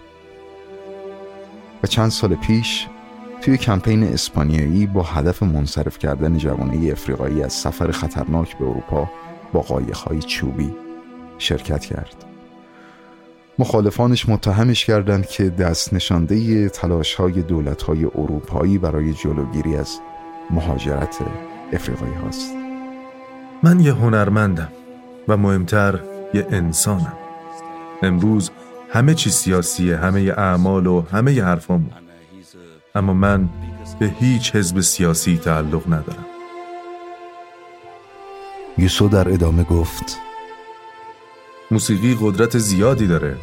و 1.82 1.86
چند 1.86 2.10
سال 2.10 2.34
پیش 2.34 2.86
توی 3.40 3.56
کمپین 3.56 4.02
اسپانیایی 4.02 4.86
با 4.86 5.02
هدف 5.02 5.42
منصرف 5.42 5.98
کردن 5.98 6.38
جوانه 6.38 6.92
افریقایی 6.92 7.42
از 7.42 7.52
سفر 7.52 7.90
خطرناک 7.90 8.58
به 8.58 8.64
اروپا 8.64 9.10
با 9.52 9.60
قایق‌های 9.60 10.18
چوبی 10.18 10.74
شرکت 11.38 11.84
کرد. 11.84 12.24
مخالفانش 13.58 14.28
متهمش 14.28 14.84
کردند 14.84 15.26
که 15.26 15.48
دست 15.48 15.94
نشانده 15.94 16.68
تلاش 16.68 17.14
های 17.14 17.42
دولت 17.42 17.82
های 17.82 18.04
اروپایی 18.04 18.78
برای 18.78 19.12
جلوگیری 19.12 19.76
از 19.76 20.00
مهاجرت 20.50 21.18
افریقایی 21.72 22.14
هاست. 22.14 22.50
من 23.62 23.80
یه 23.80 23.92
هنرمندم 23.92 24.68
و 25.28 25.36
مهمتر 25.36 26.00
یه 26.34 26.46
انسانم. 26.50 27.12
امروز 28.02 28.50
همه 28.92 29.14
چی 29.14 29.30
سیاسیه 29.30 29.96
همه 29.96 30.20
اعمال 30.20 30.86
و 30.86 31.04
همه 31.12 31.42
حرفامون. 31.42 31.90
اما 32.94 33.14
من 33.14 33.48
به 33.98 34.06
هیچ 34.06 34.56
حزب 34.56 34.80
سیاسی 34.80 35.38
تعلق 35.38 35.86
ندارم. 35.86 36.26
یوسو 38.78 39.08
در 39.08 39.28
ادامه 39.28 39.64
گفت 39.64 40.18
موسیقی 41.70 42.18
قدرت 42.20 42.58
زیادی 42.58 43.06
داره 43.06 43.36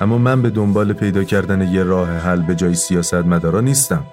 اما 0.00 0.18
من 0.18 0.42
به 0.42 0.50
دنبال 0.50 0.92
پیدا 0.92 1.24
کردن 1.24 1.72
یه 1.72 1.82
راه 1.82 2.10
حل 2.10 2.42
به 2.42 2.54
جای 2.54 2.74
سیاست 2.74 3.14
مدارا 3.14 3.60
نیستم. 3.60 4.06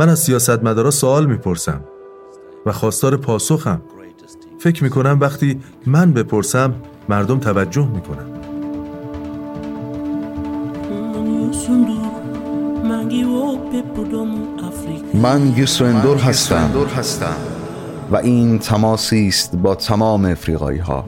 من 0.00 0.08
از 0.08 0.18
سیاست 0.18 0.64
مدارا 0.64 0.90
سوال 0.90 1.26
می‌پرسم 1.26 1.80
و 2.66 2.72
خواستار 2.72 3.16
پاسخم. 3.16 3.82
فکر 4.58 4.84
می‌کنم 4.84 5.18
وقتی 5.20 5.60
من 5.86 6.12
بپرسم 6.12 6.74
مردم 7.08 7.38
توجه 7.38 7.88
می‌کنن. 7.88 8.26
من 15.14 15.52
یوسو 15.56 15.84
اندور 15.84 16.16
هستم. 16.16 16.70
و 18.10 18.16
این 18.16 18.58
تماسی 18.58 19.28
است 19.28 19.56
با 19.56 19.74
تمام 19.74 20.24
افریقایی 20.24 20.78
ها 20.78 21.04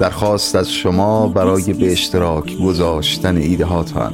درخواست 0.00 0.56
از 0.56 0.70
شما 0.70 1.28
برای 1.28 1.72
به 1.72 1.92
اشتراک 1.92 2.58
گذاشتن 2.58 3.36
ایده 3.36 3.64
هاتان 3.64 4.12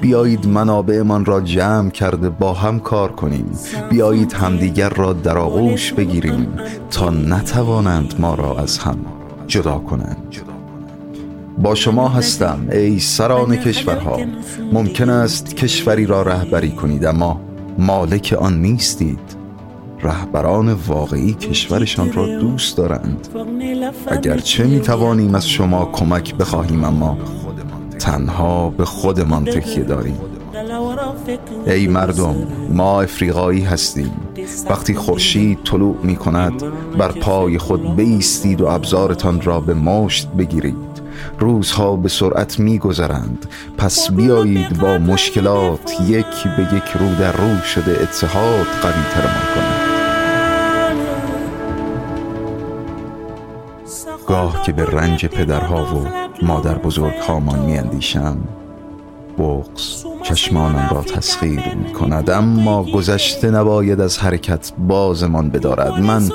بیایید 0.00 0.46
منابعمان 0.46 1.24
را 1.24 1.40
جمع 1.40 1.90
کرده 1.90 2.30
با 2.30 2.52
هم 2.52 2.80
کار 2.80 3.12
کنیم. 3.12 3.58
بیایید 3.90 4.32
همدیگر 4.32 4.88
را 4.88 5.12
در 5.12 5.38
آغوش 5.38 5.92
بگیریم 5.92 6.48
تا 6.90 7.10
نتوانند 7.10 8.14
ما 8.18 8.34
را 8.34 8.58
از 8.58 8.78
هم 8.78 8.98
جدا 9.46 9.78
کنند. 9.78 10.36
با 11.58 11.74
شما 11.74 12.08
هستم 12.08 12.58
ای 12.72 12.98
سران 12.98 13.56
کشورها. 13.56 14.18
ممکن 14.72 15.10
است 15.10 15.56
کشوری 15.56 16.06
را 16.06 16.22
رهبری 16.22 16.70
کنید 16.70 17.04
اما 17.04 17.40
مالک 17.78 18.36
آن 18.40 18.62
نیستید. 18.62 19.38
رهبران 20.02 20.72
واقعی 20.72 21.34
کشورشان 21.34 22.12
را 22.12 22.26
دوست 22.40 22.76
دارند. 22.76 23.28
اگرچه 24.06 24.64
می 24.64 24.80
توانیم 24.80 25.34
از 25.34 25.48
شما 25.48 25.84
کمک 25.92 26.34
بخواهیم 26.34 26.84
اما 26.84 27.18
تنها 27.98 28.70
به 28.70 28.84
خودمان 28.84 29.44
تکیه 29.44 29.84
داریم. 29.84 30.20
ای 31.66 31.86
مردم 31.86 32.36
ما 32.70 33.02
افریقایی 33.02 33.62
هستیم. 33.62 34.10
وقتی 34.70 34.94
خورشید 34.94 35.58
طلوع 35.64 35.96
می 36.02 36.16
کند 36.16 36.62
بر 36.98 37.12
پای 37.12 37.58
خود 37.58 37.96
بیستید 37.96 38.60
و 38.60 38.66
ابزارتان 38.66 39.40
را 39.40 39.60
به 39.60 39.74
مشت 39.74 40.28
بگیرید. 40.28 40.88
روزها 41.38 41.96
به 41.96 42.08
سرعت 42.08 42.58
میگذرند. 42.58 43.46
پس 43.78 44.10
بیایید 44.10 44.78
با 44.78 44.98
مشکلات 44.98 46.00
یک 46.06 46.26
به 46.56 46.76
یک 46.76 46.88
رو 47.00 47.14
در 47.20 47.32
رو 47.32 47.60
شده 47.60 48.02
اتحاد 48.02 48.66
قوی 48.82 49.02
ترمان 49.14 49.54
کنید 49.54 49.88
گاه 54.28 54.62
که 54.62 54.72
به 54.72 54.84
رنج 54.84 55.26
پدرها 55.26 55.84
و 55.84 56.27
مادر 56.42 56.78
بزرگ 56.78 57.14
هامان 57.14 57.58
می 57.58 57.78
اندیشم 57.78 58.36
بغز 59.38 60.04
چشمانم 60.22 60.88
را 60.90 61.02
تسخیر 61.02 61.74
می 61.74 61.92
کند 61.92 62.30
اما 62.30 62.82
گذشته 62.82 63.50
نباید 63.50 64.00
از 64.00 64.18
حرکت 64.18 64.72
بازمان 64.78 65.50
بدارد. 65.50 66.00
من 66.00 66.30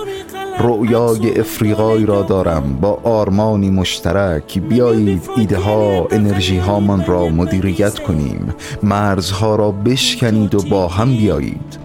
رؤیای 0.59 1.39
افریقایی 1.39 2.05
را 2.05 2.21
دارم 2.21 2.77
با 2.81 2.99
آرمانی 3.03 3.69
مشترک. 3.69 4.59
بیایید 4.59 5.29
ایده 5.37 5.57
ها 5.57 6.07
انرژی 6.11 6.57
هامان 6.57 7.05
را 7.05 7.29
مدیریت 7.29 7.99
کنیم. 7.99 8.53
مرزها 8.83 9.55
را 9.55 9.71
بشکنید 9.71 10.55
و 10.55 10.61
با 10.61 10.87
هم 10.87 11.17
بیایید. 11.17 11.83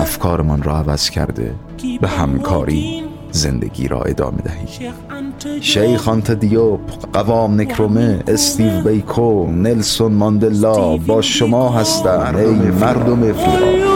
افکارمان 0.00 0.62
را 0.62 0.76
عوض 0.76 1.10
کرده 1.10 1.54
به 2.00 2.08
همکاری 2.08 3.09
زندگی 3.32 3.88
را 3.88 4.02
ادامه 4.02 4.38
دهی. 4.42 4.90
شیخ 5.60 6.08
آنت 6.08 6.30
دیوب 6.30 6.80
قوام 7.12 7.60
نکرومه 7.60 8.22
استیو 8.28 8.80
بیکو 8.80 9.46
نلسون 9.46 10.12
ماندلا 10.12 10.96
با 10.96 11.22
شما 11.22 11.68
هستند 11.68 12.36
ای 12.36 12.54
مردم 12.54 13.30
افریقا 13.30 13.90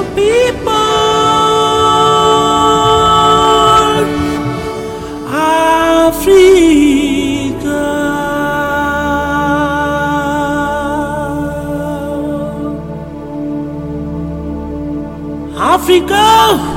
Africa! 15.75 16.74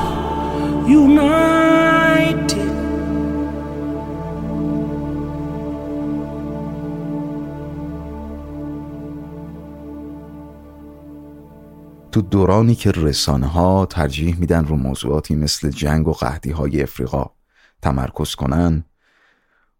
تو 12.18 12.22
دورانی 12.22 12.74
که 12.74 12.90
رسانه 12.90 13.46
ها 13.46 13.86
ترجیح 13.86 14.36
میدن 14.38 14.64
رو 14.64 14.76
موضوعاتی 14.76 15.34
مثل 15.34 15.70
جنگ 15.70 16.08
و 16.08 16.12
قهدی 16.12 16.50
های 16.50 16.82
افریقا 16.82 17.30
تمرکز 17.82 18.34
کنن 18.34 18.84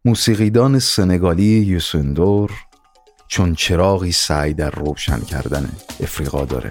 موسیقیدان 0.04 0.78
سنگالی 0.78 1.44
یوسندور 1.44 2.50
چون 3.28 3.54
چراغی 3.54 4.12
سعی 4.12 4.54
در 4.54 4.70
روشن 4.70 5.20
کردن 5.20 5.70
افریقا 6.00 6.44
داره. 6.44 6.70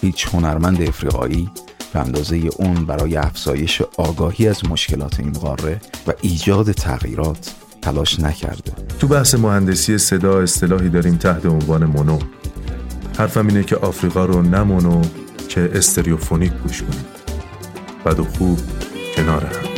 هیچ 0.00 0.26
هنرمند 0.26 0.82
افریقایی 0.82 1.50
به 1.92 2.00
اندازه 2.00 2.36
اون 2.58 2.86
برای 2.86 3.16
افزایش 3.16 3.82
آگاهی 3.96 4.48
از 4.48 4.64
مشکلات 4.64 5.20
این 5.20 5.32
قاره 5.32 5.80
و 6.06 6.12
ایجاد 6.22 6.72
تغییرات 6.72 7.54
تلاش 7.82 8.20
نکرده. 8.20 8.72
تو 9.00 9.08
بحث 9.08 9.34
مهندسی 9.34 9.98
صدا 9.98 10.40
اصطلاحی 10.40 10.88
داریم 10.88 11.16
تحت 11.16 11.46
عنوان 11.46 11.84
مونو 11.84 12.18
حرفم 13.18 13.46
اینه 13.46 13.64
که 13.64 13.76
آفریقا 13.76 14.24
رو 14.24 14.42
نه 14.42 14.62
مونو 14.62 15.02
که 15.48 15.70
استریوفونیک 15.74 16.52
گوش 16.52 16.82
کنیم. 16.82 17.04
بد 18.04 18.20
و 18.20 18.24
خوب 18.24 18.58
کنار 19.16 19.44
هم. 19.44 19.75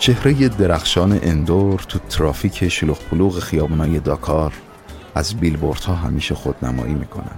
چهره 0.00 0.48
درخشان 0.48 1.18
اندور 1.22 1.80
تو 1.88 1.98
ترافیک 1.98 2.68
شلوغ 2.68 2.98
پلوغ 2.98 3.38
خیابونای 3.38 4.00
داکار 4.00 4.52
از 5.14 5.34
بیلبوردها 5.34 5.94
همیشه 5.94 6.34
خودنمایی 6.34 6.94
می‌کنن. 6.94 7.36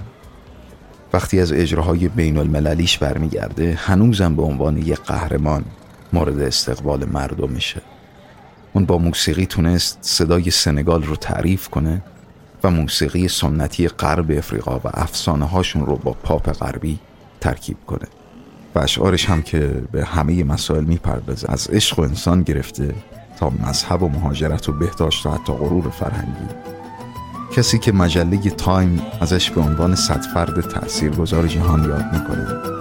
وقتی 1.12 1.40
از 1.40 1.52
اجراهای 1.52 2.09
بین 2.09 2.39
المللیش 2.39 2.98
برمیگرده 2.98 3.78
هنوزم 3.80 4.36
به 4.36 4.43
عنوان 4.43 4.76
یک 4.76 5.01
قهرمان 5.01 5.64
مورد 6.12 6.40
استقبال 6.40 7.05
مردم 7.05 7.51
میشه. 7.51 7.82
اون 8.72 8.84
با 8.84 8.98
موسیقی 8.98 9.47
تونست 9.47 9.98
صدای 10.01 10.51
سنگال 10.51 11.02
رو 11.02 11.16
تعریف 11.16 11.68
کنه 11.68 12.02
و 12.64 12.70
موسیقی 12.70 13.28
سنتی 13.28 13.89
غرب 13.89 14.30
افریقا 14.30 14.78
و 14.78 14.90
افسانه 14.94 15.44
هاشون 15.44 15.86
رو 15.86 15.97
با 15.97 16.12
پاپ 16.12 16.52
غربی 16.52 16.98
ترکیب 17.40 17.76
کنه. 17.86 18.22
و 18.74 18.78
اشعارش 18.78 19.27
هم 19.27 19.43
که 19.43 19.82
به 19.93 20.05
همه 20.05 20.44
مسائل 20.44 20.85
می‌پردازه. 20.85 21.51
از 21.51 21.66
عشق 21.66 21.99
و 21.99 22.03
انسان 22.03 22.43
گرفته 22.43 22.94
تا 23.36 23.53
مذهب 23.69 24.03
و 24.03 24.09
مهاجرت 24.09 24.69
و 24.69 24.73
بهداشت 24.73 25.27
و 25.27 25.31
حتی 25.31 25.53
غرور 25.53 25.90
فرهنگی. 25.90 26.55
کسی 27.57 27.78
که 27.78 27.93
مجله 27.93 28.51
تایم 28.51 29.03
ازش 29.20 29.51
به 29.51 29.61
عنوان 29.61 29.94
صد 29.94 30.23
فرد 30.35 30.61
تاثیرگذار 30.61 31.47
جهان 31.47 31.85
یاد 31.85 32.05
می‌کنه 32.12 32.73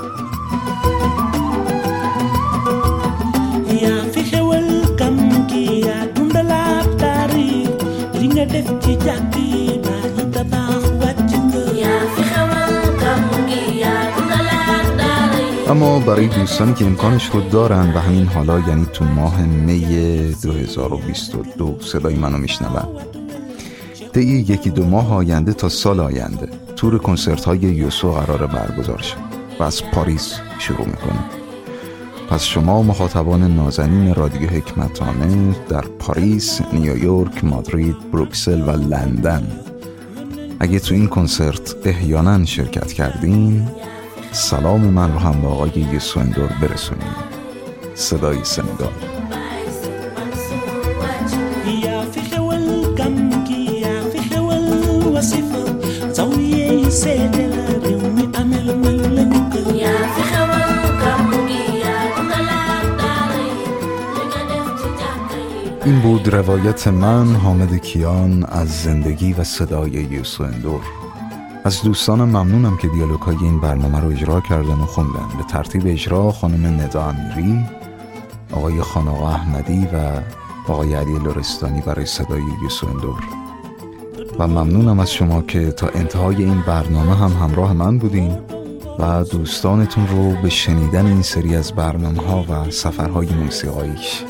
اما 15.82 16.00
برای 16.00 16.28
دوستانی 16.28 16.74
که 16.74 16.86
امکانش 16.86 17.26
رو 17.26 17.42
دارن 17.42 17.94
و 17.94 18.00
همین 18.00 18.26
حالا 18.26 18.60
یعنی 18.60 18.86
تو 18.94 19.06
ماه 19.06 19.42
می 19.42 19.86
2022 20.42 21.78
صدای 21.80 22.16
منو 22.16 22.38
میشنون. 22.38 22.88
طی 24.14 24.22
یکی 24.22 24.70
دو 24.70 24.86
ماه 24.86 25.14
آینده 25.14 25.54
تا 25.54 25.70
سال 25.70 26.00
آینده 26.00 26.50
تور 26.76 26.98
کنسرت 26.98 27.46
های 27.46 27.58
یوسو 27.58 28.12
قرار 28.12 28.48
برگزار 28.48 28.98
شد 28.98 29.18
و 29.60 29.64
از 29.64 29.84
پاریس 29.84 30.34
شروع 30.60 30.88
می‌کنه. 30.88 31.26
پس 32.30 32.44
شما 32.44 32.84
مخاطبان 32.84 33.56
نازنین 33.56 34.16
رادیو 34.16 34.50
حکمتانه 34.50 35.56
در 35.70 35.82
پاریس، 35.82 36.62
نیویورک، 36.74 37.44
مادرید، 37.44 38.12
بروکسل 38.12 38.62
و 38.62 38.72
لندن. 38.72 39.48
اگه 40.60 40.80
تو 40.80 40.96
این 40.96 41.08
کنسرت 41.08 41.76
احیانا 41.86 42.46
شرکت 42.46 42.94
کردین 42.94 43.68
سلام 44.32 44.82
من 44.82 45.14
رو 45.14 45.20
هم 45.20 45.42
به 45.42 45.48
آقای 45.48 45.72
یسو 45.94 46.20
اندور 46.20 46.50
برسونیم 46.62 47.16
صدای 47.96 48.38
kër 48.38 49.12
این 65.86 66.02
بود 66.02 66.28
روایت 66.28 66.88
من 66.88 67.36
حامد 67.36 67.76
کیان 67.76 68.44
از 68.44 68.82
زندگی 68.84 69.34
و 69.34 69.44
صدای 69.44 69.92
یوسو 69.92 70.44
اندور. 70.44 71.01
از 71.64 71.82
دوستانم 71.82 72.30
ممنونم 72.30 72.78
که 72.78 72.88
دیالوگ 72.88 73.20
های 73.20 73.38
این 73.42 73.60
برنامه 73.60 74.00
رو 74.00 74.08
اجرا 74.08 74.42
کردن 74.42 74.80
و 74.80 74.86
خوندن. 74.86 75.28
به 75.38 75.44
ترتیب 75.44 75.82
اجرا 75.86 76.32
خانم 76.32 76.82
ندا 76.82 77.04
امیری 77.04 77.66
آقای 78.52 78.82
خاناقا 78.82 79.30
احمدی 79.30 79.88
و 79.94 80.22
آقای 80.68 80.94
علی 80.94 81.20
لورستانی 81.20 81.82
برای 81.82 82.06
صدای 82.06 82.42
یوسو 82.64 82.88
اندور. 82.88 83.24
و 84.40 84.48
ممنونم 84.48 85.00
از 85.00 85.12
شما 85.12 85.42
که 85.42 85.72
تا 85.72 85.88
انتهای 85.88 86.36
این 86.36 86.62
برنامه 86.62 87.16
هم 87.16 87.32
همراه 87.32 87.74
من 87.74 87.98
بودین 87.98 88.38
و 89.00 89.24
دوستانتون 89.24 90.08
رو 90.08 90.42
به 90.42 90.50
شنیدن 90.50 91.06
این 91.06 91.22
سری 91.22 91.56
از 91.56 91.72
برنامه 91.72 92.22
ها 92.22 92.46
و 92.50 92.72
سفرهای 92.72 93.28
موسیقاییش 93.34 94.24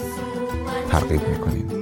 ترغیب 0.89 1.21
می‌کنیم 1.29 1.80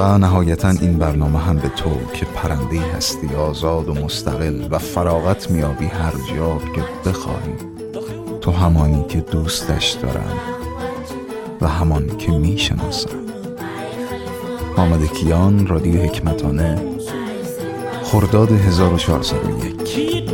نهایتا 0.00 0.68
این 0.68 0.98
برنامه 0.98 1.38
هم 1.38 1.56
به 1.56 1.68
تو 1.68 1.90
که 2.14 2.26
پرنده 2.26 2.80
هستی 2.80 3.34
آزاد 3.34 3.88
و 3.88 3.94
مستقل 3.94 4.66
و 4.70 4.78
فراغت 4.78 5.50
میابی 5.50 5.86
هر 5.86 6.12
جا 6.12 6.58
که 6.74 7.10
بخواهی. 7.10 7.54
تو 8.40 8.50
همانی 8.50 9.04
که 9.08 9.20
دوستش 9.20 9.90
دارم 9.90 10.32
و 11.60 11.68
همان 11.68 12.16
که 12.18 12.32
می‌شناسم. 12.32 13.10
حامد 14.76 15.12
کیان 15.12 15.66
رادیو 15.66 16.02
حکمتانه 16.02 16.78
خرداد 18.04 18.52
1401 18.52 19.84
kiit 19.84 20.30